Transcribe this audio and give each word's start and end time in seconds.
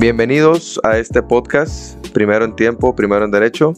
Bienvenidos 0.00 0.78
a 0.84 0.96
este 0.96 1.24
podcast, 1.24 1.96
Primero 2.10 2.44
en 2.44 2.54
Tiempo, 2.54 2.94
Primero 2.94 3.24
en 3.24 3.32
Derecho, 3.32 3.74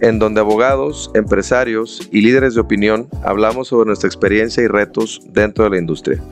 en 0.00 0.18
donde 0.18 0.40
abogados, 0.40 1.10
empresarios 1.12 2.08
y 2.10 2.22
líderes 2.22 2.54
de 2.54 2.62
opinión 2.62 3.10
hablamos 3.22 3.68
sobre 3.68 3.88
nuestra 3.88 4.08
experiencia 4.08 4.62
y 4.62 4.68
retos 4.68 5.20
dentro 5.32 5.64
de 5.64 5.70
la 5.70 5.76
industria. 5.76 6.22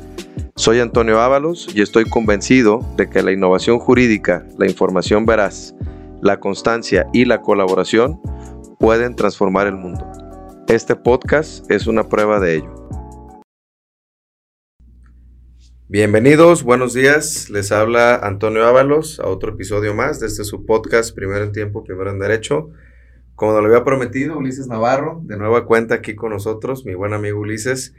Soy 0.56 0.80
Antonio 0.80 1.20
Ábalos 1.20 1.68
y 1.74 1.82
estoy 1.82 2.06
convencido 2.06 2.80
de 2.96 3.10
que 3.10 3.22
la 3.22 3.32
innovación 3.32 3.78
jurídica, 3.80 4.46
la 4.56 4.64
información 4.64 5.26
veraz, 5.26 5.74
la 6.22 6.40
constancia 6.40 7.06
y 7.12 7.26
la 7.26 7.42
colaboración 7.42 8.18
pueden 8.78 9.14
transformar 9.14 9.66
el 9.66 9.76
mundo. 9.76 10.10
Este 10.68 10.96
podcast 10.96 11.70
es 11.70 11.86
una 11.86 12.08
prueba 12.08 12.40
de 12.40 12.56
ello. 12.56 12.81
Bienvenidos, 15.92 16.62
buenos 16.62 16.94
días. 16.94 17.50
Les 17.50 17.70
habla 17.70 18.14
Antonio 18.14 18.64
Ábalos 18.64 19.20
a 19.20 19.28
otro 19.28 19.52
episodio 19.52 19.92
más 19.92 20.20
de 20.20 20.26
este 20.26 20.42
su 20.42 20.64
podcast 20.64 21.14
Primero 21.14 21.44
en 21.44 21.52
Tiempo, 21.52 21.84
Primero 21.84 22.10
en 22.10 22.18
Derecho. 22.18 22.70
Como 23.34 23.60
lo 23.60 23.66
había 23.66 23.84
prometido, 23.84 24.38
Ulises 24.38 24.68
Navarro, 24.68 25.20
de 25.24 25.36
nueva 25.36 25.66
cuenta 25.66 25.96
aquí 25.96 26.14
con 26.14 26.30
nosotros, 26.30 26.86
mi 26.86 26.94
buen 26.94 27.12
amigo 27.12 27.40
Ulises, 27.40 27.94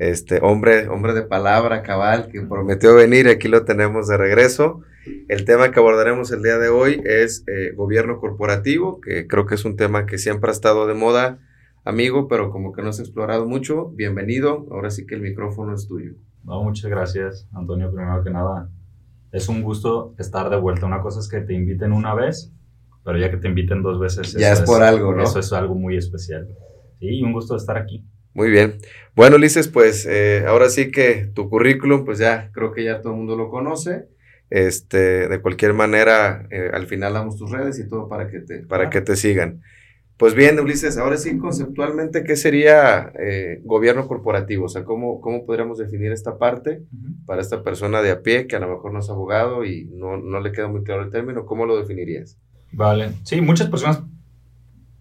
este 0.00 0.40
hombre, 0.42 0.88
hombre 0.88 1.14
de 1.14 1.22
palabra, 1.22 1.84
cabal, 1.84 2.26
que 2.32 2.40
prometió 2.40 2.96
venir, 2.96 3.28
aquí 3.28 3.46
lo 3.46 3.64
tenemos 3.64 4.08
de 4.08 4.16
regreso. 4.16 4.80
El 5.28 5.44
tema 5.44 5.70
que 5.70 5.78
abordaremos 5.78 6.32
el 6.32 6.42
día 6.42 6.58
de 6.58 6.68
hoy 6.68 7.00
es 7.04 7.44
eh, 7.46 7.70
gobierno 7.76 8.18
corporativo, 8.18 9.00
que 9.00 9.28
creo 9.28 9.46
que 9.46 9.54
es 9.54 9.64
un 9.64 9.76
tema 9.76 10.06
que 10.06 10.18
siempre 10.18 10.50
ha 10.50 10.52
estado 10.52 10.88
de 10.88 10.94
moda, 10.94 11.38
amigo, 11.84 12.26
pero 12.26 12.50
como 12.50 12.72
que 12.72 12.82
no 12.82 12.92
se 12.92 13.02
ha 13.02 13.04
explorado 13.04 13.46
mucho. 13.46 13.90
Bienvenido, 13.90 14.66
ahora 14.72 14.90
sí 14.90 15.06
que 15.06 15.14
el 15.14 15.20
micrófono 15.20 15.76
es 15.76 15.86
tuyo. 15.86 16.14
No, 16.46 16.62
muchas 16.62 16.88
gracias, 16.88 17.48
Antonio. 17.52 17.92
Primero 17.92 18.22
que 18.22 18.30
nada, 18.30 18.70
es 19.32 19.48
un 19.48 19.62
gusto 19.62 20.14
estar 20.16 20.48
de 20.48 20.56
vuelta. 20.56 20.86
Una 20.86 21.02
cosa 21.02 21.18
es 21.18 21.28
que 21.28 21.40
te 21.40 21.52
inviten 21.54 21.92
una 21.92 22.14
vez, 22.14 22.52
pero 23.04 23.18
ya 23.18 23.30
que 23.30 23.36
te 23.36 23.48
inviten 23.48 23.82
dos 23.82 23.98
veces. 23.98 24.32
Ya 24.32 24.52
es 24.52 24.60
por 24.60 24.80
algo, 24.82 25.12
¿no? 25.12 25.24
Eso 25.24 25.40
es 25.40 25.52
algo 25.52 25.74
muy 25.74 25.96
especial. 25.96 26.48
Sí, 27.00 27.20
un 27.20 27.32
gusto 27.32 27.56
estar 27.56 27.76
aquí. 27.76 28.06
Muy 28.32 28.50
bien. 28.50 28.78
Bueno, 29.16 29.36
Ulises, 29.36 29.66
pues 29.66 30.06
eh, 30.06 30.44
ahora 30.46 30.68
sí 30.68 30.92
que 30.92 31.30
tu 31.34 31.50
currículum, 31.50 32.04
pues 32.04 32.18
ya 32.18 32.50
creo 32.52 32.72
que 32.72 32.84
ya 32.84 33.00
todo 33.00 33.12
el 33.12 33.18
mundo 33.18 33.34
lo 33.34 33.50
conoce. 33.50 34.08
Este, 34.48 35.26
de 35.26 35.42
cualquier 35.42 35.72
manera, 35.72 36.46
eh, 36.50 36.70
al 36.72 36.86
final 36.86 37.14
damos 37.14 37.36
tus 37.36 37.50
redes 37.50 37.80
y 37.80 37.88
todo 37.88 38.08
para 38.08 38.28
que 38.28 38.38
te, 38.38 38.58
para 38.58 38.88
que 38.88 39.00
te 39.00 39.16
sigan. 39.16 39.62
Pues 40.16 40.34
bien, 40.34 40.58
Ulises, 40.58 40.96
ahora 40.96 41.18
sí, 41.18 41.36
conceptualmente, 41.36 42.24
¿qué 42.24 42.36
sería 42.36 43.12
eh, 43.18 43.60
gobierno 43.64 44.08
corporativo? 44.08 44.64
O 44.64 44.68
sea, 44.68 44.84
¿cómo, 44.84 45.20
¿cómo 45.20 45.44
podríamos 45.44 45.76
definir 45.76 46.10
esta 46.10 46.38
parte 46.38 46.82
para 47.26 47.42
esta 47.42 47.62
persona 47.62 48.00
de 48.00 48.12
a 48.12 48.22
pie 48.22 48.46
que 48.46 48.56
a 48.56 48.60
lo 48.60 48.68
mejor 48.68 48.94
no 48.94 49.00
es 49.00 49.10
abogado 49.10 49.66
y 49.66 49.84
no, 49.92 50.16
no 50.16 50.40
le 50.40 50.52
queda 50.52 50.68
muy 50.68 50.84
claro 50.84 51.02
el 51.02 51.10
término? 51.10 51.44
¿Cómo 51.44 51.66
lo 51.66 51.76
definirías? 51.76 52.38
Vale, 52.72 53.12
sí, 53.24 53.42
muchas 53.42 53.68
personas 53.68 54.02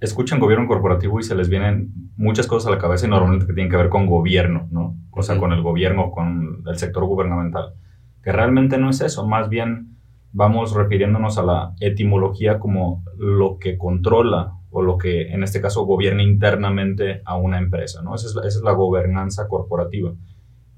escuchan 0.02 0.40
gobierno 0.40 0.68
corporativo 0.68 1.20
y 1.20 1.24
se 1.24 1.36
les 1.36 1.48
vienen 1.48 1.94
muchas 2.18 2.46
cosas 2.46 2.68
a 2.68 2.76
la 2.76 2.82
cabeza 2.82 3.06
y 3.06 3.10
normalmente 3.10 3.48
que 3.48 3.54
tienen 3.54 3.72
que 3.72 3.78
ver 3.78 3.90
con 3.90 4.08
gobierno, 4.08 4.68
¿no? 4.72 4.98
O 5.12 5.24
sea, 5.24 5.38
con 5.38 5.54
el 5.54 5.62
gobierno, 5.62 6.12
con 6.12 6.64
el 6.68 6.78
sector 6.78 7.06
gubernamental. 7.06 7.74
Que 8.22 8.34
realmente 8.34 8.78
no 8.78 8.90
es 8.90 9.00
eso, 9.00 9.26
más 9.26 9.48
bien 9.48 9.96
vamos 10.34 10.74
refiriéndonos 10.74 11.38
a 11.38 11.44
la 11.44 11.74
etimología 11.80 12.60
como 12.60 13.04
lo 13.18 13.58
que 13.60 13.78
controla 13.78 14.55
o 14.78 14.82
lo 14.82 14.98
que 14.98 15.30
en 15.32 15.42
este 15.42 15.62
caso 15.62 15.86
gobierna 15.86 16.22
internamente 16.22 17.22
a 17.24 17.38
una 17.38 17.60
empresa, 17.60 18.02
¿no? 18.02 18.14
Esa 18.14 18.28
es 18.46 18.62
la, 18.62 18.74
gobernanza 18.74 19.48
corporativa. 19.48 20.14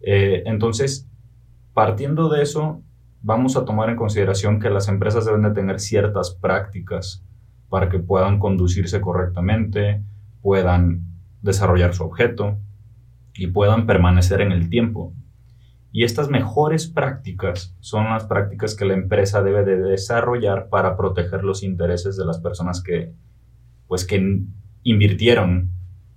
Eh, 0.02 0.44
entonces, 0.46 1.10
partiendo 1.74 2.30
de 2.30 2.44
eso, 2.44 2.84
vamos 3.24 3.58
a 3.58 3.66
tomar 3.66 3.90
en 3.90 3.96
consideración 3.96 4.60
que 4.60 4.70
las 4.70 4.88
empresas 4.88 5.26
deben 5.26 5.42
de 5.42 5.50
tener 5.50 5.80
ciertas 5.80 6.38
prácticas 6.40 7.26
para 7.70 7.90
que 7.90 7.98
puedan 7.98 8.38
conducirse 8.38 9.02
correctamente, 9.02 10.04
puedan 10.44 11.02
desarrollar 11.42 11.96
su 11.96 12.04
objeto 12.04 12.60
y 13.34 13.48
puedan 13.48 13.88
permanecer 13.88 14.42
en 14.42 14.52
el 14.52 14.70
tiempo. 14.70 15.16
Y 15.92 16.04
estas 16.04 16.30
mejores 16.30 16.86
prácticas 16.86 17.76
son 17.80 18.12
las 18.12 18.26
prácticas 18.26 18.76
que 18.76 18.86
la 18.86 18.94
empresa 18.94 19.42
debe 19.42 19.66
de 19.66 19.78
desarrollar 19.78 20.70
para 20.70 20.96
proteger 20.96 21.44
los 21.44 21.64
intereses 21.64 22.16
de 22.16 22.26
las 22.26 22.38
personas 22.38 22.84
que 22.84 23.16
pues 23.88 24.06
que 24.06 24.44
invirtieron 24.84 25.72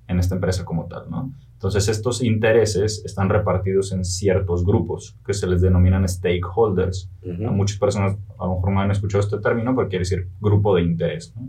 en 0.06 0.18
esta 0.18 0.34
empresa 0.34 0.64
como 0.64 0.86
tal, 0.86 1.10
¿no? 1.10 1.32
Entonces 1.60 1.88
estos 1.88 2.22
intereses 2.22 3.02
están 3.04 3.28
repartidos 3.28 3.92
en 3.92 4.02
ciertos 4.02 4.64
grupos 4.64 5.14
que 5.26 5.34
se 5.34 5.46
les 5.46 5.60
denominan 5.60 6.08
stakeholders. 6.08 7.10
muchas 7.22 7.78
personas 7.78 8.16
a 8.38 8.46
lo 8.46 8.54
mejor 8.54 8.72
no 8.72 8.80
han 8.80 8.90
escuchado 8.90 9.22
este 9.22 9.38
término, 9.40 9.76
pero 9.76 9.88
quiere 9.88 10.04
decir 10.04 10.26
grupo 10.40 10.74
de 10.74 10.82
interés. 10.82 11.34
¿no? 11.36 11.48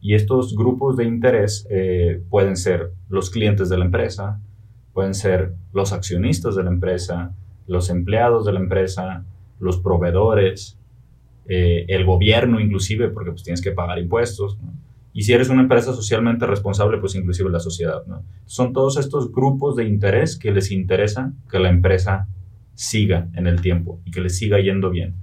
Y 0.00 0.14
estos 0.14 0.54
grupos 0.54 0.96
de 0.96 1.04
interés 1.04 1.66
eh, 1.68 2.22
pueden 2.30 2.56
ser 2.56 2.92
los 3.08 3.28
clientes 3.28 3.68
de 3.68 3.76
la 3.76 3.84
empresa, 3.84 4.40
pueden 4.92 5.14
ser 5.14 5.54
los 5.72 5.92
accionistas 5.92 6.54
de 6.54 6.62
la 6.62 6.70
empresa, 6.70 7.34
los 7.66 7.90
empleados 7.90 8.46
de 8.46 8.52
la 8.52 8.60
empresa, 8.60 9.24
los 9.58 9.78
proveedores, 9.78 10.78
eh, 11.48 11.86
el 11.88 12.04
gobierno 12.04 12.60
inclusive, 12.60 13.08
porque 13.08 13.32
pues 13.32 13.42
tienes 13.42 13.60
que 13.60 13.72
pagar 13.72 13.98
impuestos. 13.98 14.56
¿no? 14.62 14.72
Y 15.12 15.22
si 15.22 15.32
eres 15.32 15.48
una 15.48 15.62
empresa 15.62 15.92
socialmente 15.92 16.46
responsable, 16.46 16.98
pues 16.98 17.14
inclusive 17.14 17.50
la 17.50 17.58
sociedad, 17.58 18.06
¿no? 18.06 18.24
Son 18.46 18.72
todos 18.72 18.96
estos 18.96 19.32
grupos 19.32 19.76
de 19.76 19.84
interés 19.84 20.38
que 20.38 20.52
les 20.52 20.70
interesa 20.70 21.32
que 21.50 21.58
la 21.58 21.68
empresa 21.68 22.28
siga 22.74 23.28
en 23.34 23.46
el 23.46 23.60
tiempo 23.60 24.00
y 24.04 24.10
que 24.10 24.20
le 24.20 24.30
siga 24.30 24.60
yendo 24.60 24.90
bien. 24.90 25.16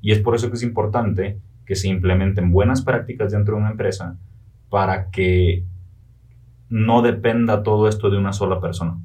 Y 0.00 0.12
es 0.12 0.20
por 0.20 0.34
eso 0.34 0.48
que 0.48 0.56
es 0.56 0.62
importante 0.62 1.40
que 1.66 1.74
se 1.74 1.88
implementen 1.88 2.52
buenas 2.52 2.82
prácticas 2.82 3.32
dentro 3.32 3.54
de 3.54 3.62
una 3.62 3.70
empresa 3.70 4.18
para 4.68 5.10
que 5.10 5.64
no 6.68 7.02
dependa 7.02 7.62
todo 7.62 7.88
esto 7.88 8.10
de 8.10 8.16
una 8.16 8.32
sola 8.32 8.60
persona. 8.60 8.98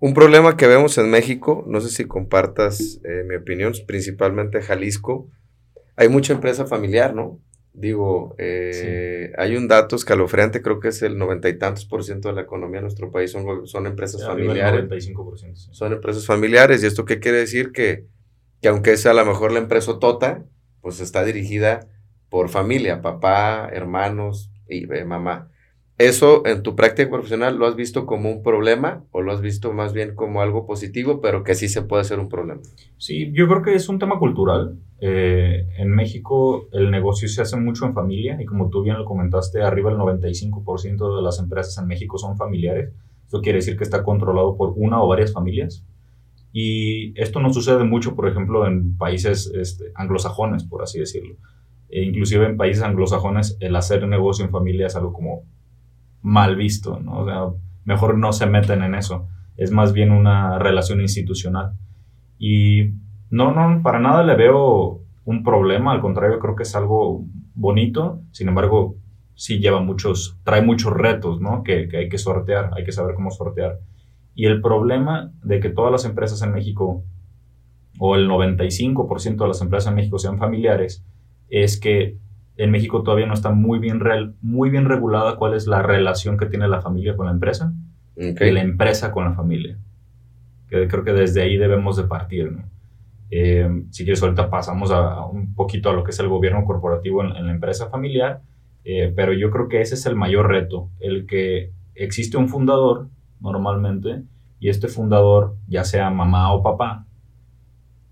Un 0.00 0.14
problema 0.14 0.56
que 0.56 0.66
vemos 0.66 0.96
en 0.96 1.10
México, 1.10 1.62
no 1.68 1.80
sé 1.80 1.90
si 1.90 2.06
compartas 2.06 3.00
eh, 3.04 3.22
mi 3.28 3.34
opinión, 3.34 3.74
principalmente 3.86 4.62
Jalisco, 4.62 5.28
hay 5.94 6.08
mucha 6.08 6.32
empresa 6.32 6.64
familiar, 6.64 7.14
¿no? 7.14 7.38
Digo, 7.72 8.34
eh, 8.38 9.32
hay 9.38 9.56
un 9.56 9.68
dato 9.68 9.94
escalofriante, 9.94 10.60
creo 10.60 10.80
que 10.80 10.88
es 10.88 11.02
el 11.02 11.16
noventa 11.16 11.48
y 11.48 11.56
tantos 11.56 11.84
por 11.84 12.02
ciento 12.02 12.28
de 12.28 12.34
la 12.34 12.42
economía 12.42 12.78
de 12.78 12.82
nuestro 12.82 13.12
país 13.12 13.30
son, 13.30 13.66
son 13.66 13.86
empresas 13.86 14.26
familiares. 14.26 14.88
95%, 14.88 15.54
Son 15.72 15.92
empresas 15.92 16.26
familiares. 16.26 16.82
¿Y 16.82 16.86
esto 16.86 17.04
qué 17.04 17.20
quiere 17.20 17.38
decir? 17.38 17.70
Que, 17.70 18.06
que 18.60 18.68
aunque 18.68 18.96
sea 18.96 19.12
a 19.12 19.14
lo 19.14 19.24
mejor 19.24 19.52
la 19.52 19.60
empresa 19.60 19.98
Tota, 20.00 20.44
pues 20.80 21.00
está 21.00 21.24
dirigida 21.24 21.86
por 22.28 22.48
familia, 22.48 23.02
papá, 23.02 23.68
hermanos 23.72 24.50
y 24.68 24.92
eh, 24.92 25.04
mamá. 25.04 25.49
¿Eso 26.00 26.46
en 26.46 26.62
tu 26.62 26.74
práctica 26.76 27.10
profesional 27.10 27.58
lo 27.58 27.66
has 27.66 27.76
visto 27.76 28.06
como 28.06 28.30
un 28.30 28.42
problema 28.42 29.04
o 29.12 29.20
lo 29.20 29.32
has 29.32 29.42
visto 29.42 29.74
más 29.74 29.92
bien 29.92 30.14
como 30.14 30.40
algo 30.40 30.64
positivo, 30.64 31.20
pero 31.20 31.44
que 31.44 31.54
sí 31.54 31.68
se 31.68 31.82
puede 31.82 32.04
ser 32.04 32.20
un 32.20 32.30
problema? 32.30 32.62
Sí, 32.96 33.30
yo 33.34 33.46
creo 33.46 33.60
que 33.60 33.74
es 33.74 33.86
un 33.90 33.98
tema 33.98 34.18
cultural. 34.18 34.78
Eh, 35.02 35.66
en 35.76 35.90
México 35.90 36.68
el 36.72 36.90
negocio 36.90 37.28
se 37.28 37.42
hace 37.42 37.58
mucho 37.58 37.84
en 37.84 37.92
familia 37.92 38.40
y 38.40 38.46
como 38.46 38.70
tú 38.70 38.82
bien 38.82 38.96
lo 38.96 39.04
comentaste, 39.04 39.60
arriba 39.60 39.90
del 39.90 39.98
95% 39.98 41.16
de 41.16 41.22
las 41.22 41.38
empresas 41.38 41.76
en 41.76 41.86
México 41.86 42.16
son 42.16 42.38
familiares. 42.38 42.94
Esto 43.26 43.42
quiere 43.42 43.58
decir 43.58 43.76
que 43.76 43.84
está 43.84 44.02
controlado 44.02 44.56
por 44.56 44.72
una 44.76 45.02
o 45.02 45.06
varias 45.06 45.34
familias. 45.34 45.84
Y 46.50 47.12
esto 47.20 47.40
no 47.40 47.52
sucede 47.52 47.84
mucho, 47.84 48.16
por 48.16 48.26
ejemplo, 48.26 48.66
en 48.66 48.96
países 48.96 49.52
este, 49.54 49.92
anglosajones, 49.94 50.64
por 50.64 50.82
así 50.82 50.98
decirlo. 50.98 51.36
E 51.90 52.04
inclusive 52.04 52.46
en 52.46 52.56
países 52.56 52.82
anglosajones 52.82 53.58
el 53.60 53.76
hacer 53.76 54.08
negocio 54.08 54.46
en 54.46 54.50
familia 54.50 54.86
es 54.86 54.96
algo 54.96 55.12
como 55.12 55.44
mal 56.22 56.56
visto, 56.56 57.00
¿no? 57.00 57.56
Mejor 57.84 58.18
no 58.18 58.32
se 58.32 58.46
meten 58.46 58.82
en 58.82 58.94
eso. 58.94 59.28
Es 59.56 59.70
más 59.70 59.92
bien 59.92 60.10
una 60.10 60.58
relación 60.58 61.00
institucional. 61.00 61.72
Y 62.38 62.92
no, 63.30 63.52
no, 63.52 63.82
para 63.82 64.00
nada 64.00 64.22
le 64.22 64.34
veo 64.34 65.02
un 65.24 65.42
problema, 65.44 65.92
al 65.92 66.00
contrario, 66.00 66.38
creo 66.38 66.56
que 66.56 66.64
es 66.64 66.74
algo 66.74 67.24
bonito, 67.54 68.22
sin 68.32 68.48
embargo, 68.48 68.96
sí 69.34 69.58
lleva 69.58 69.80
muchos, 69.80 70.38
trae 70.44 70.62
muchos 70.62 70.92
retos, 70.92 71.40
¿no? 71.40 71.62
Que, 71.62 71.88
que 71.88 71.98
hay 71.98 72.08
que 72.08 72.18
sortear, 72.18 72.70
hay 72.76 72.84
que 72.84 72.92
saber 72.92 73.14
cómo 73.14 73.30
sortear. 73.30 73.78
Y 74.34 74.46
el 74.46 74.60
problema 74.60 75.32
de 75.42 75.60
que 75.60 75.70
todas 75.70 75.92
las 75.92 76.04
empresas 76.04 76.42
en 76.42 76.52
México, 76.52 77.04
o 77.98 78.16
el 78.16 78.28
95% 78.28 79.36
de 79.36 79.48
las 79.48 79.60
empresas 79.60 79.90
en 79.90 79.96
México 79.96 80.18
sean 80.18 80.38
familiares, 80.38 81.04
es 81.48 81.78
que 81.78 82.16
en 82.60 82.70
México 82.70 83.02
todavía 83.02 83.26
no 83.26 83.32
está 83.32 83.50
muy 83.50 83.78
bien, 83.78 84.00
real, 84.00 84.34
muy 84.42 84.68
bien 84.68 84.84
regulada 84.84 85.36
cuál 85.36 85.54
es 85.54 85.66
la 85.66 85.80
relación 85.80 86.36
que 86.36 86.44
tiene 86.44 86.68
la 86.68 86.82
familia 86.82 87.16
con 87.16 87.24
la 87.24 87.32
empresa 87.32 87.72
y 88.16 88.50
la 88.50 88.60
empresa 88.60 89.12
con 89.12 89.24
la 89.24 89.32
familia. 89.32 89.78
Que 90.68 90.86
creo 90.86 91.02
que 91.02 91.14
desde 91.14 91.40
ahí 91.40 91.56
debemos 91.56 91.96
de 91.96 92.04
partir. 92.04 92.52
¿no? 92.52 92.64
Eh, 93.30 93.66
si 93.88 94.04
quieres, 94.04 94.22
ahorita 94.22 94.50
pasamos 94.50 94.90
a, 94.90 95.24
un 95.24 95.54
poquito 95.54 95.88
a 95.88 95.94
lo 95.94 96.04
que 96.04 96.10
es 96.10 96.20
el 96.20 96.28
gobierno 96.28 96.66
corporativo 96.66 97.24
en, 97.24 97.46
la 97.46 97.50
empresa 97.50 97.88
familiar, 97.88 98.42
eh, 98.84 99.10
pero 99.16 99.32
yo 99.32 99.50
creo 99.50 99.68
que 99.68 99.80
ese 99.80 99.94
es 99.94 100.04
el 100.04 100.14
mayor 100.14 100.48
reto, 100.48 100.90
el 101.00 101.26
que 101.26 101.72
existe 101.94 102.36
un 102.36 102.50
fundador 102.50 103.08
normalmente 103.40 104.22
y 104.58 104.68
este 104.68 104.88
fundador, 104.88 105.56
ya 105.66 105.84
sea 105.84 106.10
mamá 106.10 106.52
o 106.52 106.62
papá, 106.62 107.06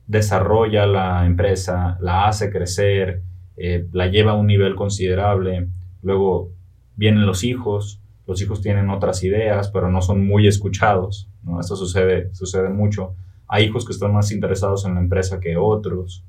desarrolla 0.06 0.86
la 0.86 1.26
empresa, 1.26 1.98
la 2.00 2.28
hace 2.28 2.50
crecer, 2.50 3.24
eh, 3.60 3.86
la 3.92 4.06
lleva 4.06 4.32
a 4.32 4.36
un 4.36 4.46
nivel 4.46 4.74
considerable, 4.74 5.68
luego 6.02 6.52
vienen 6.96 7.26
los 7.26 7.44
hijos, 7.44 8.00
los 8.26 8.40
hijos 8.42 8.60
tienen 8.60 8.90
otras 8.90 9.24
ideas, 9.24 9.70
pero 9.70 9.90
no 9.90 10.02
son 10.02 10.26
muy 10.26 10.46
escuchados, 10.46 11.28
¿no? 11.42 11.60
Esto 11.60 11.76
sucede, 11.76 12.32
sucede 12.34 12.68
mucho. 12.68 13.14
Hay 13.48 13.64
hijos 13.64 13.86
que 13.86 13.92
están 13.92 14.12
más 14.12 14.30
interesados 14.30 14.84
en 14.84 14.94
la 14.94 15.00
empresa 15.00 15.40
que 15.40 15.56
otros 15.56 16.24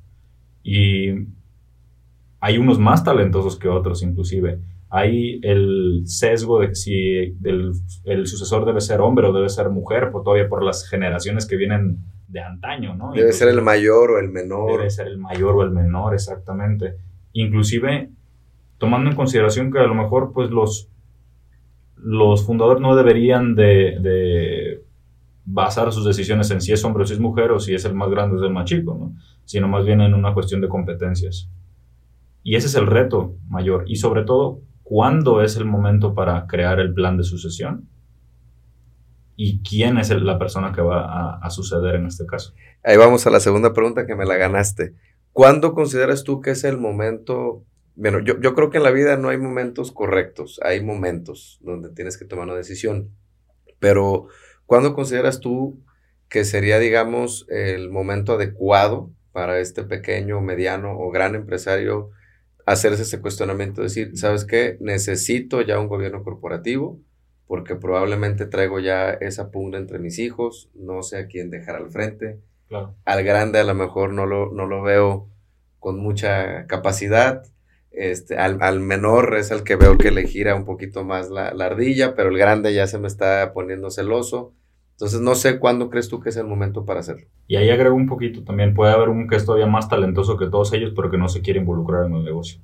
y 0.64 1.10
hay 2.40 2.58
unos 2.58 2.80
más 2.80 3.04
talentosos 3.04 3.60
que 3.60 3.68
otros 3.68 4.02
inclusive. 4.02 4.60
Hay 4.90 5.40
el 5.44 6.04
sesgo 6.06 6.62
de 6.62 6.74
si 6.74 7.36
el 7.44 8.28
sucesor 8.28 8.66
debe 8.66 8.82
ser 8.82 9.02
hombre 9.02 9.28
o 9.28 9.34
debe 9.34 9.50
ser 9.50 9.70
mujer, 9.70 10.10
por, 10.12 10.24
todavía 10.24 10.50
por 10.50 10.64
las 10.64 10.88
generaciones 10.88 11.46
que 11.46 11.58
vienen 11.58 12.00
de 12.30 12.40
antaño, 12.40 12.96
¿no? 12.96 13.12
Debe 13.12 13.34
ser 13.34 13.50
el 13.50 13.62
mayor 13.62 14.12
o 14.12 14.20
el 14.20 14.30
menor. 14.30 14.78
Debe 14.78 14.90
ser 14.90 15.08
el 15.08 15.18
mayor 15.18 15.56
o 15.56 15.64
el 15.64 15.72
menor, 15.72 16.14
exactamente. 16.14 16.96
Inclusive 17.34 18.10
tomando 18.80 19.12
en 19.12 19.16
consideración 19.16 19.72
que 19.72 19.80
a 19.80 19.86
lo 19.86 19.94
mejor 19.94 20.32
pues 20.34 20.50
los, 20.50 20.90
los 21.98 22.46
fundadores 22.46 22.82
no 22.82 22.96
deberían 22.96 23.54
de, 23.54 24.82
basar 25.46 25.92
sus 25.92 26.06
decisiones 26.06 26.50
en 26.52 26.62
si 26.62 26.72
es 26.72 26.84
hombre 26.84 27.04
o 27.04 27.06
si 27.06 27.14
es 27.14 27.20
mujer 27.20 27.52
o 27.52 27.60
si 27.60 27.76
es 27.76 27.84
el 27.86 27.94
más 27.94 28.10
grande 28.10 28.36
o 28.36 28.40
es 28.40 28.46
el 28.46 28.54
más 28.54 28.66
chico, 28.66 28.96
¿no? 29.00 29.16
sino 29.46 29.68
más 29.68 29.86
bien 29.86 30.00
en 30.02 30.14
una 30.14 30.34
cuestión 30.34 30.62
de 30.62 30.70
competencias. 30.70 31.50
Y 32.44 32.56
ese 32.56 32.68
es 32.68 32.76
el 32.76 32.88
reto 32.88 33.36
mayor. 33.48 33.84
Y 33.88 33.98
sobre 33.98 34.24
todo, 34.24 34.62
¿cuándo 34.84 35.42
es 35.42 35.58
el 35.58 35.66
momento 35.66 36.14
para 36.14 36.48
crear 36.48 36.80
el 36.80 36.94
plan 36.94 37.18
de 37.18 37.24
sucesión? 37.24 37.90
¿Y 39.36 39.62
quién 39.62 39.98
es 39.98 40.10
la 40.10 40.38
persona 40.38 40.72
que 40.72 40.82
va 40.82 41.02
a, 41.02 41.40
a 41.40 41.50
suceder 41.50 41.96
en 41.96 42.06
este 42.06 42.26
caso? 42.26 42.54
Ahí 42.84 42.96
vamos 42.96 43.26
a 43.26 43.30
la 43.30 43.40
segunda 43.40 43.74
pregunta 43.74 44.06
que 44.06 44.16
me 44.16 44.26
la 44.26 44.36
ganaste. 44.36 44.94
¿Cuándo 45.34 45.74
consideras 45.74 46.24
tú 46.24 46.42
que 46.42 46.52
es 46.52 46.64
el 46.64 46.78
momento 46.78 47.66
bueno, 48.02 48.20
yo, 48.22 48.40
yo, 48.40 48.56
creo 48.56 48.70
que 48.70 48.78
en 48.78 48.84
la 48.84 48.92
vida 48.92 49.18
no 49.18 49.28
hay 49.28 49.38
momentos 49.38 49.92
correctos, 49.92 50.58
hay 50.64 50.82
momentos 50.82 51.60
donde 51.62 51.90
tienes 51.90 52.18
que 52.18 52.24
tomar 52.24 52.46
una 52.46 52.56
decisión. 52.56 53.14
Pero, 53.80 54.28
¿cuándo 54.66 54.94
consideras 54.94 55.42
tú 55.42 55.84
que 56.30 56.46
sería, 56.46 56.80
digamos, 56.80 57.46
el 57.50 57.90
momento 57.90 58.36
adecuado 58.36 59.12
para 59.34 59.60
este 59.60 59.84
pequeño, 59.84 60.40
mediano 60.40 60.98
o 60.98 61.12
gran 61.12 61.36
empresario 61.36 62.12
hacerse 62.66 63.02
ese 63.02 63.20
cuestionamiento? 63.20 63.82
Decir, 63.82 64.18
¿sabes 64.18 64.46
qué? 64.46 64.78
Necesito 64.80 65.60
ya 65.62 65.78
un 65.78 65.90
gobierno 65.90 66.24
corporativo 66.24 67.02
porque 67.48 67.76
probablemente 67.76 68.46
traigo 68.46 68.80
ya 68.80 69.10
esa 69.10 69.52
pugna 69.52 69.78
entre 69.78 70.00
mis 70.00 70.20
hijos, 70.20 70.70
no 70.74 71.04
sé 71.04 71.18
a 71.18 71.28
quién 71.28 71.50
dejar 71.50 71.76
al 71.76 71.92
frente. 71.92 72.40
Al 73.06 73.24
grande 73.24 73.60
a 73.60 73.64
lo 73.64 73.74
mejor 73.74 74.14
no 74.14 74.26
lo, 74.26 74.52
no 74.52 74.66
lo 74.66 74.82
veo 74.82 75.28
con 75.80 76.00
mucha 76.00 76.68
capacidad 76.68 77.44
este, 77.92 78.38
al, 78.38 78.80
menor 78.80 79.36
es 79.36 79.52
el 79.52 79.64
que 79.64 79.76
veo 79.76 79.98
que 79.98 80.12
le 80.12 80.28
gira 80.28 80.56
un 80.56 80.66
poquito 80.66 81.04
más 81.04 81.30
la, 81.30 81.48
ardilla, 81.48 82.16
pero 82.16 82.30
el 82.30 82.38
grande 82.38 82.74
ya 82.74 82.88
se 82.88 83.00
me 83.00 83.08
está 83.08 83.52
poniendo 83.54 83.90
celoso. 83.90 84.54
Entonces 84.92 85.22
no 85.22 85.36
sé 85.36 85.60
cuándo 85.60 85.90
crees 85.90 86.10
tú 86.10 86.20
que 86.20 86.30
es 86.30 86.38
el 86.38 86.46
momento 86.46 86.86
para 86.86 87.00
hacerlo. 87.00 87.28
Y 87.48 87.56
ahí 87.56 87.70
agrego 87.70 87.96
un 87.96 88.08
poquito 88.08 88.44
también, 88.44 88.74
puede 88.74 88.94
haber 88.94 89.10
un 89.10 89.28
que 89.28 89.38
es 89.38 89.46
todavía 89.46 89.66
más 89.66 89.90
talentoso 89.90 90.38
que 90.38 90.48
todos 90.48 90.72
ellos, 90.74 90.94
pero 90.96 91.10
que 91.10 91.18
no 91.18 91.30
se 91.30 91.42
quiere 91.42 91.60
involucrar 91.60 92.06
en 92.06 92.16
el 92.16 92.24
negocio. 92.24 92.62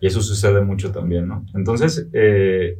Y 0.00 0.06
eso 0.06 0.20
sucede 0.22 0.60
mucho 0.60 0.92
también, 0.92 1.28
¿no? 1.28 1.46
Entonces, 1.54 2.08
eh, 2.12 2.78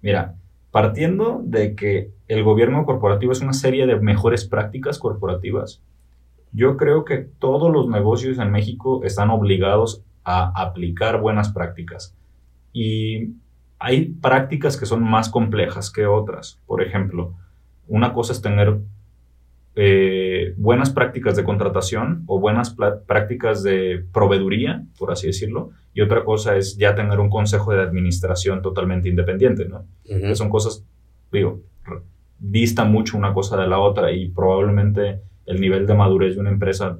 mira, 0.00 0.36
partiendo 0.72 1.40
de 1.44 1.76
que 1.76 2.10
el 2.26 2.42
gobierno 2.42 2.84
corporativo 2.84 3.30
es 3.30 3.42
una 3.42 3.52
serie 3.52 3.86
de 3.86 4.00
mejores 4.00 4.46
prácticas 4.46 4.98
corporativas, 4.98 5.82
yo 6.52 6.76
creo 6.76 7.04
que 7.04 7.18
todos 7.18 7.70
los 7.70 7.88
negocios 7.88 8.38
en 8.38 8.50
México 8.50 9.04
están 9.04 9.30
obligados 9.30 10.02
a 10.24 10.50
aplicar 10.60 11.20
buenas 11.20 11.52
prácticas. 11.52 12.16
Y 12.72 13.34
hay 13.78 14.06
prácticas 14.06 14.76
que 14.76 14.86
son 14.86 15.02
más 15.02 15.28
complejas 15.28 15.90
que 15.90 16.06
otras. 16.06 16.58
Por 16.66 16.82
ejemplo, 16.82 17.34
una 17.86 18.14
cosa 18.14 18.32
es 18.32 18.40
tener 18.40 18.78
eh, 19.74 20.54
buenas 20.56 20.90
prácticas 20.90 21.36
de 21.36 21.44
contratación 21.44 22.24
o 22.26 22.38
buenas 22.38 22.76
prácticas 23.06 23.62
de 23.62 24.04
proveeduría, 24.12 24.84
por 24.98 25.10
así 25.10 25.28
decirlo, 25.28 25.70
y 25.94 26.00
otra 26.00 26.24
cosa 26.24 26.56
es 26.56 26.76
ya 26.76 26.94
tener 26.94 27.20
un 27.20 27.30
consejo 27.30 27.72
de 27.72 27.82
administración 27.82 28.62
totalmente 28.62 29.08
independiente, 29.08 29.66
¿no? 29.66 29.84
son 30.34 30.50
cosas, 30.50 30.84
digo, 31.30 31.60
dista 32.38 32.84
mucho 32.84 33.16
una 33.16 33.32
cosa 33.32 33.56
de 33.56 33.68
la 33.68 33.78
otra 33.78 34.12
y 34.12 34.28
probablemente 34.28 35.20
el 35.46 35.60
nivel 35.60 35.86
de 35.86 35.94
madurez 35.94 36.34
de 36.34 36.40
una 36.40 36.50
empresa 36.50 36.98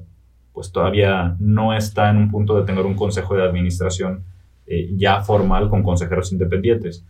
pues 0.53 0.71
todavía 0.71 1.35
no 1.39 1.73
está 1.73 2.09
en 2.09 2.17
un 2.17 2.31
punto 2.31 2.55
de 2.57 2.65
tener 2.65 2.85
un 2.85 2.95
consejo 2.95 3.35
de 3.35 3.43
administración 3.43 4.23
eh, 4.67 4.91
ya 4.95 5.21
formal 5.21 5.69
con 5.69 5.83
consejeros 5.83 6.31
independientes. 6.31 7.03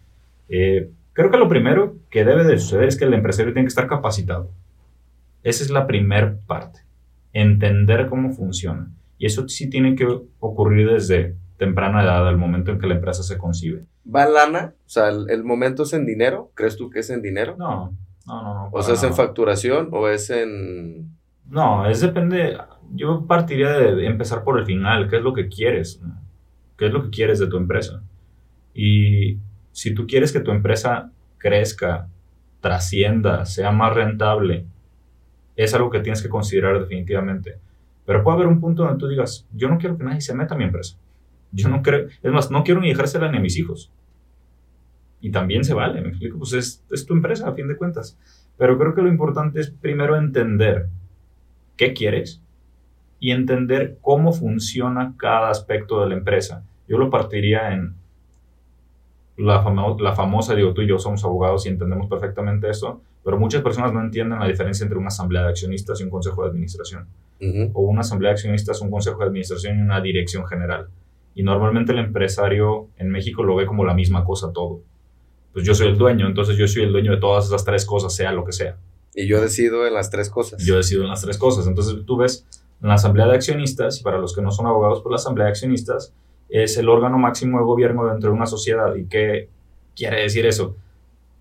Eh, 0.50 0.90
creo 1.12 1.30
que 1.30 1.38
lo 1.38 1.50
primero 1.50 1.98
que 2.10 2.24
debe 2.24 2.46
de 2.46 2.58
suceder 2.58 2.88
es 2.88 2.98
que 2.98 3.06
el 3.06 3.14
empresario 3.14 3.54
tiene 3.54 3.66
que 3.66 3.70
estar 3.70 3.88
capacitado. 3.88 4.50
Esa 5.44 5.64
es 5.64 5.70
la 5.70 5.88
primera 5.88 6.38
parte, 6.48 6.80
entender 7.34 8.08
cómo 8.08 8.32
funciona. 8.32 8.92
Y 9.18 9.26
eso 9.26 9.48
sí 9.48 9.70
tiene 9.70 9.96
que 9.96 10.08
ocurrir 10.40 10.90
desde 10.90 11.36
temprana 11.58 12.04
edad, 12.04 12.28
al 12.28 12.38
momento 12.38 12.72
en 12.72 12.80
que 12.80 12.88
la 12.88 12.96
empresa 12.96 13.24
se 13.24 13.38
concibe. 13.38 13.86
¿Va 14.04 14.26
lana? 14.26 14.74
O 14.86 14.90
sea, 14.90 15.10
¿el, 15.10 15.44
momento 15.44 15.84
es 15.84 15.94
en 15.94 16.06
dinero? 16.06 16.52
¿Crees 16.56 16.76
tú 16.76 16.90
que 16.90 17.00
es 17.00 17.10
en 17.10 17.22
dinero? 17.22 17.56
No, 17.58 17.94
no, 18.26 18.44
no. 18.44 18.54
no 18.54 18.70
¿O 18.72 18.82
sea, 18.82 18.96
es 18.96 19.04
en 19.04 19.14
facturación 19.14 19.90
o 19.92 20.10
es 20.10 20.30
en...? 20.30 21.18
No, 21.50 21.88
es 21.88 22.02
depende, 22.02 22.58
yo 22.94 23.26
partiría 23.28 23.70
de 23.70 24.06
empezar 24.06 24.44
por 24.44 24.60
el 24.60 24.66
final, 24.66 25.10
¿qué 25.10 25.18
es 25.18 25.24
lo 25.24 25.34
que 25.34 25.48
quieres? 25.48 26.02
¿Qué 26.78 26.88
es 26.88 26.94
lo 26.94 27.04
que 27.04 27.10
quieres 27.10 27.40
de 27.40 27.48
tu 27.48 27.58
empresa? 27.58 28.02
Y 28.74 29.38
si 29.72 29.94
tú 29.94 30.08
quieres 30.08 30.32
que 30.32 30.40
tu 30.40 30.52
empresa 30.52 31.12
crezca, 31.38 32.08
trascienda, 32.62 33.46
sea 33.46 33.72
más 33.72 33.94
rentable, 33.94 34.66
es 35.56 35.74
algo 35.74 35.90
que 35.90 36.00
tienes 36.00 36.22
que 36.22 36.30
considerar 36.30 36.80
definitivamente. 36.80 37.58
Pero 38.06 38.24
puede 38.24 38.38
haber 38.38 38.48
un 38.48 38.60
punto 38.60 38.84
donde 38.84 39.00
tú 39.00 39.08
digas, 39.08 39.48
yo 39.54 39.70
no 39.70 39.78
quiero 39.78 39.98
que 39.98 40.04
nadie 40.04 40.22
se 40.22 40.36
meta 40.36 40.56
a 40.56 40.58
mi 40.58 40.66
empresa. 40.66 40.98
Yo 41.52 41.70
no 41.70 41.82
creo, 41.82 42.08
es 42.22 42.32
más, 42.32 42.52
no 42.52 42.64
quiero 42.64 42.82
ni 42.82 42.90
dejársela 42.90 43.32
ni 43.32 43.38
a 43.38 43.42
mis 43.42 43.58
hijos. 43.58 43.92
Y 45.22 45.32
también 45.32 45.64
se 45.64 45.74
vale, 45.74 46.02
me 46.02 46.10
explico, 46.10 46.38
pues 46.38 46.54
es, 46.54 46.84
es 46.92 47.06
tu 47.06 47.14
empresa 47.14 47.48
a 47.48 47.54
fin 47.54 47.68
de 47.68 47.78
cuentas. 47.78 48.18
Pero 48.58 48.78
creo 48.78 48.94
que 48.94 49.02
lo 49.02 49.10
importante 49.10 49.62
es 49.62 49.70
primero 49.70 50.18
entender 50.18 50.88
qué 51.78 51.94
quieres, 51.94 52.44
y 53.24 53.32
entender 53.32 54.00
cómo 54.02 54.34
funciona 54.34 55.14
cada 55.16 55.50
aspecto 55.50 56.02
de 56.02 56.10
la 56.10 56.16
empresa. 56.16 56.66
Yo 56.90 56.98
lo 56.98 57.10
partiría 57.10 57.72
en 57.72 57.96
la, 59.38 59.64
la 59.98 60.14
famosa, 60.14 60.56
digo, 60.56 60.74
tú 60.74 60.82
y 60.82 60.88
yo 60.88 61.00
somos 61.00 61.24
abogados 61.24 61.66
y 61.66 61.70
entendemos 61.70 62.08
perfectamente 62.08 62.70
eso, 62.70 63.02
pero 63.24 63.38
muchas 63.38 63.62
personas 63.62 63.94
no 63.94 64.02
entienden 64.02 64.40
la 64.40 64.48
diferencia 64.48 64.84
entre 64.84 64.98
una 64.98 65.08
asamblea 65.08 65.44
de 65.44 65.50
accionistas 65.50 66.00
y 66.00 66.04
un 66.04 66.10
consejo 66.10 66.44
de 66.44 66.50
administración. 66.50 67.08
O 67.74 67.82
una 67.82 68.02
asamblea 68.02 68.30
de 68.30 68.36
accionistas, 68.36 68.80
un 68.82 68.90
consejo 68.90 69.20
de 69.20 69.26
administración 69.26 69.78
y 69.78 69.82
una 69.82 70.00
dirección 70.00 70.46
general. 70.48 70.88
Y 71.36 71.44
normalmente 71.44 71.92
el 71.92 72.00
empresario 72.00 72.88
en 72.98 73.10
México 73.10 73.44
lo 73.44 73.56
ve 73.56 73.66
como 73.66 73.84
la 73.84 73.94
misma 73.94 74.24
cosa 74.24 74.52
todo. 74.54 74.82
Pues 75.52 75.66
yo 75.66 75.74
soy 75.76 75.88
el 75.88 75.98
dueño, 75.98 76.28
entonces 76.28 76.58
yo 76.58 76.68
soy 76.68 76.84
el 76.84 76.92
dueño 76.92 77.12
de 77.12 77.18
todas 77.18 77.46
esas 77.48 77.66
tres 77.66 77.86
cosas, 77.86 78.16
sea 78.16 78.32
lo 78.32 78.46
que 78.46 78.54
sea. 78.54 78.78
Y 79.16 79.28
yo 79.28 79.42
decido 79.42 79.86
en 79.86 79.94
las 79.94 80.10
tres 80.10 80.30
cosas. 80.30 80.66
Yo 80.66 80.78
decido 80.78 81.04
en 81.04 81.10
las 81.10 81.22
tres 81.22 81.38
cosas. 81.38 81.68
Entonces 81.68 82.06
tú 82.06 82.18
ves 82.18 82.48
la 82.82 82.96
Asamblea 82.96 83.28
de 83.28 83.36
Accionistas, 83.36 84.00
y 84.00 84.04
para 84.04 84.18
los 84.18 84.36
que 84.36 84.42
no 84.42 84.52
son 84.52 84.66
abogados, 84.66 85.02
pues 85.02 85.12
la 85.12 85.16
Asamblea 85.16 85.46
de 85.46 85.52
Accionistas 85.52 86.14
es 86.50 86.78
el 86.78 86.90
órgano 86.90 87.18
máximo 87.18 87.58
de 87.60 87.64
gobierno 87.66 88.08
dentro 88.08 88.30
de 88.30 88.36
una 88.36 88.46
sociedad. 88.46 88.96
¿Y 88.96 89.06
qué 89.06 89.50
quiere 89.96 90.22
decir 90.22 90.46
eso? 90.46 90.76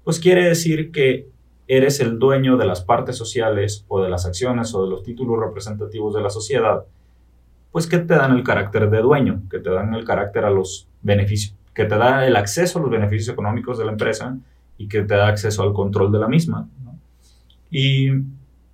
Pues 0.05 0.21
quiere 0.21 0.45
decir 0.45 0.91
que 0.93 1.29
eres 1.76 2.00
el 2.00 2.19
dueño 2.19 2.59
de 2.59 2.67
las 2.67 2.83
partes 2.83 3.17
sociales 3.17 3.87
o 3.88 4.02
de 4.02 4.11
las 4.11 4.26
acciones 4.26 4.75
o 4.75 4.85
de 4.85 4.91
los 4.91 5.02
títulos 5.02 5.41
representativos 5.41 6.14
de 6.14 6.21
la 6.21 6.29
sociedad, 6.29 6.85
pues 7.71 7.87
que 7.87 7.99
te 7.99 8.14
dan 8.14 8.37
el 8.37 8.45
carácter 8.45 8.91
de 8.91 8.99
dueño, 9.00 9.43
que 9.50 9.59
te 9.59 9.71
dan 9.71 9.95
el 9.95 10.05
carácter 10.05 10.45
a 10.45 10.50
los 10.50 10.87
beneficios, 11.00 11.57
que 11.75 11.87
te 11.87 11.97
da 11.97 12.26
el 12.26 12.37
acceso 12.37 12.79
a 12.79 12.83
los 12.83 12.91
beneficios 12.91 13.33
económicos 13.33 13.79
de 13.79 13.87
la 13.87 13.93
empresa 13.93 14.37
y 14.76 14.87
que 14.87 15.00
te 15.02 15.14
da 15.14 15.29
acceso 15.29 15.62
al 15.62 15.73
control 15.73 16.12
de 16.12 16.19
la 16.19 16.29
misma. 16.29 16.69
Y 17.71 18.11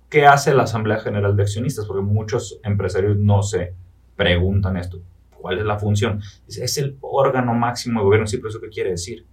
¿qué 0.09 0.25
hace 0.25 0.53
la 0.53 0.63
Asamblea 0.63 0.99
General 0.99 1.37
de 1.37 1.43
Accionistas? 1.43 1.85
Porque 1.85 2.03
muchos 2.03 2.59
empresarios 2.63 3.15
no 3.15 3.43
se 3.43 3.73
preguntan 4.17 4.75
esto. 4.75 4.99
¿Cuál 5.39 5.59
es 5.59 5.65
la 5.65 5.79
función? 5.79 6.21
Es 6.49 6.77
el 6.77 6.97
órgano 6.99 7.53
máximo 7.53 8.01
de 8.01 8.03
gobierno. 8.03 8.27
Sí, 8.27 8.37
pero 8.37 8.49
¿eso 8.49 8.59
qué 8.59 8.67
quiere 8.67 8.89
decir? 8.91 9.25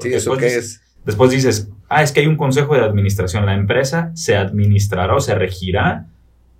sí, 0.00 0.12
¿eso 0.12 0.36
qué 0.36 0.56
es? 0.58 0.82
Después 1.06 1.30
dices, 1.30 1.70
ah, 1.88 2.02
es 2.02 2.10
que 2.10 2.20
hay 2.20 2.26
un 2.26 2.36
consejo 2.36 2.74
de 2.74 2.80
administración. 2.82 3.46
La 3.46 3.54
empresa 3.54 4.10
se 4.14 4.36
administrará 4.36 5.14
o 5.14 5.20
se 5.20 5.36
regirá 5.36 6.08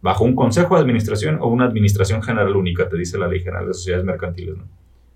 bajo 0.01 0.25
un 0.25 0.37
consejo 0.37 0.77
de 0.77 0.83
administración 0.83 1.39
o 1.41 1.49
una 1.49 1.65
administración 1.65 2.23
general 2.23 2.55
única, 2.55 2.89
te 2.89 2.97
dice 2.97 3.19
la 3.19 3.27
Ley 3.27 3.41
General 3.41 3.67
de 3.67 3.75
Sociedades 3.75 4.07
Mercantiles, 4.07 4.57
¿no? 4.57 4.63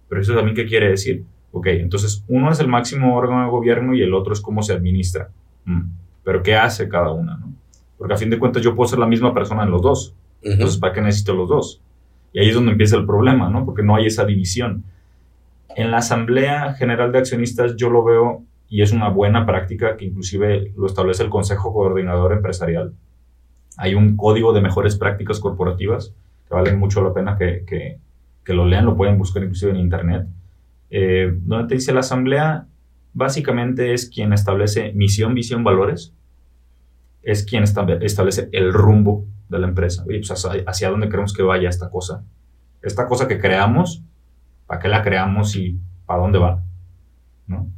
Pero 0.09 0.21
eso 0.21 0.35
también, 0.35 0.57
¿qué 0.57 0.67
quiere 0.67 0.91
decir? 0.91 1.23
Ok, 1.53 1.69
entonces 1.69 2.25
uno 2.27 2.51
es 2.51 2.59
el 2.59 2.67
máximo 2.67 3.17
órgano 3.17 3.45
de 3.45 3.51
gobierno 3.51 3.95
y 3.95 4.03
el 4.03 4.13
otro 4.15 4.33
es 4.33 4.41
cómo 4.41 4.63
se 4.65 4.73
administra. 4.73 5.31
Mm, 5.65 5.83
pero 6.25 6.43
¿qué 6.43 6.57
hace 6.57 6.89
cada 6.89 7.13
una, 7.13 7.37
no? 7.37 7.55
Porque 7.97 8.15
a 8.15 8.17
fin 8.17 8.31
de 8.31 8.39
cuentas 8.39 8.65
yo 8.65 8.75
puedo 8.75 8.89
ser 8.89 8.99
la 8.99 9.07
misma 9.07 9.33
persona 9.33 9.63
en 9.63 9.71
los 9.71 9.81
dos. 9.81 10.15
Entonces, 10.43 10.79
¿para 10.79 10.93
qué 10.93 11.03
necesito 11.03 11.35
los 11.35 11.49
dos? 11.49 11.81
Y 12.33 12.41
ahí 12.41 12.49
es 12.49 12.55
donde 12.55 12.73
empieza 12.73 12.97
el 12.97 13.07
problema, 13.07 13.49
¿no? 13.49 13.65
Porque 13.65 13.85
no 13.85 13.95
hay 13.95 14.07
esa 14.07 14.25
división. 14.25 14.83
En 15.77 15.93
la 15.93 15.99
Asamblea 15.99 16.75
General 16.75 17.13
de 17.13 17.19
Accionistas 17.19 17.77
yo 17.77 17.91
lo 17.91 18.03
veo 18.03 18.43
y 18.71 18.83
es 18.83 18.93
una 18.93 19.09
buena 19.09 19.45
práctica 19.45 19.97
que 19.97 20.07
inclusive 20.07 20.73
lo 20.77 20.87
establece 20.87 21.25
el 21.25 21.29
Consejo 21.29 21.75
Coordinador 21.75 22.33
Empresarial. 22.33 22.95
Hay 23.77 23.97
un 23.97 24.17
código 24.17 24.53
de 24.53 24.63
mejores 24.63 24.97
prácticas 24.97 25.41
corporativas 25.41 26.15
que 26.49 26.55
vale 26.55 26.75
mucho 26.77 27.03
la 27.03 27.13
pena 27.13 27.37
que, 27.37 27.65
que, 27.67 28.55
lo 28.55 28.67
lean, 28.67 28.85
lo 28.85 28.97
pueden 28.97 29.19
buscar 29.19 29.43
inclusive 29.43 29.73
en 29.73 29.77
Internet, 29.77 30.27
eh, 30.89 31.33
donde 31.43 31.69
te 31.69 31.75
dice 31.75 31.93
la 31.93 32.01
Asamblea 32.01 32.67
básicamente 33.13 33.93
es 33.93 34.09
quien 34.09 34.33
establece 34.33 34.93
misión, 34.93 35.35
visión, 35.35 35.65
valores, 35.65 36.15
es 37.23 37.45
quien 37.45 37.65
establece 37.65 38.49
el 38.53 38.73
rumbo 38.73 39.27
de 39.49 39.59
la 39.59 39.67
empresa. 39.67 40.05
Oye, 40.07 40.21
pues 40.21 40.45
hacia, 40.67 40.91
dónde 40.91 41.09
queremos 41.09 41.33
que 41.33 41.43
vaya 41.43 41.69
esta 41.69 41.91
cosa. 41.91 42.25
Esta 42.83 43.07
cosa 43.07 43.29
que 43.29 43.39
creamos, 43.39 44.03
¿para 44.67 44.81
qué 44.81 44.89
la 44.89 45.03
creamos 45.03 45.55
y 45.57 45.79
para 46.07 46.23
dónde 46.23 46.39
va? 46.39 46.63
¿No? 47.47 47.69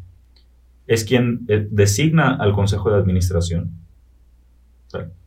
Es 0.93 1.05
quien 1.05 1.47
eh, 1.49 1.67
designa 1.71 2.35
al 2.35 2.53
Consejo 2.53 2.91
de 2.91 2.99
Administración 2.99 3.71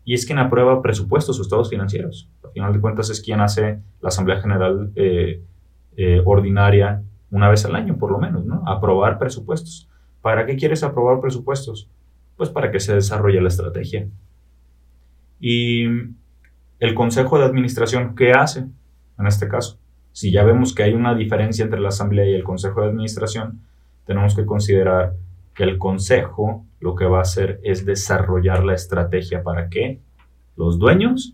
y 0.03 0.13
es 0.13 0.27
quien 0.27 0.37
aprueba 0.37 0.83
presupuestos 0.83 1.39
o 1.39 1.41
estados 1.41 1.71
financieros. 1.71 2.29
Al 2.43 2.51
final 2.51 2.71
de 2.71 2.79
cuentas 2.79 3.09
es 3.09 3.19
quien 3.19 3.41
hace 3.41 3.79
la 3.99 4.09
Asamblea 4.09 4.39
General 4.39 4.91
eh, 4.95 5.41
eh, 5.97 6.21
Ordinaria 6.23 7.01
una 7.31 7.49
vez 7.49 7.65
al 7.65 7.75
año, 7.75 7.97
por 7.97 8.11
lo 8.11 8.19
menos, 8.19 8.45
¿no? 8.45 8.61
Aprobar 8.67 9.17
presupuestos. 9.17 9.89
¿Para 10.21 10.45
qué 10.45 10.55
quieres 10.55 10.83
aprobar 10.83 11.19
presupuestos? 11.19 11.89
Pues 12.37 12.51
para 12.51 12.69
que 12.69 12.79
se 12.79 12.93
desarrolle 12.93 13.41
la 13.41 13.47
estrategia. 13.47 14.07
Y 15.39 15.85
el 16.79 16.93
Consejo 16.93 17.39
de 17.39 17.45
Administración, 17.45 18.13
¿qué 18.15 18.33
hace 18.33 18.67
en 19.17 19.25
este 19.25 19.47
caso? 19.47 19.79
Si 20.11 20.31
ya 20.31 20.43
vemos 20.43 20.75
que 20.75 20.83
hay 20.83 20.93
una 20.93 21.15
diferencia 21.15 21.63
entre 21.63 21.79
la 21.79 21.87
Asamblea 21.87 22.29
y 22.29 22.35
el 22.35 22.43
Consejo 22.43 22.81
de 22.81 22.89
Administración, 22.89 23.61
tenemos 24.05 24.35
que 24.35 24.45
considerar 24.45 25.15
que 25.55 25.63
el 25.63 25.77
Consejo 25.77 26.65
lo 26.79 26.95
que 26.95 27.05
va 27.05 27.19
a 27.19 27.21
hacer 27.21 27.59
es 27.63 27.85
desarrollar 27.85 28.63
la 28.63 28.75
estrategia 28.75 29.41
para 29.41 29.69
que 29.69 29.99
los 30.55 30.77
dueños 30.77 31.33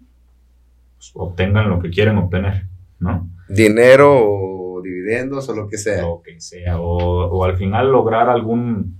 pues, 0.97 1.11
obtengan 1.15 1.69
lo 1.69 1.79
que 1.79 1.89
quieren 1.89 2.17
obtener, 2.17 2.67
¿no? 2.99 3.27
Dinero 3.49 4.13
o 4.13 4.81
dividendos 4.81 5.49
o 5.49 5.53
lo 5.53 5.67
que 5.67 5.77
sea. 5.77 6.03
Lo 6.03 6.21
que 6.21 6.39
sea, 6.39 6.79
o, 6.79 7.25
o 7.25 7.43
al 7.43 7.57
final 7.57 7.91
lograr 7.91 8.29
algún, 8.29 8.99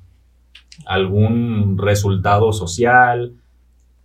algún 0.85 1.77
resultado 1.77 2.51
social, 2.51 3.35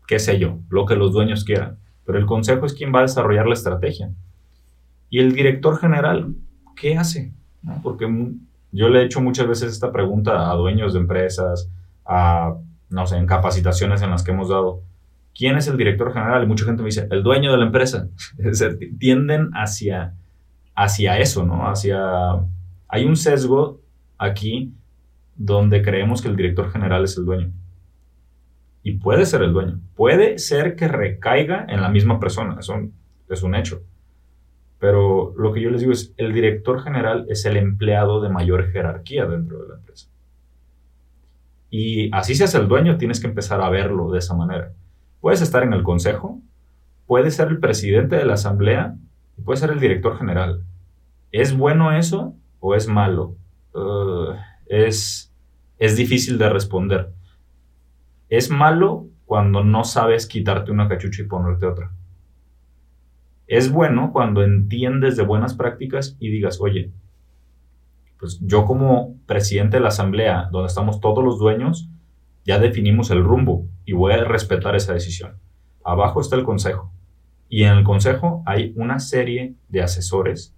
qué 0.06 0.18
sé 0.18 0.38
yo, 0.38 0.58
lo 0.68 0.86
que 0.86 0.94
los 0.94 1.12
dueños 1.12 1.44
quieran 1.44 1.78
pero 2.06 2.18
el 2.18 2.26
consejo 2.26 2.64
es 2.64 2.72
quien 2.72 2.94
va 2.94 3.00
a 3.00 3.02
desarrollar 3.02 3.46
la 3.46 3.54
estrategia. 3.54 4.10
Y 5.10 5.18
el 5.18 5.32
director 5.32 5.78
general, 5.78 6.34
¿qué 6.76 6.96
hace? 6.96 7.32
Porque 7.82 8.06
yo 8.76 8.88
le 8.88 9.00
he 9.00 9.04
hecho 9.04 9.20
muchas 9.20 9.46
veces 9.46 9.72
esta 9.72 9.92
pregunta 9.92 10.50
a 10.50 10.54
dueños 10.54 10.92
de 10.92 11.00
empresas, 11.00 11.70
a, 12.04 12.54
no 12.90 13.06
sé, 13.06 13.16
en 13.16 13.26
capacitaciones 13.26 14.02
en 14.02 14.10
las 14.10 14.22
que 14.22 14.32
hemos 14.32 14.48
dado. 14.48 14.82
¿Quién 15.34 15.56
es 15.56 15.68
el 15.68 15.76
director 15.76 16.12
general? 16.12 16.42
Y 16.42 16.46
mucha 16.46 16.64
gente 16.64 16.82
me 16.82 16.86
dice, 16.86 17.08
el 17.10 17.22
dueño 17.22 17.50
de 17.52 17.58
la 17.58 17.66
empresa. 17.66 18.08
Tienden 18.98 19.50
hacia, 19.54 20.14
hacia 20.74 21.18
eso, 21.18 21.44
¿no? 21.44 21.68
Hacia... 21.68 21.98
Hay 22.88 23.04
un 23.04 23.16
sesgo 23.16 23.80
aquí 24.18 24.72
donde 25.34 25.82
creemos 25.82 26.22
que 26.22 26.28
el 26.28 26.36
director 26.36 26.70
general 26.70 27.04
es 27.04 27.18
el 27.18 27.24
dueño 27.24 27.52
y 28.86 28.92
puede 28.98 29.26
ser 29.26 29.42
el 29.42 29.52
dueño. 29.52 29.80
Puede 29.96 30.38
ser 30.38 30.76
que 30.76 30.86
recaiga 30.86 31.66
en 31.68 31.82
la 31.82 31.88
misma 31.88 32.20
persona, 32.20 32.56
eso 32.60 32.74
es 33.28 33.42
un 33.42 33.56
hecho. 33.56 33.82
Pero 34.78 35.34
lo 35.36 35.52
que 35.52 35.60
yo 35.60 35.70
les 35.70 35.80
digo 35.80 35.92
es, 35.92 36.12
el 36.16 36.32
director 36.32 36.82
general 36.82 37.26
es 37.28 37.44
el 37.46 37.56
empleado 37.56 38.20
de 38.20 38.28
mayor 38.28 38.70
jerarquía 38.70 39.26
dentro 39.26 39.62
de 39.62 39.68
la 39.68 39.74
empresa. 39.76 40.08
Y 41.70 42.14
así 42.14 42.34
seas 42.34 42.54
el 42.54 42.68
dueño, 42.68 42.98
tienes 42.98 43.20
que 43.20 43.26
empezar 43.26 43.60
a 43.60 43.70
verlo 43.70 44.10
de 44.10 44.18
esa 44.18 44.34
manera. 44.34 44.72
Puedes 45.20 45.40
estar 45.40 45.62
en 45.62 45.72
el 45.72 45.82
consejo, 45.82 46.40
puede 47.06 47.30
ser 47.30 47.48
el 47.48 47.58
presidente 47.58 48.16
de 48.16 48.26
la 48.26 48.34
asamblea 48.34 48.96
y 49.36 49.42
puede 49.42 49.58
ser 49.58 49.70
el 49.70 49.80
director 49.80 50.16
general. 50.18 50.62
¿Es 51.32 51.56
bueno 51.56 51.92
eso 51.92 52.34
o 52.60 52.74
es 52.74 52.86
malo? 52.86 53.36
Uh, 53.74 54.34
es, 54.66 55.32
es 55.78 55.96
difícil 55.96 56.38
de 56.38 56.48
responder. 56.48 57.12
Es 58.28 58.50
malo 58.50 59.06
cuando 59.24 59.64
no 59.64 59.84
sabes 59.84 60.26
quitarte 60.26 60.70
una 60.70 60.88
cachucha 60.88 61.22
y 61.22 61.26
ponerte 61.26 61.66
otra. 61.66 61.92
Es 63.46 63.70
bueno 63.70 64.10
cuando 64.12 64.42
entiendes 64.42 65.16
de 65.16 65.22
buenas 65.22 65.54
prácticas 65.54 66.16
y 66.18 66.30
digas, 66.30 66.60
oye, 66.60 66.90
pues 68.18 68.40
yo 68.42 68.64
como 68.64 69.16
presidente 69.26 69.76
de 69.76 69.82
la 69.82 69.88
asamblea, 69.88 70.48
donde 70.50 70.68
estamos 70.68 71.00
todos 71.00 71.22
los 71.22 71.38
dueños, 71.38 71.88
ya 72.44 72.58
definimos 72.58 73.10
el 73.10 73.22
rumbo 73.22 73.66
y 73.84 73.92
voy 73.92 74.12
a 74.12 74.24
respetar 74.24 74.74
esa 74.74 74.94
decisión. 74.94 75.38
Abajo 75.84 76.20
está 76.20 76.36
el 76.36 76.44
consejo. 76.44 76.92
Y 77.48 77.64
en 77.64 77.72
el 77.72 77.84
consejo 77.84 78.42
hay 78.46 78.72
una 78.74 78.98
serie 78.98 79.54
de 79.68 79.82
asesores, 79.82 80.56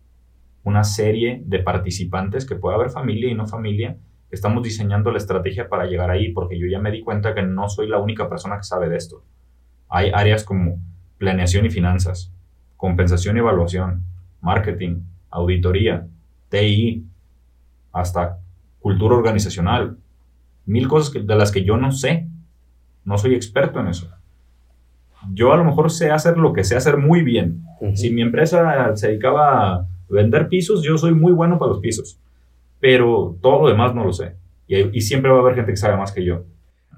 una 0.63 0.85
serie 0.85 1.43
de 1.45 1.59
participantes, 1.59 2.47
que 2.47 2.57
puede 2.57 2.77
haber 2.77 2.91
familia 2.91 3.31
y 3.31 3.35
no 3.35 3.47
familia, 3.47 3.99
estamos 4.31 4.63
diseñando 4.63 5.11
la 5.11 5.19
estrategia 5.19 5.69
para 5.69 5.87
llegar 5.87 6.11
ahí, 6.11 6.33
porque 6.33 6.59
yo 6.59 6.67
ya 6.67 6.79
me 6.79 6.91
di 6.91 7.03
cuenta 7.03 7.35
que 7.35 7.43
no 7.43 7.69
soy 7.69 7.89
la 7.89 7.99
única 7.99 8.29
persona 8.29 8.57
que 8.57 8.65
sabe 8.65 8.89
de 8.89 8.97
esto. 8.97 9.25
Hay 9.89 10.11
áreas 10.15 10.45
como 10.45 10.81
planeación 11.19 11.67
y 11.67 11.71
finanzas, 11.71 12.33
compensación 12.79 13.37
y 13.37 13.41
evaluación, 13.41 14.05
marketing, 14.41 15.01
auditoría, 15.29 16.07
TI, 16.49 17.05
hasta 17.93 18.39
cultura 18.81 19.17
organizacional. 19.17 19.99
Mil 20.65 20.89
cosas 20.89 21.27
de 21.27 21.35
las 21.37 21.53
que 21.53 21.63
yo 21.65 21.77
no 21.77 21.93
sé. 21.93 22.27
No 23.05 23.19
soy 23.19 23.35
experto 23.35 23.81
en 23.81 23.89
eso. 23.89 24.09
Yo 25.35 25.53
a 25.53 25.59
lo 25.59 25.65
mejor 25.65 25.91
sé 25.91 26.11
hacer 26.11 26.39
lo 26.39 26.55
que 26.55 26.65
sé 26.65 26.77
hacer 26.77 26.97
muy 26.97 27.23
bien. 27.23 27.65
Si 27.95 28.09
mi 28.11 28.23
empresa 28.23 28.97
se 28.97 29.09
dedicaba 29.09 29.75
a 29.75 29.87
vender 30.09 30.49
pisos, 30.49 30.83
yo 30.83 30.97
soy 30.97 31.13
muy 31.13 31.33
bueno 31.33 31.59
para 31.59 31.73
los 31.73 31.81
pisos 31.81 32.19
pero 32.81 33.37
todo 33.41 33.63
lo 33.63 33.69
demás 33.69 33.95
no 33.95 34.05
lo 34.05 34.13
sé. 34.13 34.37
Y, 34.67 35.01
siempre 35.01 35.31
va 35.31 35.39
a 35.39 35.41
haber 35.41 35.55
gente 35.55 35.73
que 35.73 35.77
sabe 35.77 35.97
más 35.97 36.13
que 36.13 36.25
yo. 36.25 36.45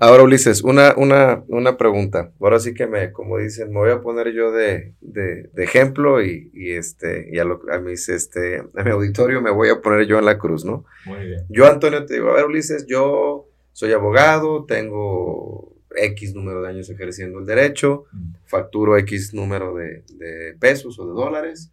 Ahora, 0.00 0.22
Ulises, 0.22 0.62
una, 0.62 0.94
una, 0.96 1.44
una 1.48 1.76
pregunta. 1.76 2.32
Ahora 2.40 2.58
sí 2.58 2.74
que 2.74 2.86
me, 2.86 3.12
como 3.12 3.38
dicen, 3.38 3.68
me 3.68 3.78
voy 3.78 3.90
a 3.90 4.00
poner 4.00 4.32
yo 4.32 4.50
de, 4.50 4.94
de, 5.00 5.50
de 5.52 5.64
ejemplo 5.64 6.22
y, 6.22 6.50
y, 6.54 6.72
este, 6.72 7.28
y 7.30 7.38
a, 7.38 7.44
a, 7.72 7.78
mis, 7.78 8.08
este, 8.08 8.58
a 8.74 8.82
mi 8.82 8.90
auditorio 8.90 9.40
me 9.40 9.50
voy 9.50 9.68
a 9.68 9.80
poner 9.80 10.06
yo 10.06 10.18
en 10.18 10.24
la 10.24 10.38
cruz, 10.38 10.64
¿no? 10.64 10.84
Muy 11.04 11.26
bien. 11.26 11.46
Yo, 11.48 11.66
Antonio, 11.66 12.04
te 12.06 12.14
digo, 12.14 12.30
a 12.30 12.34
ver, 12.34 12.46
Ulises, 12.46 12.86
yo 12.88 13.48
soy 13.72 13.92
abogado, 13.92 14.64
tengo 14.64 15.76
X 15.94 16.34
número 16.34 16.62
de 16.62 16.70
años 16.70 16.88
ejerciendo 16.90 17.38
el 17.38 17.46
derecho, 17.46 18.06
mm. 18.12 18.32
facturo 18.46 18.96
X 18.96 19.34
número 19.34 19.74
de, 19.74 20.02
de, 20.14 20.56
pesos 20.58 20.98
o 20.98 21.06
de 21.06 21.12
dólares, 21.12 21.72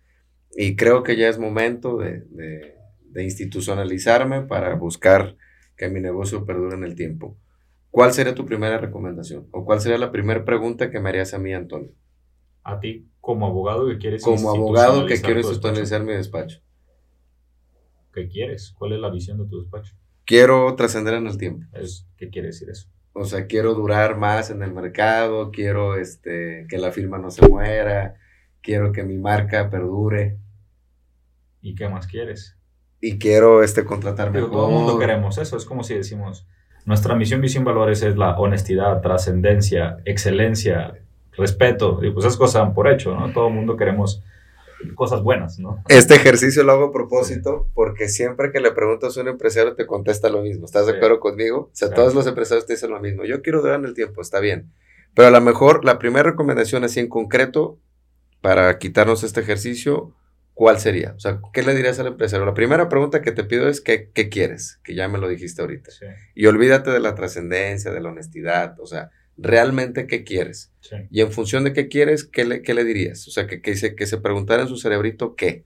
y 0.55 0.75
creo 0.75 1.03
que 1.03 1.15
ya 1.15 1.29
es 1.29 1.39
momento 1.39 1.97
de, 1.97 2.23
de 2.29 2.77
de 3.17 3.23
institucionalizarme 3.23 4.43
para 4.43 4.75
buscar 4.75 5.35
que 5.75 5.89
mi 5.89 5.99
negocio 5.99 6.45
perdure 6.45 6.75
en 6.75 6.83
el 6.83 6.95
tiempo. 6.95 7.35
¿Cuál 7.97 8.13
sería 8.13 8.35
tu 8.35 8.45
primera 8.45 8.77
recomendación? 8.77 9.47
¿O 9.49 9.65
cuál 9.65 9.81
sería 9.81 9.97
la 9.97 10.11
primera 10.11 10.45
pregunta 10.45 10.91
que 10.91 10.99
me 10.99 11.09
harías 11.09 11.33
a 11.33 11.39
mí, 11.39 11.51
Antonio? 11.51 11.95
A 12.61 12.79
ti, 12.79 13.09
como 13.19 13.47
abogado 13.47 13.87
que 13.87 13.97
quieres 13.97 14.23
Como 14.23 14.51
abogado 14.51 15.07
que 15.07 15.19
quiero 15.19 15.39
institucionalizar 15.39 16.03
mi 16.03 16.13
despacho. 16.13 16.59
¿Qué 18.13 18.27
quieres? 18.27 18.71
¿Cuál 18.77 18.93
es 18.93 18.99
la 18.99 19.09
visión 19.09 19.39
de 19.39 19.47
tu 19.47 19.61
despacho? 19.61 19.95
Quiero 20.25 20.75
trascender 20.75 21.15
en 21.15 21.25
el 21.25 21.39
tiempo. 21.39 21.65
¿Qué 22.17 22.29
quiere 22.29 22.49
decir 22.49 22.69
eso? 22.69 22.87
O 23.13 23.25
sea, 23.25 23.47
quiero 23.47 23.73
durar 23.73 24.15
más 24.15 24.51
en 24.51 24.61
el 24.61 24.73
mercado, 24.73 25.49
quiero 25.49 25.95
este, 25.95 26.67
que 26.69 26.77
la 26.77 26.91
firma 26.91 27.17
no 27.17 27.31
se 27.31 27.49
muera, 27.49 28.13
quiero 28.61 28.91
que 28.91 29.03
mi 29.03 29.17
marca 29.17 29.71
perdure. 29.71 30.37
¿Y 31.61 31.73
qué 31.73 31.89
más 31.89 32.05
quieres? 32.05 32.57
y 32.99 33.19
quiero 33.19 33.63
este, 33.63 33.85
contratarme. 33.85 34.39
todo 34.41 34.67
el 34.67 34.73
mundo 34.73 34.99
queremos 34.99 35.37
eso. 35.37 35.57
Es 35.57 35.65
como 35.65 35.83
si 35.83 35.95
decimos, 35.95 36.47
nuestra 36.87 37.15
misión, 37.15 37.41
visión, 37.41 37.65
valores 37.65 38.01
es 38.01 38.15
la 38.15 38.37
honestidad, 38.37 39.01
trascendencia, 39.01 39.97
excelencia, 40.05 40.93
respeto. 41.33 41.99
Y 42.01 42.11
pues 42.11 42.25
esas 42.25 42.37
cosas 42.37 42.63
dan 42.63 42.73
por 42.73 42.87
hecho, 42.89 43.13
¿no? 43.13 43.31
Todo 43.33 43.49
el 43.49 43.53
mundo 43.53 43.75
queremos 43.75 44.23
cosas 44.95 45.21
buenas, 45.21 45.59
¿no? 45.59 45.83
Este 45.89 46.15
ejercicio 46.15 46.63
lo 46.63 46.71
hago 46.71 46.85
a 46.85 46.91
propósito 46.93 47.67
porque 47.73 48.07
siempre 48.07 48.53
que 48.53 48.61
le 48.61 48.71
preguntas 48.71 49.17
a 49.17 49.21
un 49.21 49.27
empresario 49.27 49.75
te 49.75 49.85
contesta 49.85 50.29
lo 50.29 50.41
mismo. 50.41 50.65
¿Estás 50.65 50.87
de 50.87 50.93
acuerdo 50.93 51.19
conmigo? 51.19 51.57
O 51.57 51.69
sea, 51.73 51.89
todos 51.89 52.15
los 52.15 52.25
empresarios 52.25 52.65
te 52.65 52.73
dicen 52.73 52.91
lo 52.91 53.01
mismo. 53.01 53.25
Yo 53.25 53.41
quiero 53.41 53.61
durar 53.61 53.79
en 53.79 53.85
el 53.85 53.93
tiempo, 53.93 54.21
está 54.21 54.39
bien. 54.39 54.71
Pero 55.13 55.27
a 55.27 55.31
lo 55.31 55.41
mejor 55.41 55.83
la 55.83 55.99
primera 55.99 56.23
recomendación 56.23 56.85
así 56.85 57.01
en 57.01 57.09
concreto 57.09 57.79
para 58.39 58.77
quitarnos 58.77 59.23
este 59.25 59.41
ejercicio 59.41 60.13
¿cuál 60.57 60.79
sería? 60.79 61.13
O 61.15 61.19
sea, 61.19 61.39
¿qué 61.53 61.61
le 61.61 61.75
dirías 61.75 61.99
al 61.99 62.07
empresario? 62.07 62.43
La 62.43 62.55
primera 62.55 62.89
pregunta 62.89 63.21
que 63.21 63.31
te 63.31 63.43
pido 63.43 63.69
es 63.69 63.79
¿qué, 63.79 64.09
qué 64.11 64.27
quieres? 64.27 64.79
Que 64.83 64.95
ya 64.95 65.07
me 65.07 65.19
lo 65.19 65.29
dijiste 65.29 65.61
ahorita. 65.61 65.91
Y 66.33 66.47
olvídate 66.47 66.89
de 66.89 66.99
la 66.99 67.13
trascendencia, 67.13 67.91
de 67.91 68.01
la 68.01 68.09
honestidad. 68.09 68.75
O 68.79 68.87
sea, 68.87 69.11
realmente 69.37 70.07
qué 70.07 70.23
quieres. 70.23 70.73
Y 71.11 71.21
en 71.21 71.31
función 71.31 71.63
de 71.63 71.73
qué 71.73 71.87
quieres, 71.89 72.25
¿qué 72.25 72.43
le, 72.43 72.63
qué 72.63 72.73
le 72.73 72.83
dirías? 72.83 73.27
O 73.27 73.31
sea, 73.31 73.45
que, 73.45 73.61
que, 73.61 73.75
se, 73.75 73.95
que 73.95 74.07
se 74.07 74.17
preguntara 74.17 74.63
en 74.63 74.67
su 74.67 74.77
cerebrito 74.77 75.35
qué. 75.35 75.63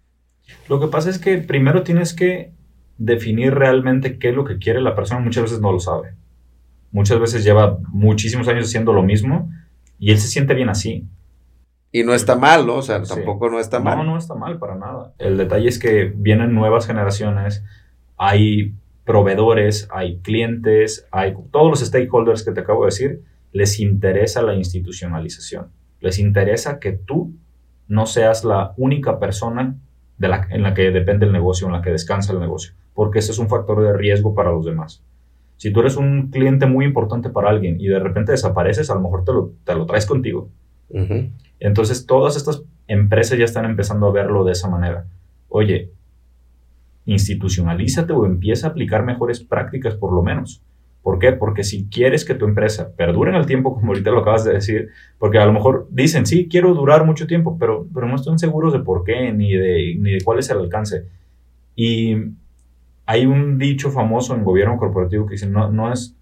Lo 0.68 0.82
que 0.82 0.88
pasa 0.88 1.10
es 1.10 1.20
que 1.20 1.38
primero 1.38 1.84
tienes 1.84 2.14
que 2.14 2.52
definir 2.98 3.54
realmente 3.54 4.20
qué 4.20 4.32
es 4.32 4.36
lo 4.36 4.44
que 4.44 4.58
quiere 4.58 4.82
la 4.82 4.94
persona. 4.94 5.22
Muchas 5.22 5.44
veces 5.44 5.62
no 5.62 5.72
lo 5.72 5.80
sabe. 5.80 6.16
Muchas 6.92 7.18
veces 7.18 7.46
lleva 7.46 7.80
muchísimos 7.94 8.50
años 8.50 8.68
haciendo 8.68 8.92
lo 8.92 9.04
mismo 9.04 9.50
y 9.98 10.12
él 10.12 10.20
se 10.20 10.28
siente 10.28 10.54
bien 10.54 10.68
así. 10.68 11.08
Y 11.92 12.04
no 12.04 12.14
está 12.14 12.36
mal, 12.36 12.66
¿no? 12.66 12.76
O 12.76 12.82
sea, 12.82 13.02
tampoco 13.04 13.50
no 13.50 13.60
está 13.60 13.80
mal. 13.80 13.98
No, 13.98 14.04
no 14.04 14.18
está 14.18 14.34
mal 14.34 14.58
para 14.58 14.76
nada. 14.76 15.14
El 15.18 15.38
detalle 15.38 15.68
es 15.68 15.78
que 15.78 16.06
vienen 16.16 16.54
nuevas 16.54 16.88
generaciones, 16.88 17.64
hay 18.18 18.74
proveedores, 19.06 19.90
hay 19.92 20.20
clientes, 20.20 21.08
hay 21.12 21.36
todos 21.52 21.70
los 21.70 21.80
stakeholders 21.82 22.44
que 22.44 22.52
te 22.52 22.62
acabo 22.62 22.82
de 22.82 22.88
decir, 22.88 23.24
les 23.52 23.80
interesa 23.80 24.42
la 24.42 24.56
institucionalización. 24.56 25.68
Les 26.00 26.18
interesa 26.20 26.80
que 26.80 26.94
tú 26.94 27.34
no 27.88 28.06
seas 28.06 28.46
la 28.46 28.74
única 28.78 29.20
persona 29.20 29.76
de 30.18 30.28
la, 30.28 30.48
en 30.50 30.64
la 30.64 30.74
que 30.74 30.92
depende 30.92 31.26
el 31.26 31.34
negocio, 31.34 31.68
en 31.68 31.74
la 31.74 31.82
que 31.82 31.92
descansa 31.92 32.32
el 32.32 32.40
negocio, 32.40 32.74
porque 32.94 33.20
ese 33.20 33.32
es 33.32 33.40
un 33.40 33.50
factor 33.50 33.82
de 33.84 33.94
riesgo 33.94 34.34
para 34.34 34.52
los 34.52 34.66
demás. 34.66 35.04
Si 35.58 35.72
tú 35.72 35.82
eres 35.82 35.98
un 35.98 36.30
cliente 36.32 36.66
muy 36.66 36.86
importante 36.86 37.30
para 37.30 37.50
alguien 37.50 37.80
y 37.80 37.88
de 37.88 38.00
repente 38.00 38.32
desapareces, 38.32 38.90
a 38.90 38.96
lo 38.96 39.02
mejor 39.02 39.26
te 39.26 39.34
lo, 39.34 39.52
te 39.64 39.76
lo 39.76 39.86
traes 39.86 40.06
contigo. 40.06 40.50
Entonces, 41.60 42.06
todas 42.06 42.36
estas 42.36 42.64
empresas 42.88 43.38
ya 43.38 43.46
están 43.46 43.66
empezando 43.66 44.08
a 44.08 44.12
verlo 44.12 44.44
de 44.44 44.52
esa 44.52 44.70
manera. 44.70 45.06
Oye, 45.50 45.92
institucionalízate 47.06 48.14
o 48.14 48.26
empieza 48.26 48.68
a 48.68 48.70
aplicar 48.72 49.04
mejores 49.06 49.42
prácticas 49.42 49.96
por 49.96 50.14
lo 50.14 50.22
menos. 50.22 50.62
¿Por 51.02 51.18
qué? 51.18 51.32
Porque 51.32 51.64
si 51.64 51.88
quieres 51.88 52.26
que 52.26 52.36
tu 52.36 52.46
empresa 52.46 52.92
perdure 52.96 53.32
en 53.32 53.38
el 53.38 53.48
tiempo, 53.48 53.74
como 53.74 53.88
ahorita 53.88 54.12
lo 54.12 54.20
acabas 54.20 54.44
de 54.44 54.54
decir, 54.54 54.90
porque 55.18 55.40
a 55.40 55.46
lo 55.46 55.54
mejor 55.54 55.88
dicen, 55.90 56.26
sí, 56.28 56.48
quiero 56.48 56.76
durar 56.76 57.06
mucho 57.06 57.26
tiempo, 57.26 57.58
pero, 57.60 57.88
pero 57.92 58.08
no 58.08 58.16
están 58.16 58.38
seguros 58.38 58.72
de 58.72 58.80
por 58.80 59.04
qué 59.04 59.34
ni 59.34 59.54
de, 59.54 59.96
ni 60.00 60.12
de 60.12 60.22
cuál 60.24 60.38
es 60.40 60.50
el 60.52 60.60
alcance. 60.60 61.08
Y 61.76 62.18
hay 63.08 63.26
un 63.26 63.58
dicho 63.58 63.90
famoso 63.90 64.36
en 64.36 64.44
gobierno 64.44 64.78
corporativo 64.78 65.26
que 65.26 65.34
dice, 65.34 65.48
no, 65.48 65.72
no, 65.72 65.92
es, 65.92 66.16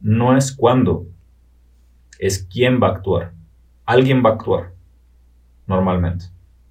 no 0.00 0.36
es 0.36 0.50
cuándo, 0.50 1.06
es 2.18 2.48
quién 2.52 2.80
va 2.82 2.88
a 2.88 2.92
actuar. 2.92 3.35
Alguien 3.86 4.22
va 4.24 4.30
a 4.30 4.32
actuar, 4.34 4.72
normalmente. 5.66 6.26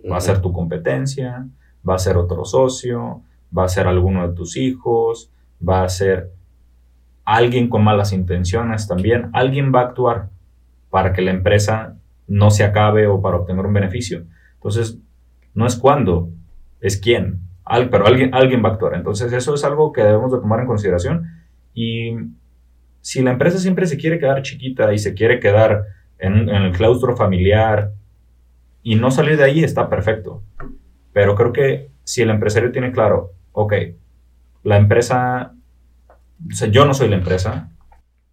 Va 0.09 0.17
a 0.17 0.21
ser 0.21 0.41
tu 0.41 0.51
competencia, 0.53 1.47
va 1.87 1.95
a 1.95 1.99
ser 1.99 2.17
otro 2.17 2.45
socio, 2.45 3.21
va 3.57 3.63
a 3.63 3.69
ser 3.69 3.87
alguno 3.87 4.27
de 4.27 4.35
tus 4.35 4.57
hijos, 4.57 5.31
va 5.67 5.83
a 5.83 5.89
ser 5.89 6.31
alguien 7.23 7.69
con 7.69 7.83
malas 7.83 8.13
intenciones 8.13 8.87
también, 8.87 9.29
alguien 9.33 9.73
va 9.73 9.81
a 9.81 9.83
actuar 9.85 10.29
para 10.89 11.13
que 11.13 11.21
la 11.21 11.31
empresa 11.31 11.97
no 12.27 12.51
se 12.51 12.63
acabe 12.63 13.07
o 13.07 13.21
para 13.21 13.37
obtener 13.37 13.65
un 13.65 13.73
beneficio. 13.73 14.25
Entonces, 14.55 14.99
no 15.53 15.65
es 15.65 15.75
cuándo, 15.75 16.29
es 16.81 16.97
quién, 16.97 17.39
pero 17.89 18.05
alguien, 18.05 18.33
alguien 18.33 18.63
va 18.63 18.69
a 18.69 18.73
actuar. 18.73 18.93
Entonces, 18.93 19.33
eso 19.33 19.53
es 19.55 19.63
algo 19.63 19.91
que 19.91 20.03
debemos 20.03 20.31
de 20.31 20.39
tomar 20.39 20.59
en 20.59 20.67
consideración. 20.67 21.31
Y 21.73 22.15
si 23.01 23.21
la 23.21 23.31
empresa 23.31 23.57
siempre 23.57 23.87
se 23.87 23.97
quiere 23.97 24.19
quedar 24.19 24.41
chiquita 24.41 24.93
y 24.93 24.99
se 24.99 25.13
quiere 25.13 25.39
quedar 25.39 25.85
en, 26.19 26.49
el 26.49 26.71
claustro 26.71 27.15
familiar 27.15 27.91
y 28.83 28.95
no 28.95 29.11
salir 29.11 29.37
de 29.37 29.43
ahí, 29.43 29.63
está 29.63 29.89
perfecto. 29.89 30.43
Pero 31.13 31.35
creo 31.35 31.53
que 31.53 31.89
si 32.03 32.21
el 32.21 32.29
empresario 32.29 32.71
tiene 32.71 32.91
claro, 32.91 33.31
ok, 33.51 33.73
la 34.63 34.77
empresa 34.77 35.55
o 36.43 36.65
yo 36.65 36.85
no 36.85 36.93
soy 36.93 37.09
la 37.09 37.15
empresa. 37.15 37.69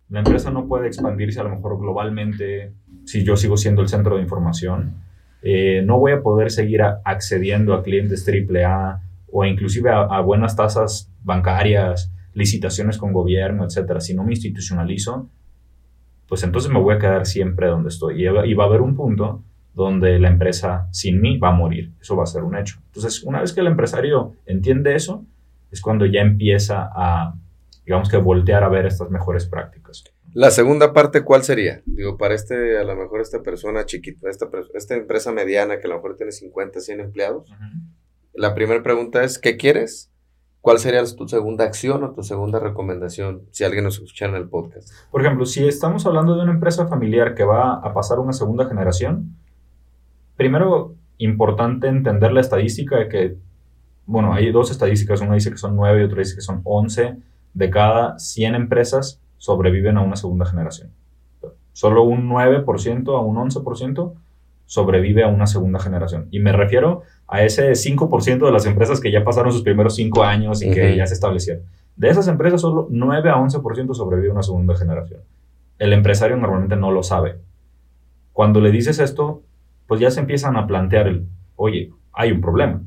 La 0.08 0.18
empresa 0.18 0.50
no 0.50 0.66
puede 0.66 0.88
expandirse 0.88 1.40
a 1.40 1.44
lo 1.44 1.50
mejor 1.50 1.78
globalmente 1.78 2.72
si 3.04 3.24
yo 3.24 3.36
sigo 3.36 3.56
siendo 3.56 3.82
el 3.82 3.88
centro 3.88 4.16
de 4.16 4.22
información. 4.22 4.96
Eh, 5.42 5.82
no 5.84 5.98
voy 5.98 6.12
a 6.12 6.22
poder 6.22 6.50
seguir 6.50 6.82
accediendo 6.82 7.74
a 7.74 7.82
clientes 7.82 8.26
AAA 8.28 9.00
o 9.30 9.44
inclusive 9.44 9.90
a, 9.90 10.20
buenas 10.20 10.54
tasas 10.54 11.10
bancarias, 11.22 12.12
licitaciones 12.34 12.98
con 12.98 13.12
gobierno, 13.12 13.64
etcétera. 13.64 14.00
Si 14.00 14.14
no 14.14 14.24
me 14.24 14.32
institucionalizo, 14.32 15.30
pues 16.32 16.44
entonces 16.44 16.72
me 16.72 16.80
voy 16.80 16.94
a 16.94 16.98
quedar 16.98 17.26
siempre 17.26 17.66
donde 17.66 17.90
estoy. 17.90 18.26
y 18.26 18.54
va 18.54 18.64
a 18.64 18.66
haber 18.66 18.80
un 18.80 18.96
punto 18.96 19.44
donde 19.74 20.18
la 20.18 20.28
empresa 20.28 20.88
sin 20.90 21.20
mí 21.20 21.36
va 21.36 21.50
a 21.50 21.52
morir. 21.52 21.92
Eso 22.00 22.16
va 22.16 22.22
a 22.22 22.26
ser 22.26 22.42
un 22.42 22.56
hecho. 22.56 22.78
Entonces, 22.86 23.22
una 23.22 23.42
vez 23.42 23.52
que 23.52 23.60
el 23.60 23.66
empresario 23.66 24.32
entiende 24.46 24.94
eso, 24.94 25.26
es 25.70 25.82
cuando 25.82 26.06
ya 26.06 26.22
empieza 26.22 26.88
a 26.90 27.34
digamos 27.84 28.08
que 28.08 28.16
voltear 28.16 28.64
a 28.64 28.70
ver 28.70 28.86
estas 28.86 29.10
mejores 29.10 29.44
prácticas. 29.44 30.04
La 30.32 30.50
segunda 30.50 30.94
parte, 30.94 31.22
¿cuál 31.22 31.42
sería? 31.42 31.82
Digo, 31.84 32.16
para 32.16 32.34
este, 32.34 32.78
a 32.78 32.84
lo 32.84 32.96
mejor 32.96 33.20
esta 33.20 33.42
persona 33.42 33.84
chiquita, 33.84 34.30
esta, 34.30 34.48
esta 34.72 34.94
empresa 34.94 35.32
mediana 35.32 35.80
que 35.80 35.86
a 35.86 35.90
lo 35.90 35.96
mejor 35.96 36.16
tiene 36.16 36.32
50, 36.32 36.80
100 36.80 37.00
empleados, 37.00 37.52
la 38.32 38.54
primera 38.54 38.82
pregunta 38.82 39.22
es, 39.22 39.38
¿qué 39.38 39.58
quieres? 39.58 40.10
¿Cuál 40.62 40.78
sería 40.78 41.02
tu 41.04 41.26
segunda 41.26 41.64
acción 41.64 42.04
o 42.04 42.12
tu 42.12 42.22
segunda 42.22 42.60
recomendación 42.60 43.42
si 43.50 43.64
alguien 43.64 43.82
nos 43.82 43.94
escucha 43.94 44.26
en 44.26 44.36
el 44.36 44.48
podcast? 44.48 44.90
Por 45.10 45.20
ejemplo, 45.20 45.44
si 45.44 45.66
estamos 45.66 46.06
hablando 46.06 46.36
de 46.36 46.42
una 46.42 46.52
empresa 46.52 46.86
familiar 46.86 47.34
que 47.34 47.42
va 47.42 47.74
a 47.74 47.92
pasar 47.92 48.20
una 48.20 48.32
segunda 48.32 48.68
generación, 48.68 49.36
primero 50.36 50.94
importante 51.18 51.88
entender 51.88 52.30
la 52.30 52.40
estadística 52.40 52.96
de 52.96 53.08
que, 53.08 53.36
bueno, 54.06 54.32
hay 54.32 54.52
dos 54.52 54.70
estadísticas, 54.70 55.20
una 55.20 55.34
dice 55.34 55.50
que 55.50 55.56
son 55.56 55.74
nueve 55.74 56.00
y 56.00 56.04
otra 56.04 56.20
dice 56.20 56.36
que 56.36 56.42
son 56.42 56.60
once 56.62 57.16
de 57.54 57.70
cada 57.70 58.16
100 58.20 58.54
empresas 58.54 59.20
sobreviven 59.38 59.96
a 59.96 60.02
una 60.02 60.14
segunda 60.14 60.46
generación. 60.46 60.92
Solo 61.72 62.04
un 62.04 62.30
9% 62.30 63.16
a 63.16 63.20
un 63.20 63.36
11% 63.36 64.12
sobrevive 64.66 65.22
a 65.22 65.28
una 65.28 65.46
segunda 65.46 65.78
generación. 65.78 66.28
Y 66.30 66.40
me 66.40 66.52
refiero 66.52 67.02
a 67.28 67.42
ese 67.42 67.72
5% 67.72 68.44
de 68.44 68.52
las 68.52 68.66
empresas 68.66 69.00
que 69.00 69.10
ya 69.10 69.24
pasaron 69.24 69.52
sus 69.52 69.62
primeros 69.62 69.94
5 69.96 70.22
años 70.24 70.62
y 70.62 70.70
que 70.70 70.96
ya 70.96 71.06
se 71.06 71.14
establecieron. 71.14 71.64
De 71.96 72.08
esas 72.08 72.28
empresas, 72.28 72.60
solo 72.60 72.86
9 72.90 73.30
a 73.30 73.36
11% 73.36 73.94
sobrevive 73.94 74.30
a 74.30 74.32
una 74.32 74.42
segunda 74.42 74.74
generación. 74.76 75.20
El 75.78 75.92
empresario 75.92 76.36
normalmente 76.36 76.76
no 76.76 76.90
lo 76.90 77.02
sabe. 77.02 77.38
Cuando 78.32 78.60
le 78.60 78.70
dices 78.70 78.98
esto, 78.98 79.42
pues 79.86 80.00
ya 80.00 80.10
se 80.10 80.20
empiezan 80.20 80.56
a 80.56 80.66
plantear 80.66 81.06
el, 81.08 81.26
oye, 81.56 81.92
hay 82.12 82.32
un 82.32 82.40
problema 82.40 82.82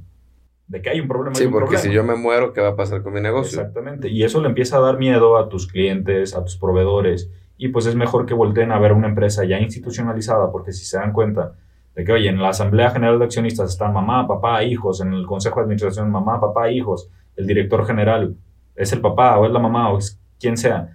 de 0.67 0.81
que 0.81 0.89
hay 0.89 0.99
un 0.99 1.07
problema. 1.07 1.35
Sí, 1.35 1.47
porque 1.47 1.77
si 1.77 1.91
yo 1.91 2.03
me 2.03 2.15
muero, 2.15 2.53
¿qué 2.53 2.61
va 2.61 2.69
a 2.69 2.75
pasar 2.75 3.03
con 3.03 3.13
mi 3.13 3.21
negocio? 3.21 3.59
Exactamente. 3.59 4.09
Y 4.09 4.23
eso 4.23 4.41
le 4.41 4.47
empieza 4.47 4.77
a 4.77 4.81
dar 4.81 4.97
miedo 4.97 5.38
a 5.38 5.49
tus 5.49 5.67
clientes, 5.67 6.35
a 6.35 6.43
tus 6.43 6.57
proveedores. 6.57 7.29
Y 7.57 7.69
pues 7.69 7.85
es 7.85 7.95
mejor 7.95 8.25
que 8.25 8.33
volteen 8.33 8.71
a 8.71 8.79
ver 8.79 8.91
una 8.93 9.07
empresa 9.07 9.45
ya 9.45 9.59
institucionalizada, 9.59 10.51
porque 10.51 10.71
si 10.71 10.85
se 10.85 10.97
dan 10.97 11.13
cuenta 11.13 11.53
de 11.95 12.03
que, 12.03 12.12
oye, 12.12 12.29
en 12.29 12.41
la 12.41 12.49
Asamblea 12.49 12.91
General 12.91 13.17
de 13.17 13.25
Accionistas 13.25 13.71
están 13.71 13.93
mamá, 13.93 14.27
papá, 14.27 14.63
hijos, 14.63 15.01
en 15.01 15.13
el 15.13 15.25
Consejo 15.25 15.55
de 15.55 15.63
Administración 15.63 16.12
mamá, 16.12 16.39
papá, 16.39 16.69
hijos, 16.69 17.10
el 17.36 17.47
director 17.47 17.86
general 17.86 18.36
es 18.75 18.91
el 18.91 19.01
papá 19.01 19.38
o 19.39 19.45
es 19.45 19.51
la 19.51 19.60
mamá 19.60 19.91
o 19.91 19.97
es 19.97 20.19
quien 20.39 20.58
sea, 20.58 20.89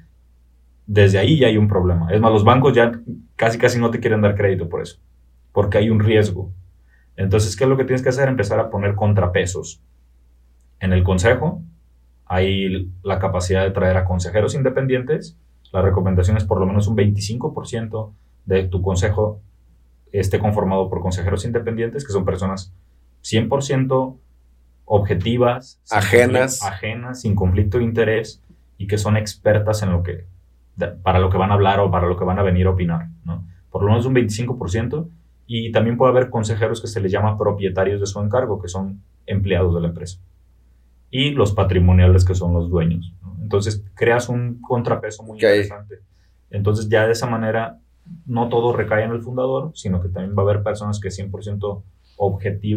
desde 0.87 1.19
ahí 1.19 1.39
ya 1.39 1.47
hay 1.47 1.57
un 1.57 1.69
problema. 1.69 2.11
Es 2.11 2.21
más, 2.21 2.33
los 2.33 2.45
bancos 2.45 2.75
ya 2.75 2.93
casi 3.37 3.59
casi 3.59 3.79
no 3.79 3.91
te 3.91 4.01
quieren 4.01 4.21
dar 4.21 4.35
crédito 4.35 4.69
por 4.69 4.83
eso, 4.83 4.99
porque 5.53 5.79
hay 5.79 5.89
un 5.89 6.01
riesgo. 6.01 6.53
Entonces, 7.17 7.57
¿qué 7.57 7.65
es 7.65 7.71
lo 7.71 7.77
que 7.77 7.85
tienes 7.85 8.03
que 8.03 8.09
hacer? 8.11 8.29
Empezar 8.29 8.61
a 8.61 8.71
poner 8.71 8.95
contrapesos. 8.95 9.83
En 10.81 10.93
el 10.93 11.03
consejo 11.03 11.63
hay 12.27 12.91
la 13.03 13.19
capacidad 13.19 13.63
de 13.63 13.71
traer 13.71 13.97
a 13.97 14.05
consejeros 14.05 14.55
independientes. 14.55 15.39
La 15.73 15.83
recomendación 15.83 16.37
es 16.37 16.45
por 16.45 16.61
lo 16.61 16.67
menos 16.67 16.89
un 16.89 16.97
25% 16.97 18.13
de 18.47 18.65
tu 18.65 18.83
consejo 18.83 19.41
esté 20.12 20.38
conformado 20.38 20.88
por 20.88 21.01
consejeros 21.01 21.44
independientes, 21.44 22.07
que 22.07 22.12
son 22.12 22.25
personas 22.25 22.73
100% 23.23 24.16
objetivas, 24.85 25.81
ajenas. 25.90 26.62
ajenas, 26.62 27.20
sin 27.20 27.35
conflicto 27.35 27.79
de 27.79 27.85
interés 27.85 28.42
y 28.77 28.87
que 28.87 28.99
son 28.99 29.16
expertas 29.16 29.83
en 29.83 29.92
lo 29.92 30.03
que, 30.03 30.27
para 31.03 31.18
lo 31.18 31.31
que 31.31 31.37
van 31.38 31.51
a 31.51 31.55
hablar 31.55 31.81
o 31.81 31.90
para 31.90 32.09
lo 32.09 32.16
que 32.16 32.25
van 32.25 32.38
a 32.38 32.42
venir 32.42 32.66
a 32.66 32.70
opinar. 32.70 33.09
¿no? 33.25 33.46
Por 33.70 33.83
lo 33.83 33.90
menos 33.90 34.07
un 34.07 34.14
25% 34.14 35.09
y 35.46 35.73
también 35.73 35.96
puede 35.96 36.12
haber 36.12 36.31
consejeros 36.31 36.81
que 36.81 36.87
se 36.87 37.01
les 37.01 37.11
llama 37.11 37.37
propietarios 37.37 38.01
de 38.01 38.07
su 38.07 38.20
encargo, 38.20 38.61
que 38.61 38.68
son 38.68 39.03
empleados 39.27 39.75
de 39.75 39.81
la 39.81 39.88
empresa. 39.88 40.20
Y 41.11 41.31
los 41.31 41.53
patrimoniales, 41.53 42.25
que 42.25 42.35
son 42.35 42.53
los 42.53 42.70
dueños. 42.70 43.12
Entonces, 43.42 43.85
creas 43.94 44.29
un 44.29 44.61
contrapeso 44.61 45.25
muy 45.25 45.38
interesante. 45.38 46.01
Entonces, 46.51 46.88
ya 46.88 47.05
de 47.07 47.12
esa 47.12 47.27
manera, 47.27 47.81
no 48.27 48.49
todo 48.49 48.73
recae 48.73 49.05
en 49.05 49.13
el 49.13 49.23
fundador, 49.23 49.71
sino 49.75 50.01
que 50.01 50.09
también 50.09 50.37
va 50.37 50.43
a 50.43 50.51
haber 50.51 50.63
personas 50.63 51.01
que 51.01 51.09
100% 51.09 51.83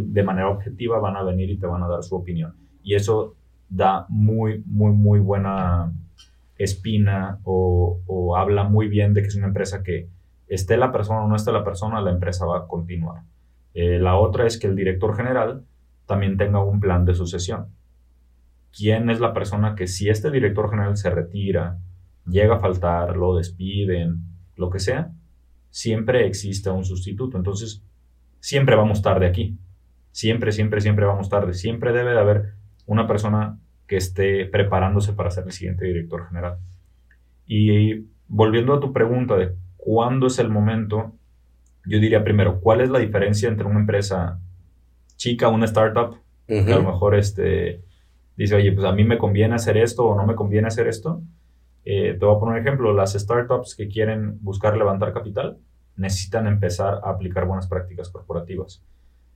de 0.06 0.24
manera 0.24 0.50
objetiva 0.50 1.00
van 1.00 1.18
a 1.18 1.24
venir 1.24 1.50
y 1.50 1.58
te 1.58 1.68
van 1.68 1.84
a 1.84 1.88
dar 1.88 2.04
su 2.04 2.16
opinión. 2.16 2.56
Y 2.82 2.96
eso 2.96 3.36
da 3.70 4.06
muy, 4.10 4.64
muy, 4.66 4.92
muy 4.92 5.20
buena 5.20 5.92
espina 6.58 7.40
o, 7.44 8.00
o 8.06 8.38
habla 8.38 8.64
muy 8.64 8.88
bien 8.88 9.14
de 9.14 9.22
que 9.22 9.28
es 9.28 9.36
una 9.36 9.48
empresa 9.48 9.84
que 9.84 10.08
esté 10.48 10.78
la 10.78 10.92
persona 10.92 11.24
o 11.24 11.28
no 11.28 11.36
esté 11.36 11.52
la 11.52 11.64
persona, 11.64 12.02
la 12.02 12.12
empresa 12.12 12.46
va 12.46 12.60
a 12.60 12.68
continuar. 12.68 13.24
Eh, 13.74 14.00
la 14.00 14.16
otra 14.16 14.46
es 14.46 14.58
que 14.58 14.68
el 14.68 14.76
director 14.76 15.16
general 15.16 15.66
también 16.06 16.38
tenga 16.38 16.64
un 16.64 16.80
plan 16.80 17.06
de 17.06 17.16
sucesión. 17.16 17.68
¿Quién 18.76 19.10
es 19.10 19.20
la 19.20 19.34
persona 19.34 19.76
que 19.76 19.88
si 19.88 20.10
este 20.10 20.32
director 20.32 20.70
general 20.70 20.98
se 20.98 21.10
retira, 21.10 21.80
llega 22.28 22.56
a 22.56 22.60
faltar, 22.60 23.16
lo 23.16 23.36
despiden, 23.36 24.22
lo 24.56 24.70
que 24.70 24.80
sea, 24.80 25.12
siempre 25.70 26.28
existe 26.28 26.70
un 26.70 26.86
sustituto. 26.86 27.38
Entonces, 27.38 27.84
siempre 28.39 28.76
vamos 28.76 29.02
tarde 29.02 29.26
aquí. 29.26 29.58
Siempre, 30.12 30.52
siempre, 30.52 30.82
siempre 30.82 31.06
vamos 31.06 31.30
tarde. 31.30 31.54
Siempre 31.54 31.92
debe 31.92 32.12
de 32.12 32.20
haber 32.20 32.54
una 32.86 33.08
persona 33.08 33.60
que 33.88 33.98
esté 33.98 34.46
preparándose 34.46 35.13
para 35.13 35.32
ser 35.32 35.46
el 35.46 35.52
siguiente 35.52 35.86
director 35.86 36.28
general. 36.28 36.58
Y 37.46 38.06
volviendo 38.28 38.74
a 38.74 38.80
tu 38.80 38.94
pregunta 38.94 39.36
de 39.36 39.56
cuándo 39.78 40.28
es 40.28 40.39
el 40.39 40.50
momento, 40.50 41.13
yo 41.86 42.00
diría 42.00 42.24
primero, 42.24 42.62
¿cuál 42.62 42.82
es 42.82 42.89
la 42.89 43.00
diferencia 43.00 43.50
entre 43.50 43.66
una 43.66 43.80
empresa 43.80 44.39
chica, 45.18 45.50
una 45.50 45.66
startup, 45.66 46.18
que 46.48 46.74
a 46.74 46.78
lo 46.78 46.84
mejor 46.84 47.16
este, 47.16 47.82
dice, 48.38 48.56
oye, 48.56 48.72
pues 48.72 48.86
a 48.86 48.92
mí 48.92 49.04
me 49.04 49.18
conviene 49.18 49.56
hacer 49.56 49.78
esto 49.78 50.06
o 50.06 50.16
no 50.16 50.26
me 50.26 50.36
conviene 50.36 50.68
hacer 50.68 50.88
esto? 50.88 51.22
Eh, 51.86 52.15
te 52.17 52.26
voy 52.26 52.36
a 52.36 52.39
poner 52.39 52.62
un 52.62 52.67
ejemplo, 52.67 52.93
las 52.93 53.13
startups 53.13 53.76
que 53.76 53.88
quieren 53.88 54.38
buscar 54.41 54.78
levantar 54.78 55.13
capital 55.13 55.58
necesitan 55.98 56.48
empezar 56.48 57.02
a 57.04 57.10
aplicar 57.10 57.46
buenas 57.46 57.67
prácticas 57.67 58.10
corporativas. 58.10 58.82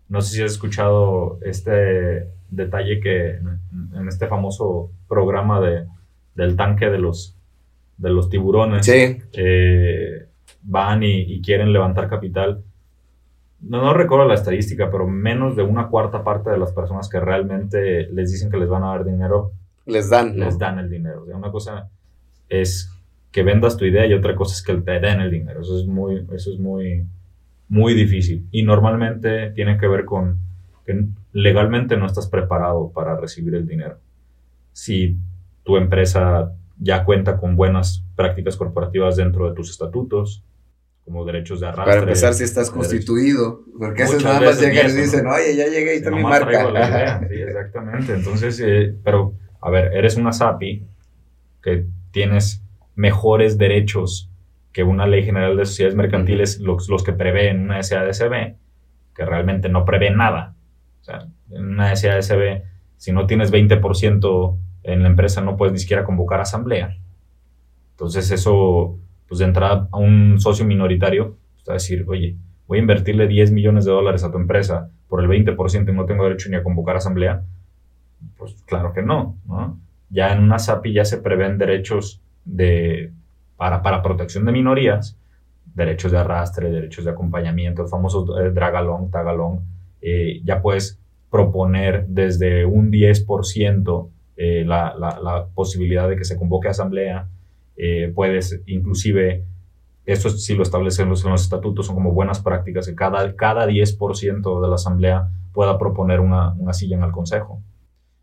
No 0.10 0.22
sé 0.22 0.36
si 0.36 0.44
has 0.44 0.54
escuchado 0.54 1.40
este 1.44 2.30
detalle 2.50 3.02
que 3.02 3.32
en 3.32 4.08
este 4.08 4.28
famoso 4.28 4.92
programa 5.08 5.60
de, 5.60 5.86
del 6.36 6.56
tanque 6.56 6.90
de 6.90 6.98
los, 6.98 7.36
de 7.98 8.10
los 8.10 8.30
tiburones 8.30 8.88
eh, 8.88 10.28
van 10.64 11.04
y, 11.04 11.42
quieren 11.42 11.74
levantar 11.74 12.08
capital. 12.10 12.64
No, 13.60 13.82
no 13.82 13.94
recuerdo 13.94 14.26
la 14.26 14.36
estadística, 14.36 14.90
pero 14.90 15.08
menos 15.08 15.58
de 15.58 15.64
una 15.64 15.88
cuarta 15.88 16.24
parte 16.24 16.52
de 16.52 16.58
las 16.58 16.72
personas 16.72 17.10
que 17.10 17.20
realmente 17.20 18.08
les 18.14 18.32
dicen 18.32 18.50
que 18.50 18.58
les 18.58 18.70
van 18.70 18.84
a 18.84 18.90
dar 18.90 19.04
dinero, 19.04 19.52
les 19.86 20.10
dan. 20.10 20.38
Les 20.38 20.58
dan 20.58 20.80
el 20.80 20.90
dinero. 20.90 21.26
una 21.34 21.52
cosa 21.52 21.90
es 22.50 22.92
que 23.32 23.44
vendas 23.44 23.78
tu 23.78 23.86
idea 23.86 24.06
y 24.06 24.14
otra 24.14 24.36
cosa 24.36 24.54
es 24.54 24.64
que 24.64 24.74
te 24.82 25.00
den 25.00 25.22
el 25.22 25.32
dinero. 25.32 25.62
Eso 25.62 25.80
es 25.80 25.86
muy, 25.86 26.26
eso 26.34 26.52
es 26.52 26.60
muy, 26.60 27.06
muy 27.70 27.94
difícil. 27.94 28.48
Y 28.52 28.64
normalmente 28.64 29.52
tiene 29.52 29.78
que 29.78 29.88
ver 29.88 30.06
con 30.06 30.40
que 30.86 31.06
legalmente 31.34 31.98
no 31.98 32.06
estás 32.06 32.28
preparado 32.28 32.92
para 32.92 33.16
recibir 33.20 33.56
el 33.56 33.68
dinero. 33.68 34.00
Si 34.72 35.18
tu 35.64 35.78
empresa 35.78 36.54
ya 36.80 37.04
cuenta 37.04 37.38
con 37.38 37.56
buenas 37.56 38.04
prácticas 38.16 38.56
corporativas 38.56 39.18
dentro 39.18 39.50
de 39.50 39.56
tus 39.56 39.70
estatutos, 39.70 40.44
como 41.08 41.24
derechos 41.24 41.62
de 41.62 41.68
arrastre. 41.68 41.86
Para 41.86 42.02
empezar, 42.02 42.34
si 42.34 42.44
estás 42.44 42.70
constituido, 42.70 43.64
porque 43.80 44.04
eso 44.04 44.20
nada 44.20 44.42
más 44.42 44.60
llegan 44.60 44.90
y 44.90 44.94
dicen, 44.94 45.26
oye, 45.26 45.56
ya 45.56 45.68
llegué 45.68 45.94
y 45.94 45.98
está 45.98 46.12
mi 46.12 46.22
marca. 46.22 47.22
Sí, 47.30 47.36
exactamente. 47.36 48.14
Entonces, 48.14 48.62
eh, 48.64 48.94
pero, 49.04 49.34
a 49.62 49.70
ver, 49.70 49.94
eres 49.94 50.18
una 50.18 50.34
SAPI 50.34 50.86
que 51.64 51.86
tienes 52.12 52.64
mejores 52.96 53.58
derechos 53.58 54.30
que 54.72 54.84
una 54.84 55.08
ley 55.08 55.24
general 55.24 55.58
de 55.58 55.66
sociedades 55.66 55.96
mercantiles, 55.96 56.60
los, 56.60 56.88
los 56.90 57.04
que 57.04 57.14
prevén 57.14 57.62
una 57.62 57.82
SADCB, 57.82 58.56
que 59.16 59.26
realmente 59.26 59.70
no 59.70 59.86
prevé 59.86 60.12
nada. 60.12 60.56
O 61.02 61.04
sea, 61.04 61.28
en 61.50 61.66
una 61.66 61.96
SADCB, 61.96 62.64
si 62.98 63.12
no 63.12 63.26
tienes 63.26 63.52
20% 63.52 64.58
en 64.84 65.02
la 65.02 65.10
empresa, 65.10 65.42
no 65.42 65.58
puedes 65.58 65.74
ni 65.74 65.80
siquiera 65.80 66.04
convocar 66.04 66.42
asamblea. 66.42 66.98
Entonces, 67.92 68.30
eso, 68.32 69.00
pues 69.28 69.40
de 69.40 69.46
entrada 69.46 69.90
a 69.92 69.98
un 69.98 70.40
socio 70.40 70.66
minoritario, 70.66 71.38
pues, 71.56 71.70
a 71.70 71.74
decir, 71.74 72.06
oye, 72.08 72.36
voy 72.68 72.78
a 72.78 72.82
invertirle 72.82 73.28
10 73.28 73.52
millones 73.52 73.86
de 73.86 73.92
dólares 73.92 74.24
a 74.24 74.32
tu 74.32 74.38
empresa 74.38 74.92
por 75.08 75.24
el 75.24 75.28
20% 75.28 75.90
y 75.90 75.94
no 75.94 76.06
tengo 76.06 76.24
derecho 76.24 76.50
ni 76.50 76.56
a 76.56 76.64
convocar 76.64 76.98
asamblea. 76.98 77.44
Pues 78.38 78.62
claro 78.66 78.94
que 78.94 79.02
no, 79.02 79.38
¿no? 79.48 79.80
Ya 80.10 80.32
en 80.34 80.42
una 80.42 80.60
SAPI 80.60 80.94
ya 80.94 81.06
se 81.06 81.18
prevén 81.18 81.58
derechos 81.58 82.22
de 82.46 83.12
para, 83.58 83.82
para 83.82 84.02
protección 84.02 84.46
de 84.46 84.52
minorías, 84.52 85.18
derechos 85.74 86.12
de 86.12 86.20
arrastre, 86.20 86.70
derechos 86.70 87.04
de 87.04 87.12
acompañamiento, 87.12 87.82
el 87.82 87.90
famoso 87.90 88.40
eh, 88.40 88.52
dragalón, 88.52 89.12
tagalón, 89.12 89.62
eh, 90.02 90.42
ya 90.44 90.62
puedes 90.62 91.00
proponer 91.30 92.06
desde 92.08 92.66
un 92.66 92.92
10% 92.92 94.10
eh, 94.38 94.64
la, 94.66 94.96
la, 94.98 95.48
posibilidad 95.54 96.08
de 96.08 96.16
que 96.16 96.24
se 96.24 96.38
convoque 96.38 96.70
asamblea, 96.70 97.28
puedes 98.16 98.60
inclusive, 98.66 99.44
esto 100.06 100.30
sí 100.30 100.56
lo 100.56 100.64
establecen 100.64 101.10
los, 101.10 101.24
los 101.24 101.44
estatutos, 101.44 101.86
son 101.86 101.96
como 101.96 102.12
buenas 102.12 102.40
prácticas, 102.40 102.88
que 102.88 102.96
cada, 102.96 103.36
cada 103.36 103.68
10% 103.68 104.62
de 104.62 104.68
la 104.68 104.76
asamblea 104.76 105.30
pueda 105.54 105.78
proponer 105.78 106.20
una, 106.20 106.54
una 106.54 106.74
silla 106.74 106.98
en 106.98 107.04
el 107.04 107.12
consejo. 107.12 107.62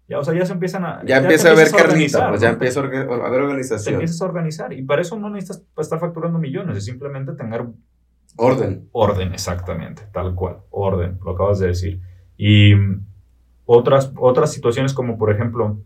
Ya, 0.07 0.19
o 0.19 0.25
sea, 0.25 0.35
ya 0.35 0.45
se 0.45 0.53
empiezan 0.53 0.85
a... 0.85 1.03
Ya, 1.05 1.17
empieza 1.17 1.49
a 1.49 1.53
haber 1.53 1.71
carnita, 1.71 2.29
pues 2.29 2.41
ya 2.41 2.51
empieza 2.51 2.81
a 2.81 2.83
haber 2.83 3.41
organización. 3.41 3.85
Te 3.85 3.91
empiezas 3.93 4.21
a 4.21 4.25
organizar 4.27 4.73
y 4.73 4.83
para 4.83 5.01
eso 5.01 5.19
no 5.19 5.31
necesitas 5.31 5.63
estar 5.79 5.99
facturando 5.99 6.39
millones, 6.39 6.77
es 6.77 6.85
simplemente 6.85 7.33
tener... 7.33 7.65
Orden. 8.37 8.89
Orden, 8.93 9.33
exactamente, 9.33 10.03
tal 10.13 10.35
cual, 10.35 10.59
orden, 10.71 11.19
lo 11.25 11.31
acabas 11.31 11.59
de 11.61 11.69
decir. 11.69 12.01
Y 12.37 12.73
otras, 13.65 14.13
otras 14.17 14.53
situaciones 14.53 14.93
como, 14.93 15.17
por 15.17 15.31
ejemplo, 15.33 15.79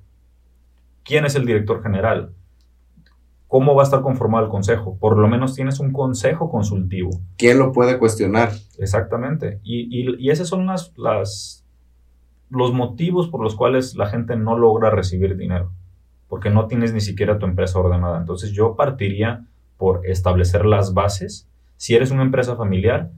¿quién 1.05 1.25
es 1.25 1.35
el 1.37 1.47
director 1.47 1.83
general? 1.83 2.33
¿Cómo 3.47 3.75
va 3.75 3.83
a 3.83 3.85
estar 3.85 4.03
conformado 4.03 4.45
el 4.45 4.51
consejo? 4.51 4.99
Por 4.99 5.17
lo 5.17 5.29
menos 5.29 5.55
tienes 5.55 5.79
un 5.79 5.93
consejo 5.93 6.51
consultivo. 6.51 7.11
¿Quién 7.37 7.59
lo 7.59 7.73
puede 7.73 7.99
cuestionar? 7.99 8.51
Exactamente. 8.79 9.61
Y, 9.63 9.89
y, 9.91 10.17
y 10.19 10.31
esas 10.31 10.49
son 10.49 10.67
las, 10.67 10.93
las 10.99 11.65
los 12.51 12.73
motivos 12.73 13.29
por 13.29 13.43
los 13.43 13.55
cuales 13.55 13.95
la 13.95 14.07
gente 14.07 14.37
no 14.37 14.57
logra 14.57 14.91
recibir 14.91 15.37
dinero, 15.37 15.73
porque 16.29 16.51
no 16.51 16.67
tienes 16.67 16.93
ni 16.93 17.01
siquiera 17.01 17.39
tu 17.39 17.47
empresa 17.47 17.79
ordenada. 17.79 18.19
Entonces 18.19 18.53
yo 18.53 18.77
partiría 18.77 19.45
por 19.77 20.07
establecer 20.07 20.65
las 20.65 20.95
bases. 20.95 21.49
Si 21.77 21.95
eres 21.95 22.11
una 22.11 22.23
empresa 22.23 22.57
familiar, 22.57 23.11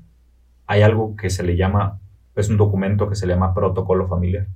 hay 0.66 0.83
algo 0.83 1.16
que 1.16 1.31
se 1.31 1.43
le 1.43 1.57
llama, 1.57 1.99
es 2.37 2.49
un 2.49 2.57
documento 2.57 3.09
que 3.09 3.16
se 3.16 3.27
le 3.27 3.35
llama 3.35 3.55
protocolo 3.55 4.07
familiar. 4.07 4.47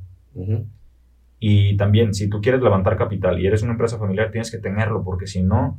Y 1.39 1.77
también, 1.77 2.15
si 2.15 2.29
tú 2.29 2.41
quieres 2.41 2.63
levantar 2.63 2.97
capital 2.97 3.41
y 3.41 3.47
eres 3.47 3.63
una 3.63 3.73
empresa 3.73 3.99
familiar, 3.99 4.31
tienes 4.31 4.51
que 4.51 4.59
tenerlo, 4.59 5.05
porque 5.05 5.27
si 5.27 5.43
no, 5.43 5.79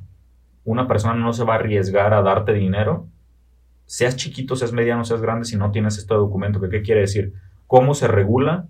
una 0.63 0.87
persona 0.87 1.15
no 1.15 1.33
se 1.33 1.43
va 1.43 1.53
a 1.53 1.57
arriesgar 1.57 2.13
a 2.13 2.21
darte 2.21 2.53
dinero, 2.53 3.07
seas 3.85 4.15
chiquito, 4.15 4.55
seas 4.55 4.73
mediano, 4.73 5.05
seas 5.05 5.21
grande, 5.21 5.45
si 5.45 5.57
no 5.57 5.71
tienes 5.71 5.97
este 5.97 6.13
documento. 6.13 6.59
¿Qué 6.61 6.81
quiere 6.81 7.01
decir? 7.01 7.33
¿Cómo 7.67 7.93
se 7.93 8.07
regula 8.07 8.67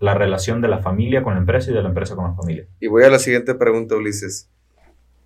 la 0.00 0.14
relación 0.14 0.60
de 0.60 0.68
la 0.68 0.78
familia 0.78 1.22
con 1.22 1.34
la 1.34 1.40
empresa 1.40 1.70
y 1.70 1.74
de 1.74 1.82
la 1.82 1.88
empresa 1.88 2.14
con 2.14 2.24
la 2.24 2.34
familia. 2.34 2.66
Y 2.80 2.88
voy 2.88 3.04
a 3.04 3.10
la 3.10 3.18
siguiente 3.18 3.54
pregunta, 3.54 3.96
Ulises. 3.96 4.50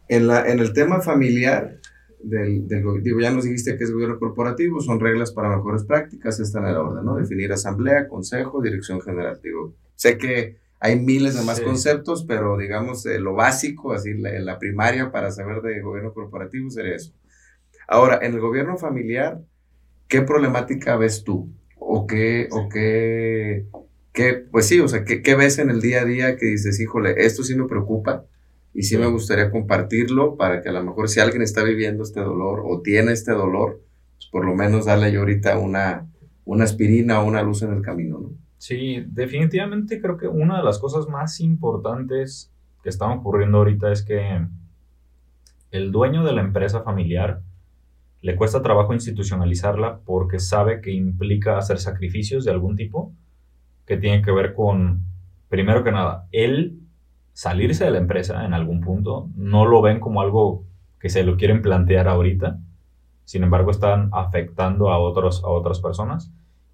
En, 0.08 0.26
la, 0.26 0.48
en 0.48 0.58
el 0.58 0.72
tema 0.72 1.00
familiar, 1.00 1.78
del, 2.22 2.66
del, 2.66 3.02
digo, 3.02 3.20
ya 3.20 3.30
nos 3.30 3.44
dijiste 3.44 3.76
que 3.76 3.84
es 3.84 3.92
gobierno 3.92 4.18
corporativo, 4.18 4.80
son 4.80 5.00
reglas 5.00 5.32
para 5.32 5.54
mejores 5.54 5.84
prácticas, 5.84 6.40
están 6.40 6.66
en 6.66 6.74
la 6.74 6.82
orden, 6.82 7.04
¿no? 7.04 7.16
Definir 7.16 7.52
asamblea, 7.52 8.08
consejo, 8.08 8.62
dirección 8.62 9.00
general. 9.00 9.38
Digo, 9.42 9.74
sé 9.94 10.16
que 10.16 10.56
hay 10.80 10.98
miles 10.98 11.36
de 11.36 11.44
más 11.44 11.60
conceptos, 11.60 12.24
pero 12.24 12.56
digamos, 12.56 13.04
eh, 13.06 13.18
lo 13.18 13.34
básico, 13.34 13.92
así, 13.92 14.14
la, 14.14 14.30
la 14.40 14.58
primaria 14.58 15.10
para 15.10 15.30
saber 15.30 15.60
de 15.60 15.80
gobierno 15.80 16.12
corporativo 16.12 16.70
sería 16.70 16.94
eso. 16.94 17.12
Ahora, 17.86 18.18
en 18.22 18.34
el 18.34 18.40
gobierno 18.40 18.76
familiar, 18.76 19.40
¿qué 20.08 20.22
problemática 20.22 20.96
ves 20.96 21.24
tú? 21.24 21.50
¿O 21.78 22.06
qué, 22.06 22.48
o 22.50 22.68
qué 22.68 23.66
pues 24.50 24.66
sí, 24.66 24.80
o 24.80 24.88
sea, 24.88 25.04
¿qué, 25.04 25.34
ves 25.34 25.58
en 25.58 25.70
el 25.70 25.80
día 25.80 26.02
a 26.02 26.04
día 26.04 26.36
que 26.36 26.46
dices, 26.46 26.80
híjole, 26.80 27.14
esto 27.18 27.42
sí 27.42 27.54
me 27.54 27.66
preocupa 27.66 28.24
y 28.74 28.82
sí, 28.82 28.96
me 28.98 29.06
gustaría 29.06 29.50
compartirlo 29.50 30.36
para 30.36 30.60
que 30.62 30.68
a 30.68 30.72
lo 30.72 30.84
mejor 30.84 31.08
si 31.08 31.20
alguien 31.20 31.42
está 31.42 31.62
viviendo 31.62 32.02
este 32.02 32.20
dolor 32.20 32.62
o 32.64 32.80
tiene 32.82 33.12
este 33.12 33.32
dolor, 33.32 33.80
pues 34.16 34.28
por 34.30 34.44
lo 34.44 34.54
menos 34.54 34.86
darle 34.86 35.12
yo 35.12 35.20
ahorita 35.20 35.58
una, 35.58 36.06
una 36.44 36.64
aspirina 36.64 37.20
o 37.20 37.26
una 37.26 37.42
luz 37.42 37.62
en 37.62 37.72
el 37.72 37.82
camino, 37.82 38.18
¿no? 38.20 38.30
Sí, 38.58 39.04
definitivamente 39.06 40.00
creo 40.00 40.16
que 40.16 40.26
una 40.26 40.58
de 40.58 40.64
las 40.64 40.80
cosas 40.80 41.08
más 41.08 41.38
importantes 41.40 42.52
que 42.82 42.88
están 42.88 43.12
ocurriendo 43.12 43.58
ahorita 43.58 43.92
es 43.92 44.02
que 44.02 44.44
el 45.70 45.92
dueño 45.92 46.24
de 46.24 46.32
la 46.32 46.40
empresa 46.40 46.82
familiar 46.82 47.40
le 48.20 48.34
cuesta 48.34 48.62
trabajo 48.62 48.94
institucionalizarla 48.94 50.00
porque 50.04 50.40
sabe 50.40 50.80
que 50.80 50.90
implica 50.90 51.56
hacer 51.56 51.78
sacrificios 51.78 52.44
de 52.44 52.50
algún 52.50 52.74
tipo 52.74 53.12
que 53.88 53.96
tiene 53.96 54.22
que 54.22 54.30
ver 54.30 54.52
con, 54.52 55.00
primero 55.48 55.82
que 55.82 55.90
nada, 55.90 56.26
él 56.30 56.78
salirse 57.32 57.86
de 57.86 57.90
la 57.90 57.98
empresa 57.98 58.44
en 58.44 58.52
algún 58.52 58.82
punto, 58.82 59.30
no 59.34 59.64
lo 59.64 59.80
ven 59.80 59.98
como 59.98 60.20
algo 60.20 60.64
que 61.00 61.08
se 61.08 61.24
lo 61.24 61.38
quieren 61.38 61.62
plantear 61.62 62.06
ahorita, 62.06 62.58
sin 63.24 63.44
embargo 63.44 63.70
están 63.70 64.10
afectando 64.12 64.90
a, 64.90 64.98
otros, 64.98 65.42
a 65.42 65.48
otras 65.48 65.80
personas. 65.80 66.30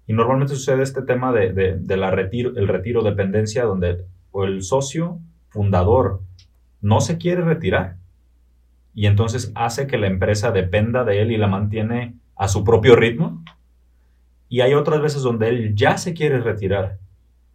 Y 0.07 0.13
normalmente 0.13 0.55
sucede 0.55 0.83
este 0.83 1.01
tema 1.01 1.31
de, 1.31 1.53
de, 1.53 1.97
la 1.97 2.11
retiro, 2.11 2.51
el 2.55 2.67
retiro 2.67 3.01
dependencia, 3.01 3.63
donde 3.63 4.05
el 4.35 4.61
socio 4.61 5.19
fundador 5.49 6.21
no 6.81 6.99
se 6.99 7.17
quiere 7.17 7.41
retirar 7.41 7.95
y 8.93 9.07
entonces 9.07 9.51
hace 9.55 9.87
que 9.87 9.97
la 9.97 10.07
empresa 10.07 10.51
dependa 10.51 11.03
de 11.05 11.21
él 11.21 11.31
y 11.31 11.37
la 11.37 11.47
mantiene 11.47 12.15
a 12.35 12.47
su 12.47 12.63
propio 12.63 12.95
ritmo. 12.95 13.43
Y 14.47 14.61
hay 14.61 14.73
otras 14.73 15.01
veces 15.01 15.21
donde 15.21 15.49
él 15.49 15.75
ya 15.75 15.97
se 15.97 16.13
quiere 16.13 16.39
retirar 16.39 16.99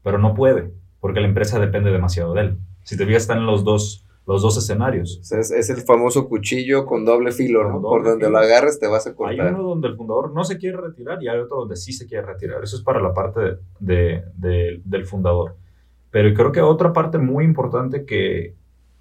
pero 0.02 0.18
no 0.18 0.34
puede, 0.34 0.72
porque 1.00 1.20
la 1.20 1.28
empresa 1.28 1.58
depende 1.58 1.90
demasiado 1.90 2.34
de 2.34 2.42
él. 2.42 2.58
Si 2.84 2.96
te 2.96 3.06
fijas, 3.06 3.22
están 3.22 3.46
los 3.46 3.64
dos, 3.64 4.06
los 4.26 4.42
dos 4.42 4.56
escenarios. 4.56 5.20
es, 5.32 5.70
el 5.70 5.82
famoso 5.82 6.28
cuchillo 6.28 6.86
con 6.86 7.04
doble 7.04 7.32
filo, 7.32 7.68
¿no? 7.68 7.80
Por 7.80 8.04
donde 8.04 8.30
lo 8.30 8.38
agarres 8.38 8.78
te 8.78 8.86
vas 8.86 9.06
a 9.06 9.14
cortar. 9.14 9.46
Hay 9.46 9.54
uno 9.54 9.62
donde 9.62 9.88
el 9.88 9.96
fundador 9.96 10.32
no 10.32 10.44
se 10.44 10.58
quiere 10.58 10.78
retirar 10.78 11.22
y 11.22 11.28
hay 11.28 11.38
otro 11.38 11.58
donde 11.58 11.76
sí 11.76 11.92
se 11.92 12.06
quiere 12.06 12.26
retirar. 12.26 12.62
Eso 12.62 12.76
es 12.76 12.82
para 12.82 13.00
la 13.00 13.12
parte 13.12 13.58
de, 13.78 14.24
del 14.36 15.06
fundador. 15.06 15.56
Pero 16.10 16.34
creo 16.34 16.52
que 16.52 16.60
otra 16.60 16.92
parte 16.92 17.18
muy 17.18 17.44
importante 17.44 18.04
que 18.04 18.54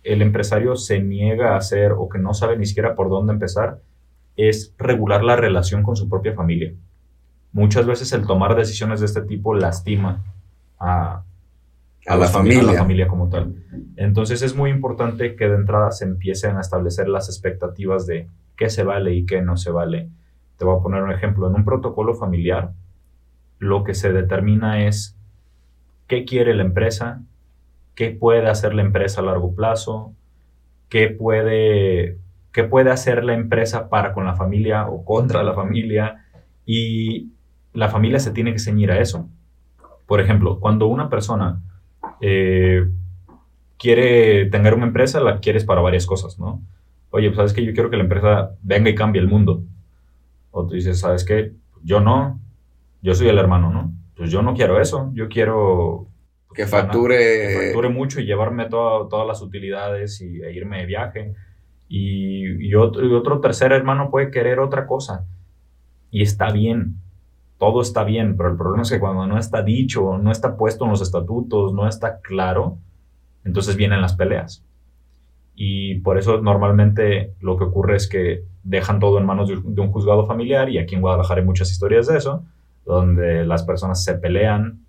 el 0.04 0.22
empresario 0.22 0.76
se 0.76 1.00
niega 1.00 1.54
a 1.54 1.58
hacer 1.58 1.94
o 1.94 2.08
que 2.08 2.20
no 2.20 2.34
sabe 2.34 2.58
ni 2.58 2.66
siquiera 2.66 2.96
por 2.96 3.10
dónde 3.10 3.34
empezar 3.34 3.82
es 4.36 4.74
regular 4.78 5.24
la 5.24 5.36
relación 5.36 5.84
con 5.84 5.96
su 5.96 6.08
propia 6.08 6.34
familia. 6.34 6.74
Muchas 7.52 7.86
veces 7.86 8.14
el 8.14 8.26
tomar 8.26 8.56
decisiones 8.56 9.00
de 9.00 9.08
este 9.08 9.24
tipo 9.24 9.54
lastima 9.56 10.24
a, 10.80 11.24
a, 12.08 12.16
la, 12.16 12.28
familia. 12.28 12.64
la 12.64 12.74
familia 12.74 13.08
como 13.08 13.30
tal. 13.30 13.56
Entonces 13.96 14.42
es 14.42 14.56
muy 14.56 14.70
importante 14.70 15.36
que 15.36 15.48
de 15.48 15.56
entrada 15.56 15.92
se 15.92 16.06
empiecen 16.06 16.58
a 16.58 16.62
establecer 16.62 17.08
las 17.08 17.30
expectativas 17.30 18.08
de 18.08 18.28
qué 18.56 18.70
se 18.70 18.84
vale 18.84 19.14
y 19.14 19.26
qué 19.26 19.42
no 19.42 19.58
se 19.58 19.72
vale. 19.72 20.10
Te 20.58 20.66
voy 20.66 20.78
a 20.78 20.84
poner 20.84 21.04
un 21.04 21.12
ejemplo. 21.12 21.48
En 21.48 21.56
un 21.56 21.66
protocolo 21.66 22.16
familiar, 22.16 22.72
lo 23.60 23.84
que 23.84 23.94
se 23.94 24.12
determina 24.12 24.86
es 24.86 25.18
qué 26.08 26.26
quiere 26.26 26.56
la 26.56 26.64
empresa, 26.64 27.22
qué 27.96 28.12
puede 28.12 28.48
hacer 28.48 28.74
la 28.74 28.82
empresa 28.82 29.22
a 29.22 29.26
largo 29.26 29.54
plazo, 29.54 30.14
qué 30.90 31.10
puede, 31.10 32.18
qué 32.52 32.64
puede 32.64 32.92
hacer 32.92 33.24
la 33.24 33.34
empresa 33.34 33.90
para 33.90 34.14
con 34.14 34.26
la 34.26 34.36
familia 34.36 34.88
o 34.88 35.06
contra 35.06 35.44
la 35.44 35.54
familia 35.54 36.26
y 36.66 37.32
la 37.74 37.90
familia 37.90 38.20
se 38.20 38.32
tiene 38.32 38.52
que 38.52 38.60
ceñir 38.60 38.92
a 38.92 39.00
eso. 39.00 39.30
Por 40.10 40.20
ejemplo, 40.20 40.60
cuando 40.60 40.88
una 40.88 41.08
persona 41.08 41.62
eh, 42.20 42.84
quiere 43.78 44.48
tener 44.48 44.74
una 44.74 44.88
empresa, 44.88 45.20
la 45.20 45.40
quieres 45.40 45.66
para 45.66 45.82
varias 45.82 46.08
cosas, 46.08 46.40
¿no? 46.40 46.64
Oye, 47.12 47.28
pues 47.28 47.38
sabes 47.38 47.54
que 47.54 47.64
yo 47.64 47.74
quiero 47.74 47.92
que 47.92 47.98
la 47.98 48.04
empresa 48.04 48.56
venga 48.64 48.90
y 48.90 48.96
cambie 48.96 49.22
el 49.22 49.28
mundo. 49.28 49.62
O 50.50 50.66
tú 50.66 50.74
dices, 50.74 51.00
sabes 51.00 51.24
que 51.24 51.54
yo 51.84 52.00
no, 52.00 52.40
yo 53.04 53.14
soy 53.14 53.30
el 53.30 53.38
hermano, 53.38 53.72
¿no? 53.72 53.94
Pues 54.18 54.32
yo 54.32 54.42
no 54.42 54.56
quiero 54.56 54.82
eso, 54.82 55.12
yo 55.14 55.30
quiero 55.30 56.08
que 56.56 56.66
facture... 56.66 57.68
facture 57.68 57.90
mucho 57.90 58.20
y 58.20 58.26
llevarme 58.26 58.66
todas 58.66 59.28
las 59.28 59.44
utilidades 59.44 60.22
y, 60.22 60.42
e 60.42 60.52
irme 60.54 60.80
de 60.80 60.86
viaje. 60.88 61.34
Y, 61.88 62.74
otro, 62.74 63.16
otro 63.16 63.42
tercer 63.42 63.74
hermano 63.74 64.10
puede 64.10 64.32
querer 64.32 64.60
otra 64.60 64.88
cosa. 64.88 65.28
Y 66.10 66.24
está 66.24 66.52
bien, 66.52 66.96
todo 67.60 67.82
está 67.82 68.04
bien, 68.04 68.38
pero 68.38 68.50
el 68.50 68.58
problema 68.58 68.84
es 68.84 68.90
que 68.90 69.00
cuando 69.00 69.28
no 69.28 69.38
está 69.38 69.62
dicho, 69.62 70.18
no 70.18 70.32
está 70.32 70.56
puesto 70.58 70.86
en 70.86 70.92
los 70.92 71.02
estatutos, 71.02 71.74
no 71.74 71.88
está 71.88 72.22
claro, 72.22 72.78
entonces 73.44 73.76
vienen 73.76 74.02
las 74.02 74.16
peleas. 74.16 74.66
Y 75.56 75.96
por 76.00 76.18
eso 76.18 76.42
normalmente 76.42 77.34
lo 77.42 77.58
que 77.58 77.66
ocurre 77.66 77.98
es 77.98 78.08
que 78.08 78.46
dejan 78.64 79.00
todo 79.00 79.20
en 79.20 79.26
manos 79.26 79.50
de, 79.50 79.82
un 79.82 79.92
juzgado 79.92 80.26
familiar 80.26 80.70
y 80.70 80.78
aquí 80.78 80.96
en 80.96 81.02
Guadalajara 81.02 81.42
hay 81.42 81.46
muchas 81.46 81.70
historias 81.70 82.08
de 82.08 82.18
eso, 82.18 82.46
donde 82.86 83.46
las 83.46 83.64
personas 83.64 84.04
se 84.04 84.16
pelean 84.16 84.86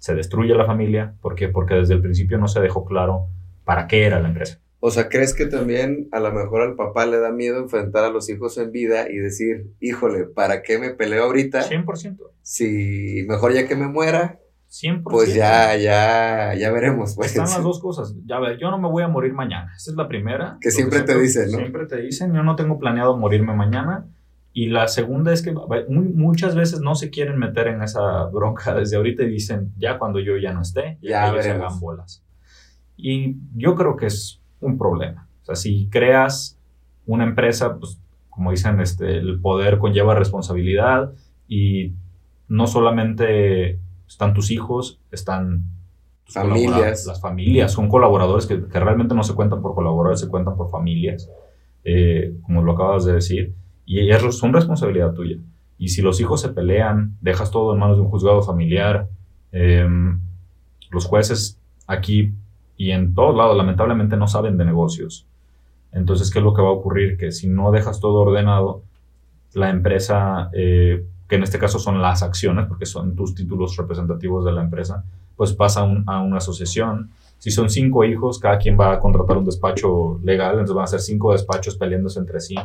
se 0.00 0.14
destruye 0.14 0.54
la 0.54 0.64
familia. 0.64 1.14
¿Por 1.20 1.34
qué? 1.34 1.48
Porque 1.48 1.74
desde 1.74 1.94
el 1.94 2.00
principio 2.00 2.38
no 2.38 2.48
se 2.48 2.60
dejó 2.60 2.84
claro 2.84 3.26
para 3.64 3.86
qué 3.86 4.04
era 4.04 4.18
la 4.18 4.28
empresa. 4.28 4.58
O 4.82 4.90
sea, 4.90 5.10
¿crees 5.10 5.34
que 5.34 5.44
también 5.44 6.08
a 6.10 6.20
lo 6.20 6.32
mejor 6.32 6.62
al 6.62 6.74
papá 6.74 7.04
le 7.04 7.18
da 7.18 7.30
miedo 7.30 7.58
enfrentar 7.58 8.02
a 8.04 8.10
los 8.10 8.30
hijos 8.30 8.56
en 8.56 8.72
vida 8.72 9.10
y 9.10 9.16
decir, 9.16 9.66
híjole, 9.78 10.24
¿para 10.24 10.62
qué 10.62 10.78
me 10.78 10.90
peleo 10.90 11.24
ahorita? 11.24 11.68
100%. 11.68 12.16
Si 12.40 13.26
mejor 13.28 13.52
ya 13.52 13.68
que 13.68 13.76
me 13.76 13.88
muera, 13.88 14.40
100%. 14.70 15.02
Pues 15.02 15.34
ya, 15.34 15.76
ya, 15.76 16.54
ya 16.54 16.72
veremos. 16.72 17.14
Pues. 17.14 17.28
Están 17.28 17.44
las 17.44 17.62
dos 17.62 17.78
cosas. 17.78 18.14
Ya 18.24 18.38
ver, 18.38 18.56
yo 18.56 18.70
no 18.70 18.78
me 18.78 18.88
voy 18.88 19.02
a 19.02 19.08
morir 19.08 19.34
mañana. 19.34 19.70
Esa 19.76 19.90
es 19.90 19.96
la 19.98 20.08
primera. 20.08 20.56
Que 20.62 20.70
siempre 20.70 21.02
te 21.02 21.20
dicen, 21.20 21.50
¿no? 21.50 21.58
Siempre 21.58 21.86
te 21.86 22.00
dicen, 22.00 22.32
yo 22.32 22.42
no 22.42 22.56
tengo 22.56 22.78
planeado 22.78 23.18
morirme 23.18 23.54
mañana. 23.54 24.06
Y 24.52 24.68
la 24.68 24.88
segunda 24.88 25.32
es 25.32 25.42
que 25.42 25.52
muchas 25.88 26.56
veces 26.56 26.80
no 26.80 26.94
se 26.94 27.10
quieren 27.10 27.38
meter 27.38 27.68
en 27.68 27.82
esa 27.82 28.24
bronca 28.24 28.74
desde 28.78 28.96
ahorita 28.96 29.24
y 29.24 29.28
dicen, 29.28 29.74
ya 29.76 29.98
cuando 29.98 30.20
yo 30.20 30.38
ya 30.38 30.52
no 30.54 30.62
esté, 30.62 30.98
ya, 31.02 31.34
ya 31.34 31.42
se 31.42 31.50
hagan 31.50 31.78
bolas. 31.78 32.24
Y 32.96 33.36
yo 33.56 33.74
creo 33.74 33.96
que 33.96 34.06
es 34.06 34.39
un 34.60 34.78
problema. 34.78 35.26
O 35.42 35.44
sea, 35.44 35.54
si 35.54 35.88
creas 35.90 36.58
una 37.06 37.24
empresa, 37.24 37.76
pues 37.76 37.98
como 38.28 38.52
dicen, 38.52 38.80
este, 38.80 39.18
el 39.18 39.40
poder 39.40 39.78
conlleva 39.78 40.14
responsabilidad 40.14 41.12
y 41.48 41.92
no 42.48 42.66
solamente 42.66 43.78
están 44.08 44.34
tus 44.34 44.50
hijos, 44.50 44.98
están 45.10 45.64
familias. 46.26 47.06
Las 47.06 47.20
familias 47.20 47.72
son 47.72 47.88
colaboradores 47.88 48.46
que, 48.46 48.66
que, 48.66 48.80
realmente 48.80 49.14
no 49.14 49.24
se 49.24 49.34
cuentan 49.34 49.60
por 49.60 49.74
colaboradores, 49.74 50.20
se 50.20 50.28
cuentan 50.28 50.56
por 50.56 50.70
familias, 50.70 51.28
eh, 51.84 52.34
como 52.42 52.62
lo 52.62 52.72
acabas 52.72 53.04
de 53.04 53.14
decir. 53.14 53.52
Y 53.84 54.00
ellas 54.00 54.22
son 54.34 54.52
responsabilidad 54.52 55.12
tuya. 55.12 55.36
Y 55.76 55.88
si 55.88 56.02
los 56.02 56.20
hijos 56.20 56.40
se 56.40 56.50
pelean, 56.50 57.16
dejas 57.20 57.50
todo 57.50 57.72
en 57.72 57.80
manos 57.80 57.96
de 57.96 58.02
un 58.02 58.10
juzgado 58.10 58.42
familiar, 58.42 59.08
em, 59.52 60.20
los 60.90 61.06
jueces 61.06 61.58
aquí 61.86 62.32
y 62.80 62.92
en 62.92 63.12
todos 63.14 63.36
lados 63.36 63.58
lamentablemente 63.58 64.16
no 64.16 64.26
saben 64.26 64.56
de 64.56 64.64
negocios. 64.64 65.26
Entonces, 65.92 66.30
¿qué 66.30 66.38
es 66.38 66.44
lo 66.44 66.54
que 66.54 66.62
va 66.62 66.68
a 66.68 66.72
ocurrir? 66.72 67.18
Que 67.18 67.30
si 67.30 67.46
no 67.46 67.70
dejas 67.72 68.00
todo 68.00 68.20
ordenado, 68.20 68.82
la 69.52 69.68
empresa, 69.68 70.48
eh, 70.54 71.04
que 71.28 71.36
en 71.36 71.42
este 71.42 71.58
caso 71.58 71.78
son 71.78 72.00
las 72.00 72.22
acciones, 72.22 72.66
porque 72.66 72.86
son 72.86 73.14
tus 73.14 73.34
títulos 73.34 73.76
representativos 73.76 74.46
de 74.46 74.52
la 74.52 74.62
empresa, 74.62 75.04
pues 75.36 75.52
pasa 75.52 75.82
a 76.06 76.20
una 76.22 76.38
asociación. 76.38 77.10
Si 77.36 77.50
son 77.50 77.68
cinco 77.68 78.02
hijos, 78.04 78.38
cada 78.38 78.56
quien 78.56 78.80
va 78.80 78.92
a 78.92 78.98
contratar 78.98 79.36
un 79.36 79.44
despacho 79.44 80.18
legal, 80.22 80.52
entonces 80.52 80.74
van 80.74 80.84
a 80.84 80.86
ser 80.86 81.00
cinco 81.00 81.32
despachos 81.32 81.76
peleándose 81.76 82.18
entre 82.18 82.40
sí 82.40 82.56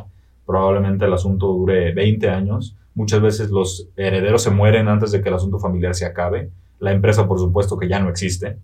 probablemente 0.46 1.04
el 1.04 1.12
asunto 1.12 1.48
dure 1.48 1.92
20 1.92 2.30
años. 2.30 2.76
Muchas 2.94 3.20
veces 3.20 3.50
los 3.50 3.88
herederos 3.96 4.42
se 4.42 4.50
mueren 4.50 4.88
antes 4.88 5.10
de 5.10 5.20
que 5.20 5.28
el 5.28 5.34
asunto 5.34 5.58
familiar 5.58 5.94
se 5.94 6.06
acabe. 6.06 6.50
La 6.78 6.92
empresa, 6.92 7.26
por 7.26 7.38
supuesto, 7.38 7.76
que 7.76 7.88
ya 7.88 7.98
no 7.98 8.08
existe. 8.08 8.56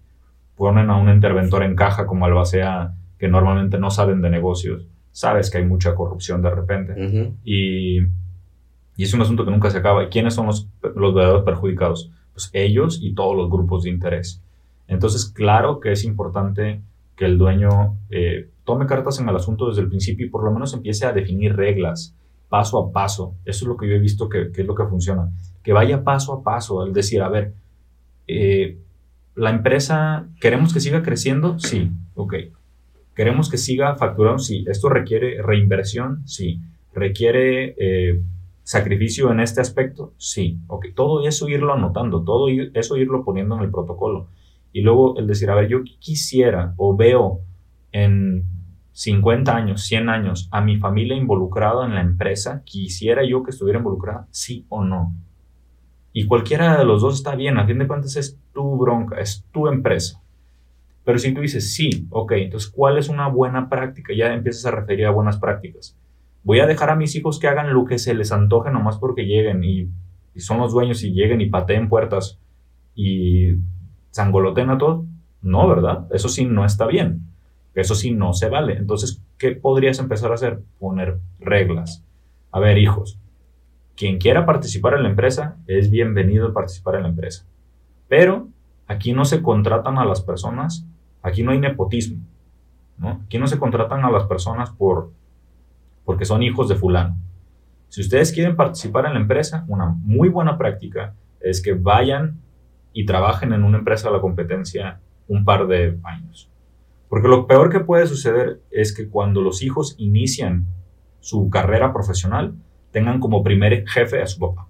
Ponen 0.62 0.90
a 0.90 0.96
un 0.96 1.08
interventor 1.08 1.64
en 1.64 1.74
caja 1.74 2.06
como 2.06 2.24
Albacea, 2.24 2.94
que 3.18 3.26
normalmente 3.26 3.78
no 3.78 3.90
saben 3.90 4.22
de 4.22 4.30
negocios. 4.30 4.86
Sabes 5.10 5.50
que 5.50 5.58
hay 5.58 5.64
mucha 5.64 5.96
corrupción 5.96 6.40
de 6.40 6.50
repente. 6.50 6.94
y, 7.42 7.98
y, 7.98 9.02
es 9.02 9.12
un 9.12 9.22
asunto 9.22 9.44
que 9.44 9.50
nunca 9.50 9.70
se 9.70 9.78
acaba. 9.78 10.04
¿Y 10.04 10.06
quiénes 10.06 10.34
son 10.34 10.46
los, 10.46 10.68
los 10.94 11.14
verdaderos 11.16 11.42
perjudicados? 11.42 12.12
Pues 12.32 12.48
ellos 12.52 13.00
y 13.02 13.12
todos 13.12 13.36
los 13.36 13.50
grupos 13.50 13.82
de 13.82 13.90
interés. 13.90 14.40
Entonces, 14.86 15.24
claro 15.26 15.80
que 15.80 15.90
es 15.90 16.04
importante 16.04 16.80
que 17.16 17.24
el 17.24 17.38
dueño 17.38 17.96
eh, 18.10 18.48
tome 18.62 18.86
cartas 18.86 19.18
en 19.18 19.28
el 19.28 19.34
asunto 19.34 19.68
desde 19.68 19.82
el 19.82 19.88
principio 19.88 20.26
y 20.26 20.30
por 20.30 20.44
lo 20.44 20.52
menos 20.52 20.74
empiece 20.74 21.06
a 21.06 21.12
definir 21.12 21.56
reglas 21.56 22.14
paso 22.48 22.78
a 22.78 22.92
paso. 22.92 23.34
Eso 23.44 23.64
es 23.64 23.68
lo 23.68 23.76
que 23.76 23.88
yo 23.88 23.96
he 23.96 23.98
visto 23.98 24.28
que, 24.28 24.52
es 24.54 24.64
lo 24.64 24.76
que 24.76 24.84
funciona. 24.84 25.28
Que 25.64 25.72
vaya 25.72 26.04
paso 26.04 26.32
a 26.34 26.44
paso, 26.44 26.82
al 26.82 26.92
decir, 26.92 27.20
a 27.20 27.28
ver, 27.28 27.52
eh, 28.28 28.78
la 29.34 29.50
empresa, 29.50 30.28
¿queremos 30.40 30.74
que 30.74 30.80
siga 30.80 31.02
creciendo? 31.02 31.58
Sí, 31.58 31.90
ok. 32.14 32.34
¿Queremos 33.14 33.50
que 33.50 33.58
siga 33.58 33.96
facturando? 33.96 34.38
Sí. 34.38 34.64
¿Esto 34.68 34.88
requiere 34.88 35.42
reinversión? 35.42 36.26
Sí. 36.26 36.60
¿Requiere 36.94 37.74
eh, 37.78 38.22
sacrificio 38.62 39.30
en 39.30 39.40
este 39.40 39.60
aspecto? 39.60 40.14
Sí. 40.18 40.58
Ok. 40.66 40.86
Todo 40.94 41.26
eso 41.26 41.48
irlo 41.48 41.72
anotando, 41.72 42.24
todo 42.24 42.48
eso 42.48 42.96
irlo 42.96 43.24
poniendo 43.24 43.56
en 43.56 43.62
el 43.62 43.70
protocolo. 43.70 44.28
Y 44.72 44.80
luego 44.80 45.18
el 45.18 45.26
decir, 45.26 45.50
a 45.50 45.54
ver, 45.54 45.68
yo 45.68 45.82
quisiera 45.98 46.74
o 46.76 46.96
veo 46.96 47.40
en 47.92 48.44
50 48.92 49.54
años, 49.54 49.82
100 49.82 50.08
años, 50.08 50.48
a 50.50 50.60
mi 50.62 50.78
familia 50.78 51.16
involucrada 51.16 51.86
en 51.86 51.94
la 51.94 52.00
empresa, 52.00 52.62
quisiera 52.64 53.22
yo 53.26 53.42
que 53.42 53.50
estuviera 53.50 53.78
involucrada, 53.78 54.26
sí 54.30 54.66
o 54.68 54.84
no. 54.84 55.14
Y 56.12 56.26
cualquiera 56.26 56.78
de 56.78 56.84
los 56.84 57.02
dos 57.02 57.14
está 57.14 57.34
bien, 57.34 57.58
a 57.58 57.66
fin 57.66 57.78
de 57.78 57.86
cuentas 57.86 58.16
es 58.16 58.38
tu 58.52 58.76
bronca, 58.76 59.18
es 59.18 59.44
tu 59.50 59.66
empresa. 59.66 60.20
Pero 61.04 61.18
si 61.18 61.32
tú 61.32 61.40
dices, 61.40 61.74
sí, 61.74 62.06
ok, 62.10 62.32
entonces, 62.32 62.70
¿cuál 62.70 62.98
es 62.98 63.08
una 63.08 63.28
buena 63.28 63.68
práctica? 63.68 64.12
Ya 64.14 64.32
empiezas 64.32 64.66
a 64.66 64.70
referir 64.70 65.06
a 65.06 65.10
buenas 65.10 65.38
prácticas. 65.38 65.96
Voy 66.44 66.60
a 66.60 66.66
dejar 66.66 66.90
a 66.90 66.96
mis 66.96 67.14
hijos 67.16 67.38
que 67.38 67.48
hagan 67.48 67.72
lo 67.72 67.84
que 67.84 67.98
se 67.98 68.14
les 68.14 68.30
antoje 68.30 68.70
nomás 68.70 68.98
porque 68.98 69.24
lleguen 69.26 69.64
y, 69.64 69.88
son 70.36 70.58
los 70.58 70.72
dueños 70.72 71.02
y 71.02 71.12
lleguen 71.12 71.40
y 71.40 71.50
pateen 71.50 71.88
puertas 71.88 72.38
y 72.94 73.54
zangoloten 74.12 74.70
a 74.70 74.78
todo. 74.78 75.04
No, 75.40 75.68
¿verdad? 75.68 76.06
Eso 76.12 76.28
sí 76.28 76.44
no 76.44 76.64
está 76.64 76.86
bien. 76.86 77.22
Eso 77.74 77.94
sí 77.94 78.12
no 78.12 78.32
se 78.32 78.48
vale. 78.48 78.74
Entonces, 78.74 79.20
¿qué 79.38 79.52
podrías 79.52 79.98
empezar 79.98 80.30
a 80.30 80.34
hacer? 80.34 80.60
Poner 80.78 81.18
reglas. 81.40 82.04
A 82.50 82.60
ver, 82.60 82.78
hijos, 82.78 83.18
quien 84.02 84.18
quiera 84.18 84.44
participar 84.44 84.94
en 84.94 85.04
la 85.04 85.10
empresa 85.10 85.58
es 85.68 85.88
bienvenido 85.88 86.48
a 86.48 86.52
participar 86.52 86.96
en 86.96 87.04
la 87.04 87.10
empresa. 87.10 87.46
Pero 88.08 88.48
aquí 88.88 89.12
no 89.12 89.24
se 89.24 89.42
contratan 89.42 89.96
a 89.96 90.04
las 90.04 90.20
personas, 90.20 90.84
aquí 91.22 91.44
no 91.44 91.52
hay 91.52 91.60
nepotismo. 91.60 92.20
¿no? 92.98 93.20
Aquí 93.24 93.38
no 93.38 93.46
se 93.46 93.60
contratan 93.60 94.04
a 94.04 94.10
las 94.10 94.24
personas 94.24 94.70
por, 94.70 95.12
porque 96.04 96.24
son 96.24 96.42
hijos 96.42 96.68
de 96.68 96.74
fulano. 96.74 97.16
Si 97.90 98.00
ustedes 98.00 98.32
quieren 98.32 98.56
participar 98.56 99.06
en 99.06 99.14
la 99.14 99.20
empresa, 99.20 99.64
una 99.68 99.86
muy 99.86 100.28
buena 100.28 100.58
práctica 100.58 101.14
es 101.38 101.62
que 101.62 101.74
vayan 101.74 102.40
y 102.92 103.06
trabajen 103.06 103.52
en 103.52 103.62
una 103.62 103.78
empresa 103.78 104.08
de 104.08 104.16
la 104.16 104.20
competencia 104.20 104.98
un 105.28 105.44
par 105.44 105.68
de 105.68 105.96
años 106.02 106.50
Porque 107.08 107.28
lo 107.28 107.46
peor 107.46 107.70
que 107.70 107.78
puede 107.78 108.08
suceder 108.08 108.62
es 108.72 108.92
que 108.92 109.08
cuando 109.08 109.42
los 109.42 109.62
hijos 109.62 109.94
inician 109.96 110.66
su 111.20 111.48
carrera 111.50 111.92
profesional, 111.92 112.56
tengan 112.92 113.18
como 113.18 113.42
primer 113.42 113.86
jefe 113.88 114.22
a 114.22 114.26
su 114.26 114.38
papá. 114.38 114.68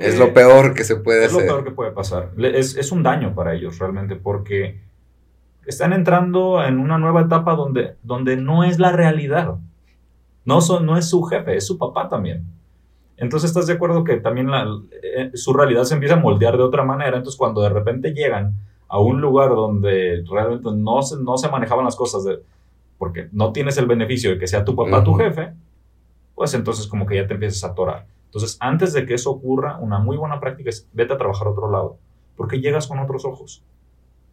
es 0.00 0.18
lo 0.18 0.34
peor 0.34 0.74
que 0.74 0.84
se 0.84 0.96
puede 0.96 1.24
hacer. 1.26 1.40
Es 1.40 1.46
lo 1.46 1.54
peor 1.54 1.64
que 1.64 1.70
puede 1.70 1.92
pasar. 1.92 2.30
Es, 2.36 2.76
es, 2.76 2.92
un 2.92 3.02
daño 3.02 3.34
para 3.34 3.54
ellos 3.54 3.78
realmente 3.78 4.16
porque 4.16 4.80
están 5.66 5.92
entrando 5.92 6.62
en 6.62 6.78
una 6.78 6.98
nueva 6.98 7.22
etapa 7.22 7.54
donde, 7.54 7.94
donde 8.02 8.36
no 8.36 8.64
es 8.64 8.78
la 8.78 8.92
realidad. 8.92 9.56
No, 10.44 10.60
son, 10.60 10.84
no 10.84 10.98
es 10.98 11.08
su 11.08 11.22
jefe, 11.22 11.56
es 11.56 11.66
su 11.66 11.78
papá 11.78 12.08
también. 12.08 12.44
Entonces, 13.16 13.50
¿estás 13.50 13.66
de 13.66 13.74
acuerdo 13.74 14.04
que 14.04 14.16
también 14.16 14.50
la, 14.50 14.66
eh, 15.02 15.30
su 15.34 15.52
realidad 15.52 15.84
se 15.84 15.94
empieza 15.94 16.16
a 16.16 16.20
moldear 16.20 16.56
de 16.56 16.64
otra 16.64 16.84
manera? 16.84 17.16
Entonces, 17.16 17.38
cuando 17.38 17.62
de 17.62 17.68
repente 17.68 18.12
llegan 18.12 18.54
a 18.88 18.98
un 18.98 19.20
lugar 19.20 19.50
donde 19.50 20.24
realmente 20.28 20.68
no 20.72 21.02
se, 21.02 21.22
no 21.22 21.38
se 21.38 21.48
manejaban 21.48 21.84
las 21.84 21.96
cosas, 21.96 22.24
de, 22.24 22.40
porque 22.98 23.28
no 23.32 23.52
tienes 23.52 23.78
el 23.78 23.86
beneficio 23.86 24.30
de 24.30 24.38
que 24.38 24.46
sea 24.46 24.64
tu 24.64 24.74
papá 24.74 25.02
tu 25.04 25.14
jefe, 25.14 25.52
pues 26.34 26.54
entonces 26.54 26.86
como 26.86 27.06
que 27.06 27.16
ya 27.16 27.26
te 27.26 27.34
empiezas 27.34 27.64
a 27.64 27.68
atorar. 27.68 28.06
Entonces, 28.26 28.56
antes 28.60 28.92
de 28.92 29.06
que 29.06 29.14
eso 29.14 29.30
ocurra, 29.30 29.78
una 29.78 29.98
muy 29.98 30.16
buena 30.16 30.40
práctica 30.40 30.70
es 30.70 30.88
vete 30.92 31.14
a 31.14 31.16
trabajar 31.16 31.46
a 31.46 31.50
otro 31.50 31.70
lado, 31.70 31.98
porque 32.36 32.60
llegas 32.60 32.86
con 32.86 32.98
otros 32.98 33.24
ojos, 33.24 33.64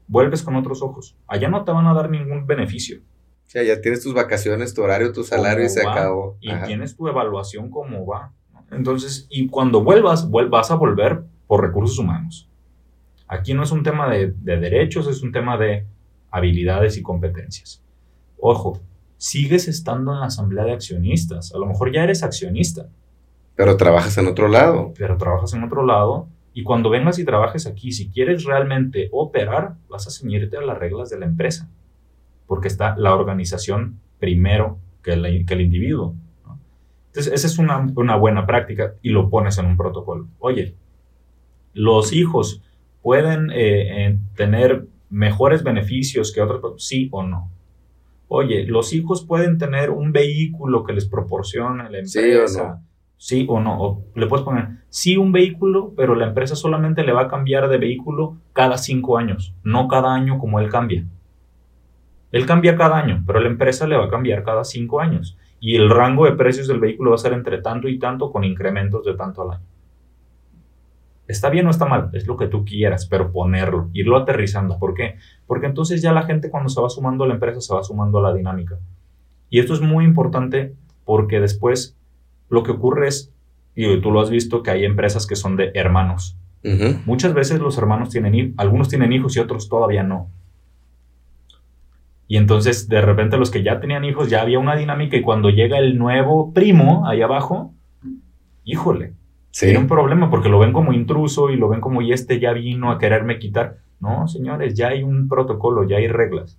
vuelves 0.07 0.43
con 0.43 0.55
otros 0.55 0.81
ojos. 0.81 1.15
Allá 1.27 1.49
no 1.49 1.63
te 1.63 1.71
van 1.71 1.87
a 1.87 1.93
dar 1.93 2.09
ningún 2.09 2.47
beneficio. 2.47 2.99
O 2.99 3.49
sea, 3.51 3.63
ya 3.63 3.81
tienes 3.81 4.01
tus 4.01 4.13
vacaciones, 4.13 4.73
tu 4.73 4.81
horario, 4.81 5.11
tu 5.11 5.23
salario 5.23 5.65
y 5.65 5.69
se 5.69 5.85
acabó. 5.85 6.37
Y 6.39 6.53
tienes 6.65 6.95
tu 6.95 7.07
evaluación 7.07 7.69
cómo 7.69 8.05
va. 8.05 8.31
Entonces, 8.71 9.27
y 9.29 9.47
cuando 9.47 9.83
vuelvas, 9.83 10.29
vas 10.31 10.71
a 10.71 10.75
volver 10.75 11.23
por 11.47 11.61
recursos 11.61 11.99
humanos. 11.99 12.49
Aquí 13.27 13.53
no 13.53 13.63
es 13.63 13.71
un 13.71 13.83
tema 13.83 14.09
de, 14.09 14.27
derechos, 14.31 15.07
es 15.07 15.21
un 15.21 15.31
tema 15.31 15.57
de 15.57 15.85
habilidades 16.31 16.97
y 16.97 17.01
competencias. 17.01 17.83
Ojo, 18.39 18.79
sigues 19.21 19.67
estando 19.67 20.13
en 20.13 20.21
la 20.21 20.25
asamblea 20.25 20.63
de 20.63 20.71
accionistas. 20.71 21.53
A 21.53 21.59
lo 21.59 21.67
mejor 21.67 21.93
ya 21.93 22.03
eres 22.03 22.23
accionista. 22.23 22.87
Pero 23.55 23.77
trabajas 23.77 24.17
en 24.17 24.25
otro 24.25 24.47
lado. 24.47 24.95
Pero 24.97 25.15
trabajas 25.15 25.53
en 25.53 25.63
otro 25.63 25.85
lado. 25.85 26.27
Y 26.55 26.63
cuando 26.63 26.89
vengas 26.89 27.19
y 27.19 27.23
trabajes 27.23 27.67
aquí, 27.67 27.91
si 27.91 28.09
quieres 28.09 28.45
realmente 28.45 29.09
operar, 29.11 29.75
vas 29.87 30.07
a 30.07 30.09
ceñirte 30.09 30.57
a 30.57 30.61
las 30.61 30.75
reglas 30.75 31.11
de 31.11 31.19
la 31.19 31.27
empresa. 31.27 31.69
Porque 32.47 32.67
está 32.67 32.97
la 32.97 33.13
organización 33.13 33.99
primero 34.17 34.79
que, 35.03 35.13
que 35.45 35.53
el 35.53 35.61
individuo. 35.61 36.15
Entonces, 37.09 37.31
esa 37.31 37.45
es 37.45 37.59
una, 37.59 38.15
buena 38.15 38.47
práctica 38.47 38.95
y 39.03 39.11
lo 39.11 39.29
pones 39.29 39.55
en 39.59 39.67
un 39.67 39.77
protocolo. 39.77 40.29
Oye, 40.39 40.73
los 41.75 42.11
hijos 42.11 42.63
pueden 43.03 43.51
eh, 43.53 44.17
tener 44.35 44.87
mejores 45.11 45.61
beneficios 45.61 46.31
que 46.33 46.41
otros, 46.41 46.83
sí 46.83 47.07
o 47.11 47.21
no. 47.21 47.51
Oye, 48.33 48.65
los 48.65 48.93
hijos 48.93 49.25
pueden 49.25 49.57
tener 49.57 49.89
un 49.89 50.13
vehículo 50.13 50.85
que 50.85 50.93
les 50.93 51.05
proporcione 51.05 51.89
la 51.89 51.97
empresa. 51.97 52.79
Sí 53.17 53.45
o 53.49 53.59
no. 53.59 53.77
o 53.77 54.05
le 54.15 54.25
puedes 54.25 54.45
poner, 54.45 54.69
sí 54.87 55.17
un 55.17 55.33
vehículo, 55.33 55.93
pero 55.97 56.15
la 56.15 56.27
empresa 56.27 56.55
solamente 56.55 57.03
le 57.03 57.11
va 57.11 57.23
a 57.23 57.27
cambiar 57.27 57.67
de 57.67 57.77
vehículo 57.77 58.37
cada 58.53 58.77
cinco 58.77 59.17
años, 59.17 59.53
no 59.63 59.89
cada 59.89 60.13
año 60.13 60.39
como 60.39 60.61
él 60.61 60.69
cambia. 60.69 61.05
Él 62.31 62.45
cambia 62.45 62.77
cada 62.77 62.99
año, 62.99 63.21
pero 63.27 63.41
la 63.41 63.49
empresa 63.49 63.85
le 63.85 63.97
va 63.97 64.05
a 64.05 64.09
cambiar 64.09 64.45
cada 64.45 64.63
cinco 64.63 65.01
años 65.01 65.37
y 65.59 65.75
el 65.75 65.89
rango 65.89 66.23
de 66.23 66.31
precios 66.31 66.69
del 66.69 66.79
vehículo 66.79 67.11
va 67.11 67.15
a 67.15 67.19
ser 67.19 67.33
entre 67.33 67.61
tanto 67.61 67.89
y 67.89 67.99
tanto 67.99 68.31
con 68.31 68.45
incrementos 68.45 69.03
de 69.03 69.13
tanto 69.13 69.41
al 69.41 69.57
año. 69.57 69.65
Está 71.31 71.49
bien 71.49 71.65
o 71.65 71.69
está 71.69 71.85
mal, 71.85 72.09
es 72.11 72.27
lo 72.27 72.35
que 72.35 72.47
tú 72.47 72.65
quieras, 72.65 73.05
pero 73.05 73.31
ponerlo, 73.31 73.89
irlo 73.93 74.17
aterrizando. 74.17 74.77
¿Por 74.77 74.93
qué? 74.93 75.15
Porque 75.47 75.65
entonces 75.65 76.01
ya 76.01 76.11
la 76.11 76.23
gente 76.23 76.49
cuando 76.49 76.67
se 76.67 76.81
va 76.81 76.89
sumando 76.89 77.23
a 77.23 77.27
la 77.27 77.35
empresa 77.35 77.61
se 77.61 77.73
va 77.73 77.81
sumando 77.83 78.19
a 78.19 78.21
la 78.21 78.33
dinámica. 78.33 78.77
Y 79.49 79.59
esto 79.59 79.73
es 79.73 79.79
muy 79.79 80.03
importante 80.03 80.75
porque 81.05 81.39
después 81.39 81.97
lo 82.49 82.63
que 82.63 82.71
ocurre 82.71 83.07
es, 83.07 83.33
y 83.75 84.01
tú 84.01 84.11
lo 84.11 84.19
has 84.19 84.29
visto, 84.29 84.61
que 84.61 84.71
hay 84.71 84.83
empresas 84.83 85.25
que 85.25 85.37
son 85.37 85.55
de 85.55 85.71
hermanos. 85.73 86.37
Muchas 87.05 87.33
veces 87.33 87.61
los 87.61 87.77
hermanos 87.77 88.09
tienen, 88.09 88.53
algunos 88.57 88.89
tienen 88.89 89.13
hijos 89.13 89.37
y 89.37 89.39
otros 89.39 89.69
todavía 89.69 90.03
no. 90.03 90.29
Y 92.27 92.35
entonces, 92.35 92.89
de 92.89 93.01
repente, 93.01 93.37
los 93.37 93.51
que 93.51 93.63
ya 93.63 93.79
tenían 93.79 94.03
hijos, 94.03 94.29
ya 94.29 94.41
había 94.41 94.59
una 94.59 94.75
dinámica 94.75 95.15
y 95.15 95.21
cuando 95.21 95.49
llega 95.49 95.79
el 95.79 95.97
nuevo 95.97 96.53
primo 96.53 97.07
ahí 97.07 97.21
abajo, 97.21 97.73
híjole, 98.65 99.13
tiene 99.51 99.79
un 99.79 99.87
problema 99.87 100.29
porque 100.29 100.49
lo 100.49 100.59
ven 100.59 100.73
como 100.73 100.93
intruso 100.93 101.49
y 101.49 101.57
lo 101.57 101.69
ven 101.69 101.81
como, 101.81 102.01
y 102.01 102.13
este 102.13 102.39
ya 102.39 102.53
vino 102.53 102.91
a 102.91 102.97
quererme 102.97 103.39
quitar. 103.39 103.77
No, 103.99 104.27
señores, 104.27 104.73
ya 104.73 104.89
hay 104.89 105.03
un 105.03 105.27
protocolo, 105.27 105.87
ya 105.87 105.97
hay 105.97 106.07
reglas. 106.07 106.57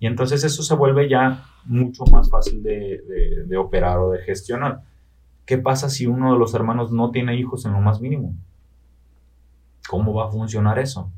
Y 0.00 0.06
entonces 0.06 0.44
eso 0.44 0.62
se 0.62 0.74
vuelve 0.74 1.08
ya 1.08 1.44
mucho 1.64 2.04
más 2.06 2.30
fácil 2.30 2.62
de, 2.62 3.00
de 3.46 3.56
operar 3.56 3.98
o 3.98 4.10
de 4.10 4.20
gestionar. 4.20 4.82
¿Qué 5.44 5.58
pasa 5.58 5.88
si 5.88 6.06
uno 6.06 6.32
de 6.32 6.38
los 6.38 6.54
hermanos 6.54 6.92
no 6.92 7.10
tiene 7.10 7.36
hijos 7.36 7.64
en 7.64 7.72
lo 7.72 7.80
más 7.80 8.00
mínimo? 8.00 8.34
¿Cómo 9.88 10.12
va 10.12 10.26
a 10.26 10.30
funcionar 10.30 10.78
eso? 10.78 11.10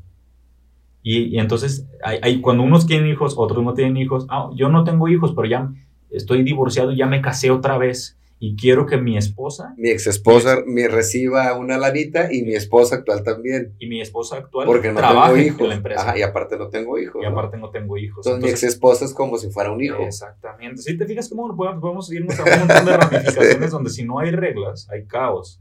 Y, 1.02 1.38
entonces, 1.38 1.88
hay, 2.02 2.40
cuando 2.40 2.62
unos 2.62 2.86
tienen 2.86 3.08
hijos, 3.08 3.34
otros 3.36 3.64
no 3.64 3.74
tienen 3.74 3.96
hijos. 3.96 4.26
Ah, 4.28 4.50
yo 4.54 4.68
no 4.68 4.84
tengo 4.84 5.08
hijos, 5.08 5.32
pero 5.34 5.48
ya 5.48 5.72
estoy 6.10 6.42
divorciado, 6.42 6.92
ya 6.92 7.06
me 7.06 7.22
casé 7.22 7.50
otra 7.50 7.78
vez 7.78 8.19
y 8.42 8.56
quiero 8.56 8.86
que 8.86 8.96
mi 8.96 9.18
esposa... 9.18 9.74
Mi 9.76 9.90
ex 9.90 10.06
esposa 10.06 10.60
me 10.66 10.88
reciba 10.88 11.54
una 11.58 11.76
lanita 11.76 12.32
y 12.32 12.42
mi 12.42 12.54
esposa 12.54 12.96
actual 12.96 13.22
también. 13.22 13.74
Y 13.78 13.86
mi 13.86 14.00
esposa 14.00 14.38
actual 14.38 14.66
Porque 14.66 14.90
no 14.90 15.00
tengo 15.02 15.36
hijos. 15.36 15.60
En 15.60 15.68
la 15.68 15.74
empresa. 15.74 16.00
Ajá, 16.00 16.18
y 16.18 16.22
aparte 16.22 16.56
no 16.56 16.70
tengo 16.70 16.98
hijos. 16.98 17.22
Y 17.22 17.26
aparte 17.26 17.58
no 17.58 17.68
tengo 17.68 17.98
hijos. 17.98 18.26
Entonces, 18.26 18.42
mi 18.42 18.50
ex 18.50 18.62
esposa 18.62 19.04
es 19.04 19.12
como 19.12 19.36
si 19.36 19.50
fuera 19.50 19.70
un 19.70 19.84
hijo. 19.84 20.02
Exactamente. 20.02 20.80
Si 20.80 20.96
te 20.96 21.04
fijas 21.04 21.28
cómo 21.28 21.54
podemos, 21.54 22.10
irnos 22.10 22.40
a 22.40 22.44
un 22.44 22.58
montón 22.60 22.86
de 22.86 22.96
ramificaciones 22.96 23.70
donde 23.72 23.90
si 23.90 24.04
no 24.04 24.20
hay 24.20 24.30
reglas, 24.30 24.88
hay 24.90 25.04
caos. 25.04 25.60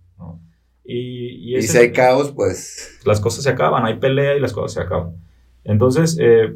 Y, 0.86 1.58
y 1.58 1.62
si 1.63 1.78
hay 1.78 1.92
caos, 1.92 2.32
pues... 2.32 2.98
Las 3.04 3.20
cosas 3.20 3.44
se 3.44 3.50
acaban, 3.50 3.86
hay 3.86 4.00
pelea 4.00 4.38
y 4.38 4.39
las 4.39 4.54
cosas 4.54 4.72
se 4.72 4.80
acaban. 4.80 5.18
Entonces, 5.65 6.18
eh, 6.18 6.56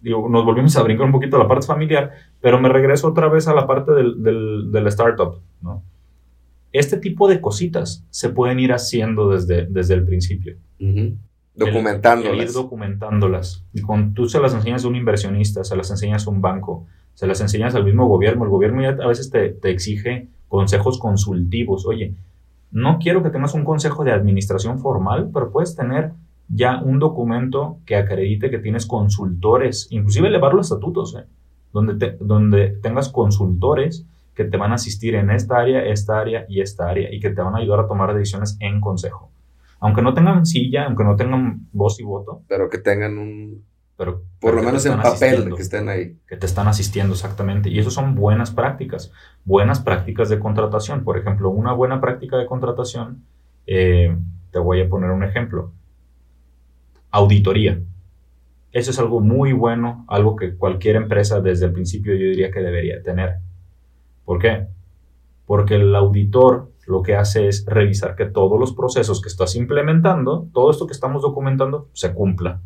digo, 0.00 0.28
nos 0.28 0.44
volvimos 0.44 0.76
a 0.76 0.82
brincar 0.82 1.06
un 1.06 1.12
poquito 1.12 1.36
a 1.36 1.38
la 1.38 1.48
parte 1.48 1.66
familiar, 1.66 2.12
pero 2.40 2.60
me 2.60 2.68
regreso 2.68 3.08
otra 3.08 3.28
vez 3.28 3.48
a 3.48 3.54
la 3.54 3.66
parte 3.66 3.92
del, 3.92 4.22
del, 4.70 4.86
startup, 4.88 5.40
¿no? 5.62 5.82
Este 6.72 6.98
tipo 6.98 7.28
de 7.28 7.40
cositas 7.40 8.04
se 8.10 8.28
pueden 8.30 8.60
ir 8.60 8.72
haciendo 8.72 9.30
desde, 9.30 9.66
desde 9.66 9.94
el 9.94 10.04
principio. 10.04 10.56
Documentándolas. 11.54 12.44
ir 12.44 12.52
documentándolas. 12.52 13.64
Y 13.72 13.80
cuando 13.80 14.12
tú 14.12 14.28
se 14.28 14.40
las 14.40 14.52
enseñas 14.52 14.84
a 14.84 14.88
un 14.88 14.96
inversionista, 14.96 15.64
se 15.64 15.74
las 15.74 15.90
enseñas 15.90 16.26
a 16.26 16.30
un 16.30 16.42
banco, 16.42 16.86
se 17.14 17.26
las 17.26 17.40
enseñas 17.40 17.74
al 17.74 17.84
mismo 17.84 18.06
gobierno, 18.06 18.44
el 18.44 18.50
gobierno 18.50 18.82
ya 18.82 18.90
a 19.02 19.08
veces 19.08 19.30
te, 19.30 19.48
te 19.50 19.70
exige 19.70 20.28
consejos 20.48 20.98
consultivos. 20.98 21.86
Oye, 21.86 22.14
no 22.70 22.98
quiero 22.98 23.22
que 23.22 23.30
tengas 23.30 23.54
un 23.54 23.64
consejo 23.64 24.04
de 24.04 24.12
administración 24.12 24.78
formal, 24.78 25.30
pero 25.32 25.50
puedes 25.50 25.74
tener 25.74 26.12
ya 26.48 26.80
un 26.82 26.98
documento 26.98 27.78
que 27.84 27.96
acredite 27.96 28.50
que 28.50 28.58
tienes 28.58 28.86
consultores, 28.86 29.88
inclusive 29.90 30.28
elevar 30.28 30.54
los 30.54 30.66
estatutos, 30.66 31.16
¿eh? 31.16 31.24
donde, 31.72 32.16
donde 32.20 32.68
tengas 32.82 33.08
consultores 33.08 34.06
que 34.34 34.44
te 34.44 34.56
van 34.56 34.72
a 34.72 34.76
asistir 34.76 35.14
en 35.14 35.30
esta 35.30 35.58
área, 35.58 35.84
esta 35.84 36.20
área 36.20 36.44
y 36.48 36.60
esta 36.60 36.88
área 36.88 37.12
y 37.12 37.20
que 37.20 37.30
te 37.30 37.42
van 37.42 37.54
a 37.54 37.58
ayudar 37.58 37.80
a 37.80 37.88
tomar 37.88 38.14
decisiones 38.14 38.56
en 38.60 38.80
consejo. 38.80 39.30
Aunque 39.80 40.02
no 40.02 40.14
tengan 40.14 40.46
silla, 40.46 40.84
aunque 40.84 41.04
no 41.04 41.16
tengan 41.16 41.66
voz 41.72 41.98
y 42.00 42.04
voto. 42.04 42.42
Pero 42.48 42.68
que 42.68 42.78
tengan 42.78 43.18
un... 43.18 43.64
Pero, 43.96 44.22
por 44.40 44.54
lo 44.54 44.62
menos 44.62 44.84
en 44.84 45.00
papel 45.00 45.54
que 45.54 45.62
estén 45.62 45.88
ahí. 45.88 46.18
Que 46.28 46.36
te 46.36 46.44
están 46.44 46.68
asistiendo 46.68 47.14
exactamente. 47.14 47.70
Y 47.70 47.78
eso 47.78 47.90
son 47.90 48.14
buenas 48.14 48.50
prácticas. 48.50 49.10
Buenas 49.46 49.80
prácticas 49.80 50.28
de 50.28 50.38
contratación. 50.38 51.02
Por 51.02 51.16
ejemplo, 51.16 51.48
una 51.48 51.72
buena 51.72 51.98
práctica 51.98 52.36
de 52.36 52.44
contratación, 52.44 53.24
eh, 53.66 54.14
te 54.50 54.58
voy 54.58 54.82
a 54.82 54.88
poner 54.88 55.10
un 55.10 55.24
ejemplo 55.24 55.72
auditoría. 57.16 57.80
Eso 58.72 58.90
es 58.90 58.98
algo 58.98 59.20
muy 59.20 59.52
bueno, 59.52 60.04
algo 60.08 60.36
que 60.36 60.54
cualquier 60.54 60.96
empresa 60.96 61.40
desde 61.40 61.66
el 61.66 61.72
principio 61.72 62.14
yo 62.14 62.26
diría 62.26 62.50
que 62.50 62.60
debería 62.60 63.02
tener. 63.02 63.36
¿Por 64.24 64.38
qué? 64.38 64.66
Porque 65.46 65.76
el 65.76 65.94
auditor 65.94 66.72
lo 66.86 67.02
que 67.02 67.16
hace 67.16 67.48
es 67.48 67.64
revisar 67.66 68.16
que 68.16 68.26
todos 68.26 68.60
los 68.60 68.74
procesos 68.74 69.22
que 69.22 69.28
estás 69.28 69.56
implementando, 69.56 70.48
todo 70.52 70.70
esto 70.70 70.86
que 70.86 70.92
estamos 70.92 71.22
documentando, 71.22 71.88
se 71.94 72.12
cumpla. 72.12 72.60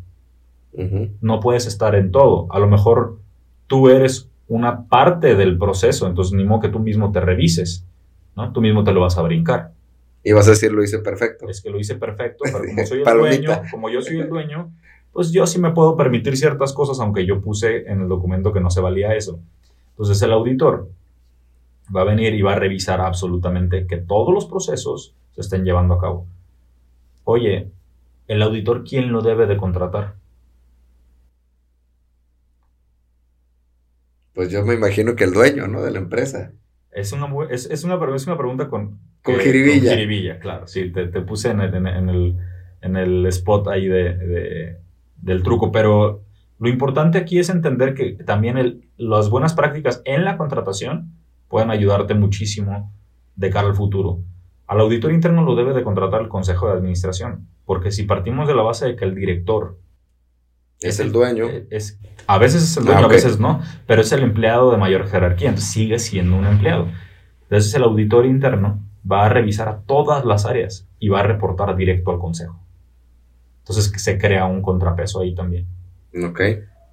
No 1.21 1.39
puedes 1.39 1.65
estar 1.65 1.95
en 1.95 2.11
todo. 2.11 2.47
A 2.49 2.59
lo 2.59 2.67
mejor 2.67 3.19
tú 3.67 3.89
eres 3.89 4.29
una 4.47 4.87
parte 4.87 5.35
del 5.35 5.57
proceso, 5.57 6.07
entonces 6.07 6.33
ni 6.33 6.43
modo 6.43 6.61
que 6.61 6.69
tú 6.69 6.79
mismo 6.79 7.11
te 7.11 7.21
revises, 7.21 7.85
¿no? 8.35 8.51
Tú 8.51 8.61
mismo 8.61 8.83
te 8.83 8.91
lo 8.91 9.01
vas 9.01 9.17
a 9.17 9.21
brincar. 9.21 9.71
Y 10.23 10.33
vas 10.33 10.47
a 10.47 10.51
decir, 10.51 10.71
lo 10.71 10.83
hice 10.83 10.99
perfecto. 10.99 11.49
Es 11.49 11.61
que 11.61 11.69
lo 11.69 11.79
hice 11.79 11.95
perfecto, 11.95 12.43
pero 12.45 12.65
como 12.65 12.85
soy 12.85 12.99
el 12.99 13.17
dueño, 13.17 13.61
como 13.71 13.89
yo 13.89 14.01
soy 14.01 14.19
el 14.19 14.29
dueño, 14.29 14.71
pues 15.11 15.31
yo 15.31 15.45
sí 15.47 15.59
me 15.59 15.71
puedo 15.71 15.97
permitir 15.97 16.37
ciertas 16.37 16.73
cosas, 16.73 16.99
aunque 16.99 17.25
yo 17.25 17.41
puse 17.41 17.89
en 17.91 18.01
el 18.01 18.07
documento 18.07 18.53
que 18.53 18.61
no 18.61 18.69
se 18.69 18.81
valía 18.81 19.15
eso. 19.15 19.39
Entonces 19.91 20.21
el 20.21 20.31
auditor 20.31 20.89
va 21.93 22.01
a 22.01 22.05
venir 22.05 22.33
y 22.33 22.41
va 22.41 22.53
a 22.53 22.59
revisar 22.59 23.01
absolutamente 23.01 23.87
que 23.87 23.97
todos 23.97 24.33
los 24.33 24.45
procesos 24.45 25.13
se 25.33 25.41
estén 25.41 25.65
llevando 25.65 25.95
a 25.95 25.99
cabo. 25.99 26.25
Oye, 27.23 27.67
el 28.27 28.41
auditor, 28.41 28.83
¿quién 28.83 29.11
lo 29.11 29.21
debe 29.21 29.45
de 29.45 29.57
contratar? 29.57 30.15
Pues 34.33 34.49
yo 34.49 34.63
me 34.63 34.73
imagino 34.73 35.15
que 35.15 35.25
el 35.25 35.33
dueño, 35.33 35.67
¿no? 35.67 35.81
De 35.81 35.91
la 35.91 35.99
empresa. 35.99 36.53
Es 36.91 37.13
una, 37.13 37.27
es, 37.49 37.65
es 37.69 37.83
una, 37.83 37.99
es 38.15 38.27
una 38.27 38.37
pregunta 38.37 38.67
con... 38.67 38.99
Con 39.23 39.35
jiribilla. 39.35 39.91
Con 39.91 39.97
jiribilla, 39.97 40.39
claro. 40.39 40.67
Sí, 40.67 40.91
te, 40.91 41.07
te 41.07 41.21
puse 41.21 41.51
en 41.51 41.61
el, 41.61 41.73
en, 41.73 42.09
el, 42.09 42.37
en 42.81 42.95
el 42.95 43.25
spot 43.27 43.67
ahí 43.67 43.87
de, 43.87 44.17
de, 44.17 44.77
del 45.17 45.43
truco, 45.43 45.71
pero 45.71 46.23
lo 46.59 46.69
importante 46.69 47.17
aquí 47.17 47.39
es 47.39 47.49
entender 47.49 47.93
que 47.93 48.13
también 48.13 48.57
el, 48.57 48.89
las 48.97 49.29
buenas 49.29 49.53
prácticas 49.53 50.01
en 50.05 50.25
la 50.25 50.37
contratación 50.37 51.13
pueden 51.47 51.71
ayudarte 51.71 52.13
muchísimo 52.13 52.93
de 53.35 53.49
cara 53.49 53.67
al 53.67 53.75
futuro. 53.75 54.19
Al 54.67 54.79
auditor 54.79 55.11
interno 55.11 55.43
lo 55.43 55.55
debe 55.55 55.73
de 55.73 55.83
contratar 55.83 56.21
el 56.21 56.29
consejo 56.29 56.67
de 56.67 56.73
administración, 56.73 57.47
porque 57.65 57.91
si 57.91 58.03
partimos 58.03 58.47
de 58.47 58.55
la 58.55 58.61
base 58.63 58.85
de 58.85 58.95
que 58.95 59.05
el 59.05 59.15
director 59.15 59.77
es, 60.81 60.99
el 60.99 61.11
dueño, 61.11 61.47
eh, 61.47 61.67
es, 61.69 61.99
a 62.27 62.37
veces 62.37 62.63
es 62.63 62.77
el 62.77 62.85
dueño, 62.85 63.01
ah, 63.01 63.05
a 63.05 63.07
veces 63.07 63.39
no, 63.39 63.61
pero 63.85 64.01
es 64.01 64.11
el 64.11 64.23
empleado 64.23 64.71
de 64.71 64.77
mayor 64.77 65.07
jerarquía, 65.07 65.49
entonces 65.49 65.71
sigue 65.71 65.99
siendo 65.99 66.37
un 66.37 66.45
empleado. 66.45 66.87
Entonces 67.43 67.73
el 67.75 67.83
auditor 67.83 68.25
interno 68.25 68.79
va 69.09 69.25
a 69.25 69.29
revisar 69.29 69.69
a 69.69 69.81
todas 69.81 70.25
las 70.25 70.45
áreas 70.45 70.87
y 70.99 71.09
va 71.09 71.19
a 71.19 71.23
reportar 71.23 71.75
directo 71.75 72.11
al 72.11 72.19
consejo. 72.19 72.59
Entonces 73.59 73.91
se 73.95 74.17
crea 74.17 74.45
un 74.45 74.61
contrapeso 74.61 75.21
ahí 75.21 75.35
también. 75.35 75.67
Ok. 76.25 76.41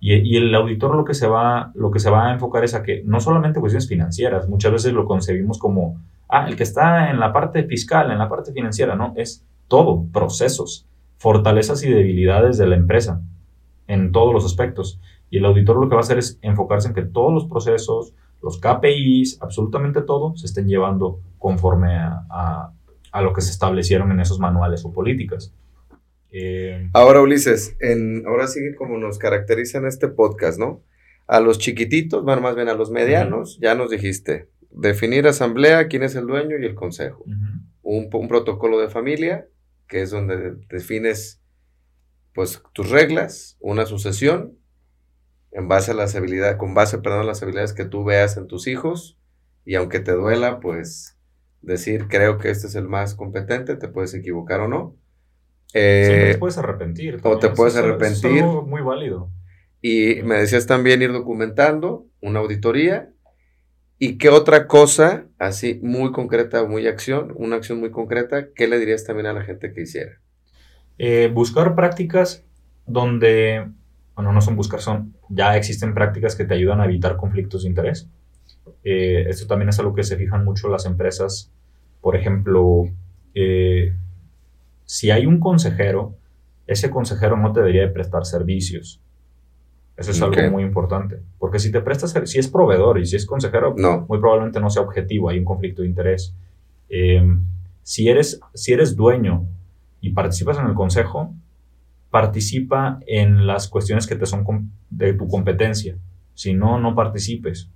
Y, 0.00 0.14
y, 0.14 0.36
el 0.36 0.54
auditor 0.54 0.94
lo 0.94 1.04
que, 1.04 1.14
se 1.14 1.26
va, 1.26 1.72
lo 1.74 1.90
que 1.90 1.98
se 1.98 2.10
va 2.10 2.28
a 2.28 2.32
enfocar 2.32 2.62
es 2.64 2.74
a 2.74 2.82
que 2.82 3.02
no 3.04 3.20
solamente 3.20 3.58
cuestiones 3.58 3.88
financieras, 3.88 4.48
muchas 4.48 4.70
veces 4.70 4.92
lo 4.92 5.06
concebimos 5.06 5.58
como, 5.58 6.00
ah, 6.28 6.46
el 6.46 6.54
que 6.54 6.62
está 6.62 7.10
en 7.10 7.18
la 7.18 7.32
parte 7.32 7.64
fiscal, 7.64 8.10
en 8.12 8.18
la 8.18 8.28
parte 8.28 8.52
financiera, 8.52 8.94
no, 8.94 9.12
es 9.16 9.44
todo, 9.66 10.04
procesos, 10.12 10.86
fortalezas 11.16 11.82
y 11.82 11.90
debilidades 11.90 12.58
de 12.58 12.68
la 12.68 12.76
empresa 12.76 13.22
en 13.88 14.12
todos 14.12 14.32
los 14.32 14.44
aspectos. 14.44 15.00
Y 15.30 15.38
el 15.38 15.44
auditor 15.44 15.76
lo 15.76 15.88
que 15.88 15.96
va 15.96 16.00
a 16.00 16.04
hacer 16.04 16.18
es 16.18 16.38
enfocarse 16.42 16.88
en 16.88 16.94
que 16.94 17.02
todos 17.02 17.32
los 17.32 17.46
procesos, 17.46 18.14
los 18.42 18.60
KPIs, 18.60 19.42
absolutamente 19.42 20.02
todo, 20.02 20.36
se 20.36 20.46
estén 20.46 20.68
llevando 20.68 21.20
conforme 21.38 21.96
a, 21.96 22.72
a, 23.10 23.22
lo 23.22 23.32
que 23.32 23.40
se 23.40 23.50
establecieron 23.50 24.12
en 24.12 24.20
esos 24.20 24.38
manuales 24.38 24.84
o 24.84 24.92
políticas. 24.92 25.52
Eh, 26.30 26.88
ahora, 26.92 27.20
Ulises, 27.20 27.76
en, 27.80 28.24
ahora 28.26 28.46
sí 28.46 28.60
como 28.76 28.98
nos 28.98 29.18
caracteriza 29.18 29.78
en 29.78 29.86
este 29.86 30.08
podcast, 30.08 30.58
¿no? 30.58 30.82
A 31.26 31.40
los 31.40 31.58
chiquititos, 31.58 32.22
bueno, 32.22 32.40
más 32.40 32.54
bien 32.54 32.68
a 32.68 32.74
los 32.74 32.90
medianos, 32.90 33.58
ya 33.60 33.74
nos 33.74 33.90
dijiste, 33.90 34.48
definir 34.70 35.26
asamblea, 35.26 35.88
quién 35.88 36.02
es 36.02 36.14
el 36.14 36.26
dueño 36.26 36.58
y 36.58 36.64
el 36.64 36.74
consejo. 36.74 37.24
un, 37.82 38.08
un, 38.12 38.28
protocolo 38.28 38.78
de 38.78 38.88
familia, 38.88 39.46
que 39.88 40.02
es 40.02 40.10
donde 40.10 40.54
defines 40.68 41.37
pues 42.38 42.62
tus 42.72 42.90
reglas, 42.90 43.56
una 43.58 43.84
sucesión, 43.84 44.56
en 45.50 45.66
base 45.66 45.90
a 45.90 45.94
las 45.94 46.14
habilidades, 46.14 46.54
con 46.54 46.72
base, 46.72 46.98
perdón, 46.98 47.22
a 47.22 47.24
las 47.24 47.42
habilidades 47.42 47.72
que 47.72 47.84
tú 47.84 48.04
veas 48.04 48.36
en 48.36 48.46
tus 48.46 48.68
hijos, 48.68 49.18
y 49.64 49.74
aunque 49.74 49.98
te 49.98 50.12
duela, 50.12 50.60
pues 50.60 51.18
decir, 51.62 52.06
creo 52.06 52.38
que 52.38 52.50
este 52.50 52.68
es 52.68 52.76
el 52.76 52.86
más 52.86 53.16
competente, 53.16 53.74
te 53.74 53.88
puedes 53.88 54.14
equivocar 54.14 54.60
o 54.60 54.68
no. 54.68 54.94
Eh, 55.74 56.30
te 56.34 56.38
puedes 56.38 56.56
arrepentir. 56.58 57.18
O 57.24 57.40
te 57.40 57.48
puedes 57.48 57.74
arrepentir. 57.74 58.44
Es 58.44 58.44
muy 58.44 58.82
válido. 58.82 59.32
Y 59.82 60.22
me 60.22 60.36
decías 60.36 60.68
también 60.68 61.02
ir 61.02 61.10
documentando 61.10 62.06
una 62.20 62.38
auditoría. 62.38 63.10
¿Y 63.98 64.16
qué 64.16 64.28
otra 64.28 64.68
cosa, 64.68 65.26
así 65.38 65.80
muy 65.82 66.12
concreta, 66.12 66.62
muy 66.62 66.86
acción, 66.86 67.32
una 67.34 67.56
acción 67.56 67.80
muy 67.80 67.90
concreta, 67.90 68.52
qué 68.54 68.68
le 68.68 68.78
dirías 68.78 69.02
también 69.02 69.26
a 69.26 69.32
la 69.32 69.42
gente 69.42 69.72
que 69.72 69.80
hiciera? 69.80 70.20
Eh, 70.98 71.30
buscar 71.32 71.76
prácticas 71.76 72.44
donde, 72.84 73.68
bueno, 74.16 74.32
no 74.32 74.40
son 74.40 74.56
buscar, 74.56 74.80
son, 74.80 75.14
ya 75.28 75.56
existen 75.56 75.94
prácticas 75.94 76.34
que 76.34 76.44
te 76.44 76.54
ayudan 76.54 76.80
a 76.80 76.86
evitar 76.86 77.16
conflictos 77.16 77.62
de 77.62 77.68
interés. 77.68 78.08
Eh, 78.82 79.26
esto 79.28 79.46
también 79.46 79.68
es 79.68 79.78
algo 79.78 79.94
que 79.94 80.02
se 80.02 80.16
fijan 80.16 80.44
mucho 80.44 80.68
las 80.68 80.86
empresas. 80.86 81.52
Por 82.00 82.16
ejemplo, 82.16 82.84
eh, 83.34 83.94
si 84.84 85.12
hay 85.12 85.24
un 85.24 85.38
consejero, 85.38 86.14
ese 86.66 86.90
consejero 86.90 87.36
no 87.36 87.52
te 87.52 87.60
debería 87.60 87.82
de 87.82 87.88
prestar 87.88 88.26
servicios. 88.26 89.00
Eso 89.96 90.12
es 90.12 90.22
algo 90.22 90.50
muy 90.50 90.62
importante. 90.62 91.20
Porque 91.38 91.58
si 91.58 91.72
te 91.72 91.80
prestas, 91.80 92.14
si 92.24 92.38
es 92.38 92.48
proveedor 92.48 93.00
y 93.00 93.06
si 93.06 93.16
es 93.16 93.26
consejero, 93.26 93.74
no. 93.76 94.06
muy 94.08 94.18
probablemente 94.18 94.60
no 94.60 94.70
sea 94.70 94.82
objetivo, 94.82 95.28
hay 95.28 95.38
un 95.38 95.44
conflicto 95.44 95.82
de 95.82 95.88
interés. 95.88 96.34
si, 97.82 98.08
eres, 98.08 98.40
si 98.54 98.72
eres 98.72 98.94
dueño 98.94 99.46
y 100.00 100.10
participas 100.10 100.58
en 100.58 100.66
el 100.66 100.74
consejo, 100.74 101.34
participa 102.10 103.00
en 103.06 103.46
las 103.46 103.68
cuestiones 103.68 104.06
que 104.06 104.16
te 104.16 104.26
son 104.26 104.72
de 104.90 105.12
tu 105.12 105.28
competencia. 105.28 105.96
Si 106.34 106.54
no, 106.54 106.78
no 106.78 106.94
participes. 106.94 107.70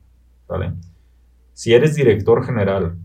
Si 1.52 1.74
eres 1.74 1.94
director 1.94 2.44
general 2.44 2.96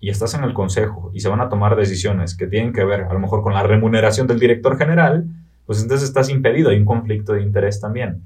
y 0.00 0.10
estás 0.10 0.34
en 0.34 0.44
el 0.44 0.54
consejo 0.54 1.10
y 1.14 1.20
se 1.20 1.28
van 1.28 1.40
a 1.40 1.48
tomar 1.48 1.76
decisiones 1.76 2.36
que 2.36 2.46
tienen 2.46 2.72
que 2.72 2.84
ver 2.84 3.02
a 3.02 3.12
lo 3.12 3.18
mejor 3.18 3.42
con 3.42 3.54
la 3.54 3.62
remuneración 3.62 4.26
del 4.26 4.38
director 4.38 4.76
general, 4.76 5.26
pues 5.66 5.82
entonces 5.82 6.08
estás 6.08 6.30
impedido, 6.30 6.70
hay 6.70 6.78
un 6.78 6.84
conflicto 6.84 7.32
de 7.32 7.42
interés 7.42 7.80
también. 7.80 8.22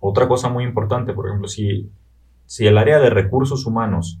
Otra 0.00 0.28
cosa 0.28 0.48
muy 0.48 0.64
importante, 0.64 1.14
por 1.14 1.26
ejemplo, 1.26 1.48
si, 1.48 1.90
si 2.46 2.66
el 2.66 2.78
área 2.78 2.98
de 2.98 3.10
recursos 3.10 3.66
humanos 3.66 4.20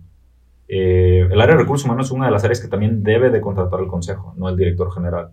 eh, 0.68 1.28
el 1.30 1.40
área 1.40 1.56
de 1.56 1.62
recursos 1.62 1.84
humanos 1.84 2.06
es 2.06 2.12
una 2.12 2.26
de 2.26 2.32
las 2.32 2.44
áreas 2.44 2.60
que 2.60 2.68
también 2.68 3.02
debe 3.02 3.30
de 3.30 3.40
contratar 3.40 3.80
el 3.80 3.86
consejo, 3.86 4.34
no 4.36 4.48
el 4.48 4.56
director 4.56 4.92
general, 4.92 5.30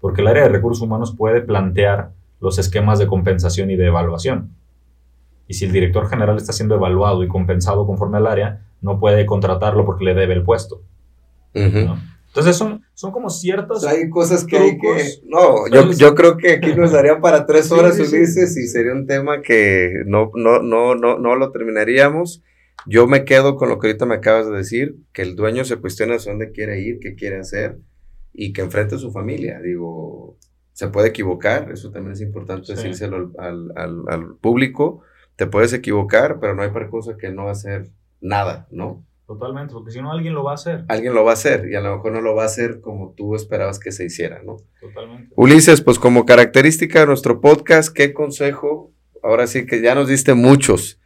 porque 0.00 0.22
el 0.22 0.28
área 0.28 0.44
de 0.44 0.48
recursos 0.48 0.82
humanos 0.82 1.14
puede 1.16 1.42
plantear 1.42 2.12
los 2.40 2.58
esquemas 2.58 2.98
de 2.98 3.06
compensación 3.06 3.70
y 3.70 3.76
de 3.76 3.86
evaluación. 3.86 4.54
Y 5.46 5.54
si 5.54 5.66
el 5.66 5.72
director 5.72 6.08
general 6.08 6.36
está 6.36 6.52
siendo 6.52 6.76
evaluado 6.76 7.22
y 7.22 7.28
compensado 7.28 7.86
conforme 7.86 8.18
al 8.18 8.26
área, 8.26 8.66
no 8.80 8.98
puede 8.98 9.26
contratarlo 9.26 9.84
porque 9.84 10.04
le 10.04 10.14
debe 10.14 10.34
el 10.34 10.42
puesto. 10.42 10.82
Entonces 11.52 12.56
son, 12.56 12.84
son 12.94 13.10
como 13.10 13.28
ciertas... 13.28 13.84
hay 13.84 14.08
cosas 14.08 14.44
que 14.44 14.56
hay 14.56 14.78
que... 14.78 15.20
No, 15.26 15.66
yo, 15.68 15.90
yo, 15.92 16.14
creo 16.14 16.36
que 16.36 16.52
aquí 16.52 16.72
nos 16.74 16.92
daría 16.92 17.20
para 17.20 17.44
tres 17.44 17.72
horas, 17.72 17.98
Ulises, 17.98 18.56
y 18.56 18.68
sería 18.68 18.92
un 18.92 19.06
tema 19.06 19.42
que 19.42 19.92
no, 20.06 20.30
no, 20.34 20.62
no, 20.62 20.94
no, 20.94 21.18
no 21.18 21.34
lo 21.34 21.50
terminaríamos. 21.50 22.42
Yo 22.86 23.06
me 23.06 23.24
quedo 23.24 23.56
con 23.56 23.68
lo 23.68 23.78
que 23.78 23.88
ahorita 23.88 24.06
me 24.06 24.16
acabas 24.16 24.48
de 24.48 24.56
decir, 24.56 24.96
que 25.12 25.22
el 25.22 25.36
dueño 25.36 25.64
se 25.64 25.76
cuestiona 25.76 26.16
hacia 26.16 26.32
dónde 26.32 26.52
quiere 26.52 26.80
ir, 26.80 26.98
qué 27.00 27.14
quiere 27.14 27.38
hacer 27.38 27.78
y 28.32 28.52
que 28.52 28.62
enfrente 28.62 28.94
a 28.94 28.98
su 28.98 29.12
familia. 29.12 29.60
Digo, 29.60 30.36
se 30.72 30.88
puede 30.88 31.08
equivocar, 31.08 31.70
eso 31.70 31.90
también 31.90 32.12
es 32.12 32.20
importante 32.20 32.74
decírselo 32.74 33.32
al, 33.38 33.72
al, 33.76 34.04
al, 34.08 34.36
público. 34.40 35.02
Te 35.36 35.46
puedes 35.46 35.72
equivocar, 35.72 36.38
pero 36.40 36.54
no 36.54 36.62
hay 36.62 36.70
para 36.70 36.88
cosa 36.88 37.16
que 37.16 37.30
no 37.30 37.48
hacer 37.48 37.90
nada, 38.20 38.66
¿no? 38.70 39.04
Totalmente, 39.26 39.72
porque 39.72 39.92
si 39.92 40.02
no 40.02 40.10
alguien 40.10 40.34
lo 40.34 40.42
va 40.42 40.52
a 40.52 40.54
hacer. 40.54 40.84
Alguien 40.88 41.14
lo 41.14 41.24
va 41.24 41.30
a 41.30 41.34
hacer 41.34 41.68
y 41.70 41.76
a 41.76 41.80
lo 41.80 41.94
mejor 41.94 42.12
no 42.12 42.20
lo 42.20 42.34
va 42.34 42.42
a 42.42 42.46
hacer 42.46 42.80
como 42.80 43.14
tú 43.16 43.36
esperabas 43.36 43.78
que 43.78 43.92
se 43.92 44.04
hiciera, 44.04 44.42
¿no? 44.42 44.56
Totalmente. 44.80 45.32
Ulises, 45.36 45.82
pues 45.82 45.98
como 45.98 46.26
característica 46.26 47.00
de 47.00 47.06
nuestro 47.06 47.40
podcast, 47.40 47.94
¿qué 47.94 48.12
consejo? 48.12 48.92
Ahora 49.22 49.46
sí 49.46 49.66
que 49.66 49.82
ya 49.82 49.94
nos 49.94 50.08
diste 50.08 50.34
muchos 50.34 51.00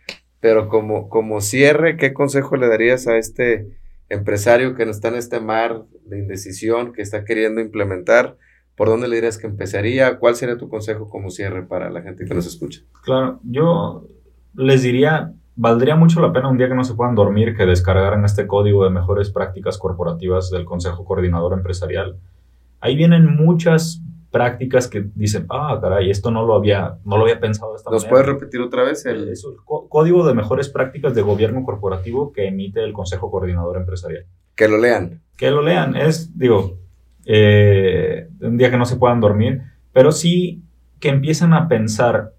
pero 0.45 0.69
como, 0.69 1.09
como 1.09 1.41
cierre, 1.41 1.97
¿qué 1.97 2.13
consejo 2.13 2.57
le 2.57 2.69
darías 2.69 3.07
a 3.07 3.17
este 3.17 3.79
empresario 4.11 4.75
que 4.75 4.83
está 4.83 5.09
en 5.09 5.15
este 5.15 5.41
mar 5.41 5.85
de 6.05 6.19
indecisión, 6.19 6.93
que 6.93 7.01
está 7.01 7.25
queriendo 7.25 7.63
implementar? 7.63 8.37
¿Por 8.77 8.89
dónde 8.89 9.09
le 9.09 9.15
dirías 9.15 9.39
que 9.39 9.47
empezaría? 9.47 10.19
¿Cuál 10.19 10.35
sería 10.35 10.59
tu 10.59 10.69
consejo 10.69 11.09
como 11.09 11.31
cierre 11.31 11.63
para 11.63 11.89
la 11.89 12.03
gente 12.03 12.27
que 12.27 12.35
nos 12.35 12.47
escucha? 12.47 12.83
Claro, 13.05 13.41
yo 13.43 14.07
les 14.55 14.83
diría, 14.83 15.33
valdría 15.57 15.97
mucho 15.97 16.21
la 16.21 16.31
pena 16.31 16.51
un 16.51 16.59
día 16.59 16.69
que 16.69 16.75
no 16.75 16.85
se 16.85 16.93
puedan 16.93 17.15
dormir 17.15 17.57
que 17.57 17.65
descargaran 17.65 18.27
este 18.27 18.47
código 18.47 18.85
de 18.85 18.91
mejores 18.91 19.31
prácticas 19.31 19.79
corporativas 19.79 20.51
del 20.51 20.67
Consejo 20.67 21.07
Coordinador 21.07 21.55
Empresarial. 21.55 22.19
Ahí 22.81 22.97
vienen 22.97 23.35
muchas 23.35 24.03
prácticas 24.35 24.89
que 24.89 25.07
dicen, 25.15 25.47
ah, 25.49 25.79
caray, 25.81 26.11
esto 26.11 26.33
no 26.33 26.45
lo 26.45 26.57
había, 26.57 26.99
no 27.05 27.17
lo 27.17 27.23
había 27.23 27.39
pensado 27.39 27.71
de 27.71 27.77
esta 27.77 27.89
¿Nos 27.93 28.05
puedes 28.05 28.27
repetir 28.27 28.61
otra 28.61 28.83
vez? 28.83 29.07
El... 29.07 29.33
código 29.65 30.27
de 30.27 30.35
mejores 30.35 30.69
prácticas 30.69 31.15
de 31.15 31.23
gobierno 31.23 31.63
corporativo 31.63 32.33
que 32.33 32.49
emite 32.49 32.83
el 32.83 32.93
Consejo 32.93 33.31
Coordinador 33.31 33.77
Empresarial. 33.77 34.27
Que 34.57 34.67
lo 34.67 34.77
lean. 34.77 35.23
Que 35.37 35.53
lo 35.53 35.63
lean. 35.63 35.95
Es, 35.95 36.37
digo, 36.37 36.79
eh, 37.25 38.27
un 38.41 38.57
día 38.57 38.73
que 38.73 38.77
no 38.77 38.87
se 38.87 38.97
puedan 38.97 39.21
dormir, 39.21 39.63
pero 39.93 40.11
sí 40.11 40.65
que 40.99 41.11
empiecen 41.11 41.53
a 41.53 41.69
pensar 41.69 42.33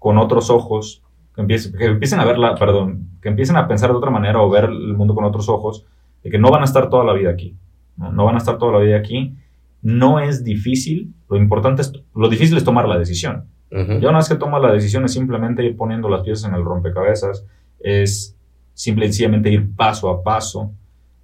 con 0.00 0.18
otros 0.18 0.50
ojos, 0.50 1.04
que 1.32 1.42
empiecen, 1.42 1.74
que 1.78 1.84
empiecen 1.84 2.18
a 2.18 2.24
verla, 2.24 2.56
perdón, 2.56 3.10
que 3.22 3.28
empiecen 3.28 3.54
a 3.54 3.68
pensar 3.68 3.90
de 3.90 3.96
otra 3.96 4.10
manera 4.10 4.42
o 4.42 4.50
ver 4.50 4.64
el 4.64 4.94
mundo 4.94 5.14
con 5.14 5.22
otros 5.22 5.48
ojos, 5.48 5.86
de 6.24 6.30
que 6.30 6.40
no 6.40 6.50
van 6.50 6.62
a 6.62 6.64
estar 6.64 6.90
toda 6.90 7.04
la 7.04 7.12
vida 7.12 7.30
aquí. 7.30 7.54
No, 7.96 8.10
no 8.10 8.24
van 8.24 8.34
a 8.34 8.38
estar 8.38 8.58
toda 8.58 8.72
la 8.72 8.78
vida 8.80 8.96
aquí 8.96 9.36
no 9.82 10.20
es 10.20 10.44
difícil, 10.44 11.14
lo 11.28 11.36
importante 11.36 11.82
es, 11.82 11.92
lo 12.14 12.28
difícil 12.28 12.56
es 12.56 12.64
tomar 12.64 12.88
la 12.88 12.98
decisión. 12.98 13.46
Ya 13.68 14.08
una 14.08 14.18
vez 14.18 14.28
que 14.28 14.36
tomas 14.36 14.62
la 14.62 14.72
decisión 14.72 15.04
es 15.04 15.12
simplemente 15.12 15.64
ir 15.64 15.76
poniendo 15.76 16.08
las 16.08 16.22
piezas 16.22 16.48
en 16.48 16.54
el 16.54 16.64
rompecabezas, 16.64 17.44
es 17.80 18.36
simplemente 18.72 19.50
ir 19.50 19.74
paso 19.74 20.08
a 20.08 20.22
paso, 20.22 20.72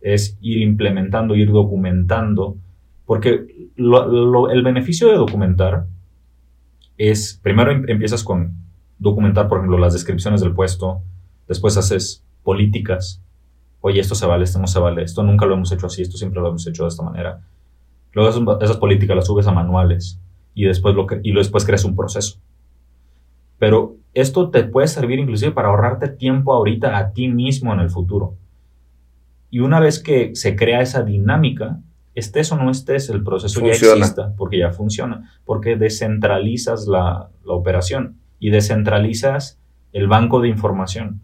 es 0.01 0.37
ir 0.41 0.59
implementando, 0.59 1.35
ir 1.37 1.51
documentando, 1.51 2.57
porque 3.07 3.47
el 3.77 4.63
beneficio 4.63 5.09
de 5.09 5.15
documentar 5.15 5.87
es, 6.99 7.39
primero 7.43 7.71
em, 7.71 7.85
empiezas 7.89 8.23
con 8.25 8.55
documentar, 8.99 9.49
por 9.49 9.59
ejemplo, 9.59 9.79
las 9.79 9.93
descripciones 9.93 10.41
del 10.41 10.53
puesto, 10.53 11.03
después 11.49 11.77
haces 11.77 12.25
políticas, 12.43 13.23
oye, 13.81 14.01
esto 14.01 14.15
se 14.15 14.27
vale, 14.27 14.45
esto 14.45 14.59
no 14.59 14.67
se 14.67 14.79
vale, 14.79 15.03
esto 15.03 15.23
nunca 15.23 15.47
lo 15.47 15.55
hemos 15.55 15.73
hecho 15.73 15.87
así, 15.87 16.03
esto 16.03 16.17
siempre 16.17 16.41
lo 16.41 16.49
hemos 16.49 16.67
hecho 16.67 16.85
de 16.85 16.89
esta 16.89 17.03
manera. 17.03 17.41
Luego 18.13 18.59
esas, 18.61 18.77
políticas 18.77 19.17
las 19.17 19.27
subes 19.27 19.47
a 19.47 19.53
manuales 19.53 20.21
y 20.55 20.65
después, 20.65 20.95
lo 20.95 21.07
que, 21.07 21.21
y 21.23 21.33
después 21.33 21.65
creas 21.65 21.85
un 21.85 21.97
proceso. 21.97 22.39
Pero 23.59 23.97
esto 24.15 24.51
te 24.51 24.65
puede 24.65 24.89
servir 24.89 25.19
inclusive 25.19 25.53
para 25.53 25.69
ahorrarte 25.69 26.09
tiempo 26.09 26.53
ahorita 26.53 26.99
a 26.99 27.13
ti 27.13 27.29
mismo 27.29 27.73
en 27.73 27.81
el 27.81 27.91
futuro. 27.91 28.35
Y 29.51 29.61
una 29.61 29.81
vez 29.81 30.03
que 30.03 30.35
se 30.35 30.57
crea 30.57 30.81
esa 30.81 31.03
dinámica, 31.03 31.81
estés 32.15 32.53
o 32.53 32.57
no 32.57 32.71
estés, 32.71 33.09
el 33.09 33.23
proceso 33.23 33.61
ya 33.61 33.73
exista, 33.73 34.35
porque 34.37 34.59
ya 34.59 34.73
funciona, 34.73 35.31
porque 35.45 35.77
descentralizas 35.77 36.87
la, 36.87 37.31
la 37.45 37.53
operación 37.55 38.17
y 38.39 38.51
descentralizas 38.51 39.59
el 39.93 40.09
banco 40.09 40.41
de 40.41 40.49
información. 40.49 41.21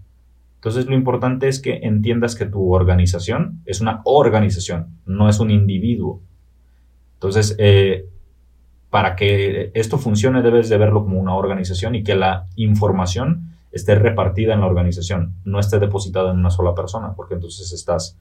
Entonces 0.56 0.86
lo 0.86 0.94
importante 0.94 1.48
es 1.48 1.60
que 1.60 1.80
entiendas 1.82 2.34
que 2.34 2.46
tu 2.46 2.72
organización 2.72 3.62
es 3.64 3.80
una 3.80 4.00
organización, 4.04 4.98
no 5.06 5.28
es 5.28 5.40
un 5.40 5.50
individuo. 5.50 6.22
Entonces, 7.18 7.56
eh, 7.58 8.06
para 8.90 9.16
que 9.16 9.72
esto 9.74 9.98
funcione 9.98 10.40
debes 10.40 10.68
de 10.68 10.78
verlo 10.78 11.02
como 11.02 11.18
una 11.18 11.34
organización 11.34 11.96
y 11.96 12.04
que 12.04 12.14
la 12.14 12.46
información 12.54 13.56
esté 13.72 13.96
repartida 13.96 14.54
en 14.54 14.60
la 14.60 14.66
organización, 14.66 15.34
no 15.44 15.58
esté 15.58 15.80
depositada 15.80 16.30
en 16.30 16.38
una 16.38 16.50
sola 16.50 16.74
persona, 16.74 17.14
porque 17.14 17.34
entonces 17.34 17.72
estás 17.72 18.16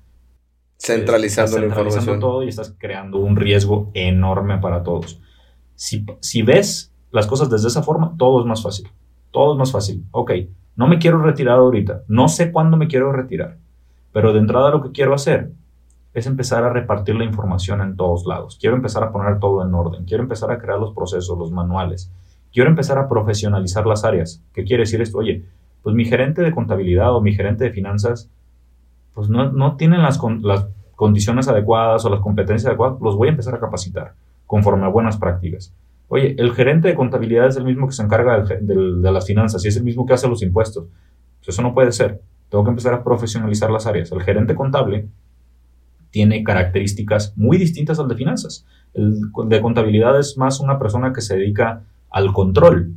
centralizando, 0.80 1.60
la 1.60 1.68
información. 1.68 2.20
todo 2.20 2.44
y 2.44 2.50
estás 2.50 2.76
creando 2.78 3.20
un 3.20 3.36
riesgo 3.36 3.92
enorme 3.94 4.58
para 4.58 4.82
todos. 4.82 5.22
Si, 5.76 6.04
si 6.20 6.42
ves 6.42 6.92
las 7.12 7.28
cosas 7.28 7.52
desde 7.52 7.68
esa 7.68 7.84
forma, 7.84 8.16
todo 8.18 8.42
es 8.42 8.48
más 8.48 8.64
fácil. 8.64 8.90
Todo 9.30 9.54
es 9.54 9.60
más 9.60 9.72
fácil. 9.72 10.06
Ok, 10.10 10.32
no 10.76 10.88
me 10.88 10.98
quiero 10.98 11.22
retirar 11.22 11.60
ahorita. 11.60 12.04
No 12.08 12.28
sé 12.30 12.52
cuándo 12.52 12.78
me 12.78 12.88
quiero 12.88 13.12
retirar. 13.12 13.58
Pero 14.12 14.34
de 14.34 14.40
entrada 14.40 14.72
lo 14.72 14.82
que 14.82 14.92
quiero 14.92 15.14
hacer 15.14 15.52
es 16.18 16.26
empezar 16.26 16.64
a 16.64 16.74
repartir 16.74 17.14
la 17.14 17.26
información 17.26 17.80
en 17.80 17.96
todos 17.96 18.26
lados. 18.26 18.58
Quiero 18.60 18.76
empezar 18.76 19.04
a 19.04 19.12
poner 19.12 19.38
todo 19.40 19.64
en 19.64 19.72
orden. 19.76 20.04
Quiero 20.06 20.24
empezar 20.24 20.50
a 20.50 20.58
crear 20.58 20.80
los 20.80 20.92
procesos, 20.96 21.38
los 21.38 21.52
manuales. 21.52 22.12
Quiero 22.52 22.72
empezar 22.72 22.98
a 22.98 23.08
profesionalizar 23.08 23.86
las 23.86 24.04
áreas. 24.04 24.42
¿Qué 24.52 24.64
quiere 24.64 24.82
decir 24.82 25.00
esto? 25.00 25.20
Oye, 25.20 25.44
pues 25.84 25.96
mi 25.96 26.06
gerente 26.06 26.42
de 26.42 26.52
contabilidad 26.52 27.16
o 27.16 27.22
mi 27.22 27.36
gerente 27.36 27.66
de 27.66 27.70
finanzas, 27.70 28.32
pues 29.14 29.30
no, 29.30 29.52
no 29.52 29.76
tienen 29.76 30.02
las, 30.02 30.20
las 30.42 30.66
condiciones 30.96 31.50
adecuadas 31.50 32.04
o 32.04 32.10
las 32.10 32.22
competencias 32.22 32.66
adecuadas, 32.66 33.00
los 33.00 33.16
voy 33.16 33.28
a 33.28 33.32
empezar 33.32 33.54
a 33.54 33.60
capacitar 33.60 34.16
conforme 34.48 34.86
a 34.86 34.90
buenas 34.90 35.18
prácticas. 35.18 35.72
Oye, 36.08 36.36
el 36.40 36.52
gerente 36.56 36.88
de 36.88 36.96
contabilidad 36.96 37.46
es 37.46 37.58
el 37.58 37.64
mismo 37.64 37.86
que 37.86 37.94
se 37.94 38.02
encarga 38.02 38.44
de 38.44 39.12
las 39.12 39.28
finanzas 39.28 39.64
y 39.66 39.68
es 39.68 39.78
el 39.78 39.84
mismo 39.84 40.08
que 40.08 40.14
hace 40.14 40.28
los 40.28 40.42
impuestos. 40.42 40.86
Pues 41.42 41.50
eso 41.50 41.62
no 41.62 41.76
puede 41.76 41.92
ser. 41.92 42.22
Tengo 42.50 42.64
que 42.64 42.72
empezar 42.72 42.96
a 42.96 43.04
profesionalizar 43.04 43.70
las 43.70 43.86
áreas. 43.86 44.12
El 44.12 44.24
gerente 44.24 44.56
contable 44.56 45.10
tiene 46.12 46.44
características 46.44 47.34
muy 47.36 47.58
distintas 47.58 48.00
al 48.00 48.08
de 48.08 48.16
finanzas. 48.16 48.66
El 48.94 49.32
de 49.46 49.62
contabilidad 49.62 50.20
es 50.20 50.38
más 50.38 50.60
una 50.60 50.80
persona 50.80 51.14
que 51.14 51.22
se 51.22 51.38
dedica 51.38 51.84
al 52.10 52.34
control, 52.34 52.94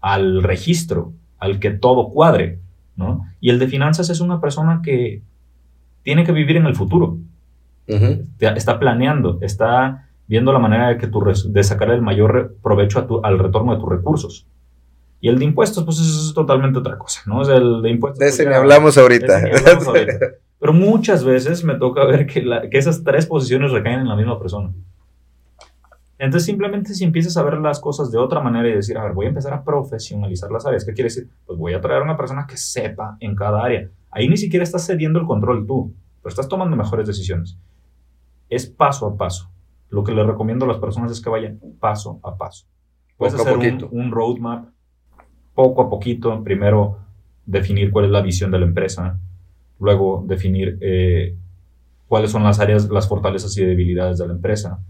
al 0.00 0.42
registro, 0.42 1.12
al 1.38 1.58
que 1.58 1.70
todo 1.70 2.10
cuadre, 2.10 2.58
¿no? 2.96 3.26
Y 3.40 3.50
el 3.50 3.58
de 3.58 3.68
finanzas 3.68 4.10
es 4.10 4.20
una 4.20 4.40
persona 4.40 4.80
que 4.82 5.22
tiene 6.02 6.24
que 6.24 6.32
vivir 6.32 6.56
en 6.56 6.66
el 6.66 6.76
futuro. 6.76 7.18
Está 8.38 8.78
planeando, 8.78 9.38
está 9.42 10.08
viendo 10.26 10.52
la 10.52 10.58
manera 10.58 10.88
de, 10.88 10.98
que 10.98 11.06
tu, 11.06 11.20
de 11.20 11.64
sacar 11.64 11.90
el 11.90 12.00
mayor 12.00 12.56
provecho 12.62 13.20
al 13.22 13.38
retorno 13.38 13.74
de 13.74 13.80
tus 13.80 13.88
recursos. 13.88 14.46
Y 15.24 15.28
el 15.30 15.38
de 15.38 15.46
impuestos, 15.46 15.82
pues 15.84 15.98
eso 16.00 16.28
es 16.28 16.34
totalmente 16.34 16.78
otra 16.78 16.98
cosa, 16.98 17.22
¿no? 17.24 17.40
Es 17.40 17.48
el 17.48 17.80
de 17.80 17.88
impuestos. 17.88 18.18
De 18.18 18.28
ese 18.28 18.42
pues, 18.42 18.54
ni 18.54 18.60
hablamos 18.60 18.98
ahorita. 18.98 19.42
Pero 20.60 20.72
muchas 20.74 21.24
veces 21.24 21.64
me 21.64 21.76
toca 21.76 22.04
ver 22.04 22.26
que, 22.26 22.44
que 22.70 22.76
esas 22.76 23.02
tres 23.02 23.24
posiciones 23.24 23.72
recaen 23.72 24.00
en 24.00 24.08
la 24.08 24.16
misma 24.16 24.38
persona. 24.38 24.70
Entonces, 26.18 26.44
simplemente 26.44 26.92
si 26.92 27.04
empiezas 27.04 27.38
a 27.38 27.42
ver 27.42 27.56
las 27.56 27.80
cosas 27.80 28.10
de 28.10 28.18
otra 28.18 28.42
manera 28.42 28.68
y 28.68 28.74
decir, 28.74 28.98
a 28.98 29.04
ver, 29.04 29.14
voy 29.14 29.24
a 29.24 29.30
empezar 29.30 29.54
a 29.54 29.64
profesionalizar 29.64 30.50
las 30.50 30.66
áreas, 30.66 30.84
¿qué 30.84 30.92
quiere 30.92 31.08
decir? 31.08 31.26
Pues 31.46 31.58
voy 31.58 31.72
a 31.72 31.80
traer 31.80 32.02
a 32.02 32.04
una 32.04 32.18
persona 32.18 32.46
que 32.46 32.58
sepa 32.58 33.16
en 33.18 33.34
cada 33.34 33.64
área. 33.64 33.88
Ahí 34.10 34.28
ni 34.28 34.36
siquiera 34.36 34.62
estás 34.62 34.84
cediendo 34.86 35.18
el 35.18 35.24
control 35.24 35.66
tú, 35.66 35.94
pero 36.20 36.28
estás 36.28 36.48
tomando 36.48 36.76
mejores 36.76 37.06
decisiones. 37.06 37.56
Es 38.50 38.66
paso 38.66 39.06
a 39.06 39.16
paso 39.16 39.50
lo 39.88 40.04
que 40.04 40.12
le 40.12 40.22
recomiendo 40.22 40.66
a 40.66 40.68
las 40.68 40.76
personas 40.76 41.10
es 41.12 41.22
que 41.22 41.30
vayan 41.30 41.58
paso 41.80 42.20
a 42.22 42.36
paso. 42.36 42.66
Puedes 43.16 43.34
hacer 43.36 43.56
un, 43.90 44.10
roadmap 44.10 44.73
poco 45.54 45.82
a 45.82 45.90
poquito. 45.90 46.42
Primero, 46.42 46.98
definir 47.46 47.90
cuál 47.90 48.06
es 48.06 48.10
la 48.10 48.22
visión 48.22 48.50
de 48.50 48.58
la 48.58 48.66
empresa. 48.66 49.18
Luego, 49.80 50.24
definir 50.26 50.78
eh, 50.80 51.36
cuáles 52.08 52.30
son 52.30 52.44
las 52.44 52.60
áreas, 52.60 52.88
las 52.90 53.08
fortalezas 53.08 53.56
y 53.56 53.64
debilidades 53.64 54.18
de 54.18 54.26
la 54.26 54.34
empresa. 54.34 54.80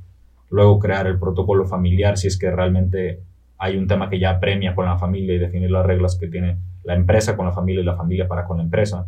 Luego, 0.51 0.79
crear 0.79 1.07
el 1.07 1.19
protocolo 1.19 1.67
familiar 1.67 2.17
si 2.17 2.29
es 2.29 2.39
que 2.39 2.51
realmente 2.51 3.21
hay 3.59 3.77
un 3.77 3.87
tema 3.87 4.11
que 4.11 4.19
ya 4.19 4.41
premia 4.41 4.75
con 4.75 4.87
la 4.87 4.99
familia 4.99 5.35
y 5.35 5.39
definir 5.39 5.71
las 5.71 5.87
reglas 5.87 6.19
que 6.19 6.29
tiene 6.29 6.59
la 6.83 6.95
empresa 6.95 7.37
con 7.37 7.47
la 7.47 7.53
familia 7.53 7.83
y 7.83 7.85
la 7.85 7.97
familia 7.97 8.29
para 8.29 8.45
con 8.45 8.59
la 8.59 8.65
empresa. 8.65 9.07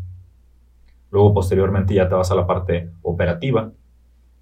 Luego, 1.11 1.35
posteriormente, 1.35 1.95
ya 1.95 2.09
te 2.09 2.15
vas 2.15 2.31
a 2.31 2.35
la 2.35 2.47
parte 2.47 2.91
operativa. 3.03 3.73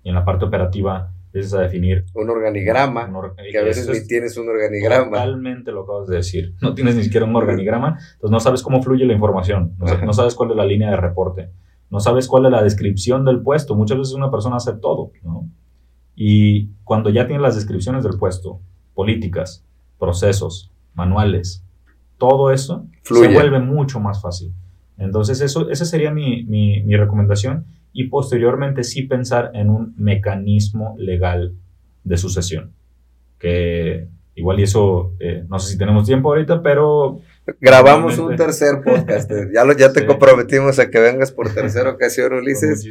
Y 0.02 0.10
en 0.10 0.14
la 0.14 0.24
parte 0.24 0.44
operativa 0.44 1.12
empiezas 1.34 1.54
a 1.54 1.62
definir. 1.62 2.04
Un 2.14 2.30
organigrama, 2.30 3.10
que 3.50 3.58
a 3.58 3.64
veces 3.64 3.88
ni 3.88 4.06
tienes 4.06 4.36
un 4.36 4.48
organigrama. 4.48 5.10
Totalmente 5.10 5.72
lo 5.72 5.82
acabas 5.82 6.06
de 6.06 6.16
decir. 6.16 6.54
No 6.62 6.74
tienes 6.74 6.94
ni 6.94 7.02
siquiera 7.02 7.26
un 7.26 7.34
organigrama, 7.34 7.98
entonces 8.14 8.30
no 8.30 8.38
sabes 8.38 8.62
cómo 8.62 8.80
fluye 8.82 9.04
la 9.04 9.14
información, 9.14 9.74
no, 9.78 10.12
sabes 10.12 10.36
cuál 10.36 10.52
es 10.52 10.56
la 10.56 10.64
línea 10.64 10.90
de 10.90 10.96
reporte, 10.96 11.50
no 11.90 11.98
sabes 11.98 12.28
cuál 12.28 12.46
es 12.46 12.52
la 12.52 12.62
descripción 12.62 13.24
del 13.24 13.42
puesto. 13.42 13.74
Muchas 13.74 13.98
veces 13.98 14.14
una 14.14 14.30
persona 14.30 14.56
hace 14.56 14.74
todo, 14.74 15.10
¿no? 15.24 15.48
Y 16.14 16.68
cuando 16.84 17.10
ya 17.10 17.26
tienes 17.26 17.42
las 17.42 17.56
descripciones 17.56 18.04
del 18.04 18.16
puesto, 18.16 18.60
políticas, 18.94 19.64
procesos, 19.98 20.70
manuales, 20.94 21.64
todo 22.16 22.52
eso 22.52 22.86
se 23.02 23.26
vuelve 23.26 23.58
mucho 23.58 23.98
más 23.98 24.22
fácil. 24.22 24.52
Entonces, 24.96 25.40
eso, 25.40 25.68
esa 25.68 25.84
sería 25.84 26.12
mi, 26.12 26.44
mi, 26.44 26.84
mi 26.84 26.96
recomendación 26.96 27.66
y 27.94 28.08
posteriormente 28.08 28.82
sí 28.84 29.02
pensar 29.02 29.52
en 29.54 29.70
un 29.70 29.94
mecanismo 29.96 30.96
legal 30.98 31.54
de 32.02 32.16
sucesión. 32.18 32.74
Que 33.38 34.08
igual 34.34 34.58
y 34.58 34.64
eso, 34.64 35.12
eh, 35.20 35.44
no 35.48 35.60
sé 35.60 35.72
si 35.72 35.78
tenemos 35.78 36.04
tiempo 36.04 36.28
ahorita, 36.28 36.60
pero... 36.60 37.20
Grabamos 37.60 38.18
un 38.18 38.34
tercer 38.36 38.82
podcast. 38.84 39.30
ya, 39.54 39.64
lo, 39.64 39.76
ya 39.76 39.92
te 39.92 40.04
comprometimos 40.06 40.78
a 40.80 40.90
que 40.90 40.98
vengas 40.98 41.30
por 41.30 41.54
tercera 41.54 41.90
ocasión, 41.90 42.32
Ulises. 42.32 42.84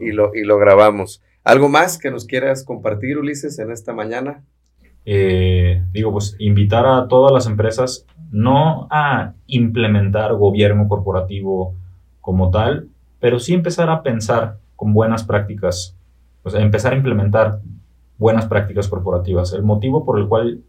Y 0.00 0.12
lo, 0.12 0.34
y 0.34 0.44
lo 0.44 0.56
grabamos. 0.56 1.20
¿Algo 1.42 1.68
más 1.68 1.98
que 1.98 2.12
nos 2.12 2.24
quieras 2.24 2.64
compartir, 2.64 3.18
Ulises, 3.18 3.58
en 3.58 3.72
esta 3.72 3.92
mañana? 3.92 4.44
Eh, 5.04 5.82
digo, 5.92 6.12
pues 6.12 6.36
invitar 6.38 6.86
a 6.86 7.08
todas 7.08 7.32
las 7.32 7.46
empresas 7.46 8.06
no 8.30 8.86
a 8.90 9.34
implementar 9.46 10.34
gobierno 10.34 10.88
corporativo 10.88 11.74
como 12.20 12.50
tal, 12.50 12.88
pero 13.24 13.38
sí 13.38 13.54
empezar 13.54 13.88
a 13.88 14.02
pensar 14.02 14.58
con 14.76 14.92
buenas 14.92 15.24
prácticas, 15.24 15.96
o 16.42 16.50
sea, 16.50 16.60
empezar 16.60 16.92
a 16.92 16.96
implementar 16.96 17.60
buenas 18.18 18.44
prácticas 18.44 18.86
corporativas. 18.86 19.54
El 19.54 19.62
motivo 19.62 20.04
por 20.04 20.18
el 20.18 20.28
cual 20.28 20.60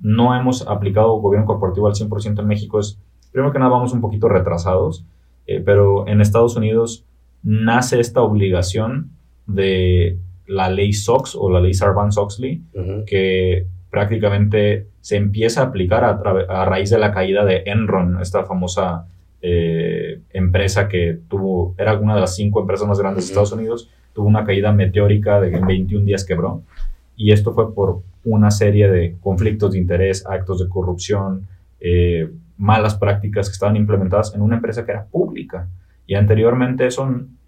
no 0.00 0.34
hemos 0.34 0.66
aplicado 0.66 1.20
gobierno 1.20 1.46
corporativo 1.46 1.86
al 1.86 1.92
100% 1.92 2.40
en 2.40 2.48
México 2.48 2.80
es, 2.80 2.98
primero 3.30 3.52
que 3.52 3.60
nada, 3.60 3.70
vamos 3.70 3.92
un 3.92 4.00
poquito 4.00 4.28
retrasados, 4.28 5.04
eh, 5.46 5.62
pero 5.64 6.08
en 6.08 6.20
Estados 6.20 6.56
Unidos 6.56 7.04
nace 7.44 8.00
esta 8.00 8.22
obligación 8.22 9.12
de 9.46 10.18
la 10.48 10.68
ley 10.68 10.92
SOX 10.92 11.36
o 11.36 11.48
la 11.48 11.60
ley 11.60 11.74
Sarbanes-Oxley, 11.74 13.04
que 13.06 13.68
prácticamente 13.88 14.88
se 15.00 15.16
empieza 15.16 15.60
a 15.60 15.66
aplicar 15.66 16.02
a, 16.02 16.20
a, 16.48 16.64
raíz 16.64 16.90
de 16.90 16.98
la 16.98 17.12
caída 17.12 17.44
de 17.44 17.62
Enron, 17.66 18.20
esta 18.20 18.42
famosa 18.42 19.06
eh, 19.42 20.20
empresa 20.32 20.88
que 20.88 21.18
tuvo, 21.28 21.74
era 21.78 21.98
una 21.98 22.14
de 22.14 22.20
las 22.20 22.34
cinco 22.36 22.60
empresas 22.60 22.86
más 22.86 22.98
grandes 22.98 23.24
de 23.24 23.28
Estados 23.30 23.52
Unidos, 23.52 23.90
tuvo 24.12 24.26
una 24.26 24.44
caída 24.44 24.72
meteórica 24.72 25.40
de 25.40 25.56
en 25.56 25.66
21 25.66 26.04
días 26.04 26.24
quebró. 26.24 26.62
Y 27.16 27.32
esto 27.32 27.52
fue 27.52 27.74
por 27.74 28.02
una 28.24 28.50
serie 28.50 28.90
de 28.90 29.16
conflictos 29.20 29.72
de 29.72 29.78
interés, 29.78 30.26
actos 30.26 30.58
de 30.58 30.68
corrupción, 30.68 31.46
eh, 31.80 32.28
malas 32.58 32.94
prácticas 32.94 33.48
que 33.48 33.52
estaban 33.52 33.76
implementadas 33.76 34.34
en 34.34 34.42
una 34.42 34.56
empresa 34.56 34.84
que 34.84 34.92
era 34.92 35.04
pública. 35.06 35.68
Y 36.06 36.14
anteriormente 36.14 36.90
son, 36.90 37.38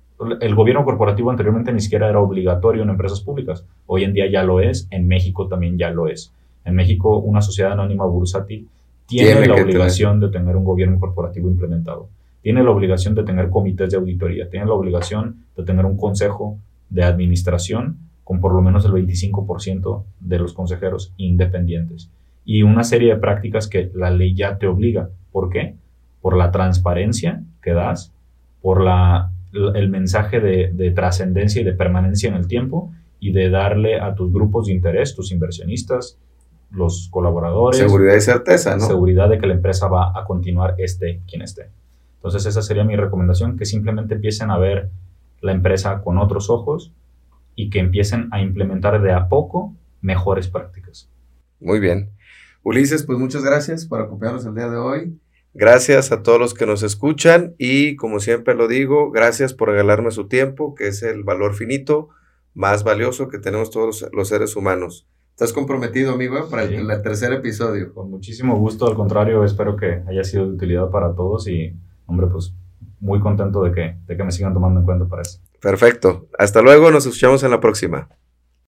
el 0.40 0.54
gobierno 0.54 0.84
corporativo 0.84 1.30
anteriormente 1.30 1.72
ni 1.72 1.80
siquiera 1.80 2.08
era 2.08 2.20
obligatorio 2.20 2.82
en 2.82 2.90
empresas 2.90 3.20
públicas. 3.20 3.66
Hoy 3.86 4.04
en 4.04 4.12
día 4.12 4.30
ya 4.30 4.42
lo 4.42 4.60
es, 4.60 4.88
en 4.90 5.08
México 5.08 5.48
también 5.48 5.76
ya 5.76 5.90
lo 5.90 6.08
es. 6.08 6.32
En 6.64 6.74
México 6.74 7.18
una 7.18 7.42
sociedad 7.42 7.72
anónima 7.72 8.06
bursátil 8.06 8.68
tiene, 9.06 9.46
la 9.46 9.54
obligación 9.54 10.20
de 10.20 10.28
tener 10.28 10.56
un 10.56 10.64
gobierno 10.64 10.98
corporativo 10.98 11.48
implementado, 11.48 12.08
tiene 12.42 12.62
la 12.62 12.70
obligación 12.70 13.14
de 13.14 13.24
tener 13.24 13.50
comités 13.50 13.90
de 13.90 13.96
auditoría, 13.96 14.48
tiene 14.48 14.66
la 14.66 14.72
obligación 14.72 15.44
de 15.56 15.64
tener 15.64 15.84
un 15.84 15.96
consejo 15.96 16.58
de 16.90 17.04
administración 17.04 17.98
con 18.24 18.40
por 18.40 18.54
lo 18.54 18.62
menos 18.62 18.84
el 18.84 18.92
25% 18.92 20.04
de 20.20 20.38
los 20.38 20.52
consejeros 20.52 21.12
independientes 21.16 22.10
y 22.44 22.62
una 22.62 22.84
serie 22.84 23.14
de 23.14 23.20
prácticas 23.20 23.68
que 23.68 23.90
la 23.94 24.10
ley 24.10 24.34
ya 24.34 24.58
te 24.58 24.66
obliga. 24.66 25.10
¿Por 25.30 25.50
qué? 25.50 25.76
Por 26.20 26.36
la 26.36 26.50
transparencia 26.50 27.42
que 27.62 27.72
das, 27.72 28.12
por 28.60 28.82
la, 28.82 29.32
el 29.74 29.88
mensaje 29.88 30.40
de, 30.40 30.72
de 30.72 30.90
trascendencia 30.90 31.60
y 31.62 31.64
de 31.64 31.72
permanencia 31.72 32.28
en 32.28 32.34
el 32.34 32.46
tiempo 32.46 32.92
y 33.20 33.32
de 33.32 33.50
darle 33.50 34.00
a 34.00 34.14
tus 34.14 34.32
grupos 34.32 34.66
de 34.66 34.72
interés, 34.72 35.14
tus 35.14 35.30
inversionistas, 35.30 36.18
los 36.72 37.08
colaboradores. 37.10 37.78
Seguridad 37.78 38.16
y 38.16 38.20
certeza, 38.20 38.76
¿no? 38.76 38.86
Seguridad 38.86 39.28
de 39.28 39.38
que 39.38 39.46
la 39.46 39.54
empresa 39.54 39.88
va 39.88 40.12
a 40.18 40.24
continuar 40.24 40.74
esté 40.78 41.20
quien 41.28 41.42
esté. 41.42 41.70
Entonces 42.16 42.46
esa 42.46 42.62
sería 42.62 42.84
mi 42.84 42.96
recomendación, 42.96 43.56
que 43.56 43.64
simplemente 43.64 44.14
empiecen 44.14 44.50
a 44.50 44.58
ver 44.58 44.90
la 45.40 45.52
empresa 45.52 46.02
con 46.02 46.18
otros 46.18 46.50
ojos 46.50 46.92
y 47.56 47.68
que 47.68 47.80
empiecen 47.80 48.28
a 48.30 48.40
implementar 48.40 49.02
de 49.02 49.12
a 49.12 49.28
poco 49.28 49.74
mejores 50.00 50.48
prácticas. 50.48 51.10
Muy 51.60 51.80
bien. 51.80 52.10
Ulises, 52.62 53.04
pues 53.04 53.18
muchas 53.18 53.42
gracias 53.44 53.86
por 53.86 54.00
acompañarnos 54.00 54.46
el 54.46 54.54
día 54.54 54.68
de 54.68 54.76
hoy. 54.76 55.18
Gracias 55.54 56.12
a 56.12 56.22
todos 56.22 56.38
los 56.38 56.54
que 56.54 56.64
nos 56.64 56.82
escuchan 56.82 57.54
y 57.58 57.96
como 57.96 58.20
siempre 58.20 58.54
lo 58.54 58.68
digo, 58.68 59.10
gracias 59.10 59.52
por 59.52 59.68
regalarme 59.68 60.10
su 60.10 60.26
tiempo, 60.26 60.74
que 60.74 60.88
es 60.88 61.02
el 61.02 61.24
valor 61.24 61.54
finito 61.54 62.08
más 62.54 62.84
valioso 62.84 63.28
que 63.28 63.38
tenemos 63.38 63.70
todos 63.70 64.08
los 64.12 64.28
seres 64.28 64.56
humanos. 64.56 65.06
¿Estás 65.32 65.52
comprometido, 65.54 66.12
amigo, 66.12 66.48
para 66.50 66.64
el, 66.64 66.86
tercer 67.02 67.32
episodio? 67.32 67.94
Con 67.94 68.10
muchísimo 68.10 68.56
gusto, 68.58 68.86
al 68.86 68.94
contrario, 68.94 69.44
espero 69.44 69.76
que 69.76 70.02
haya 70.06 70.22
sido 70.24 70.46
de 70.46 70.52
utilidad 70.52 70.90
para 70.90 71.14
todos 71.14 71.48
y, 71.48 71.74
hombre, 72.06 72.26
pues 72.26 72.54
muy 73.00 73.18
contento 73.18 73.62
de 73.64 73.72
que, 73.72 73.96
de 74.06 74.16
que 74.16 74.24
me 74.24 74.30
sigan 74.30 74.52
tomando 74.52 74.80
en 74.80 74.86
cuenta 74.86 75.06
para 75.06 75.22
eso. 75.22 75.40
Perfecto. 75.60 76.28
Hasta 76.38 76.60
luego, 76.60 76.90
nos 76.90 77.06
escuchamos 77.06 77.42
en 77.42 77.50
la 77.50 77.60
próxima. 77.60 78.08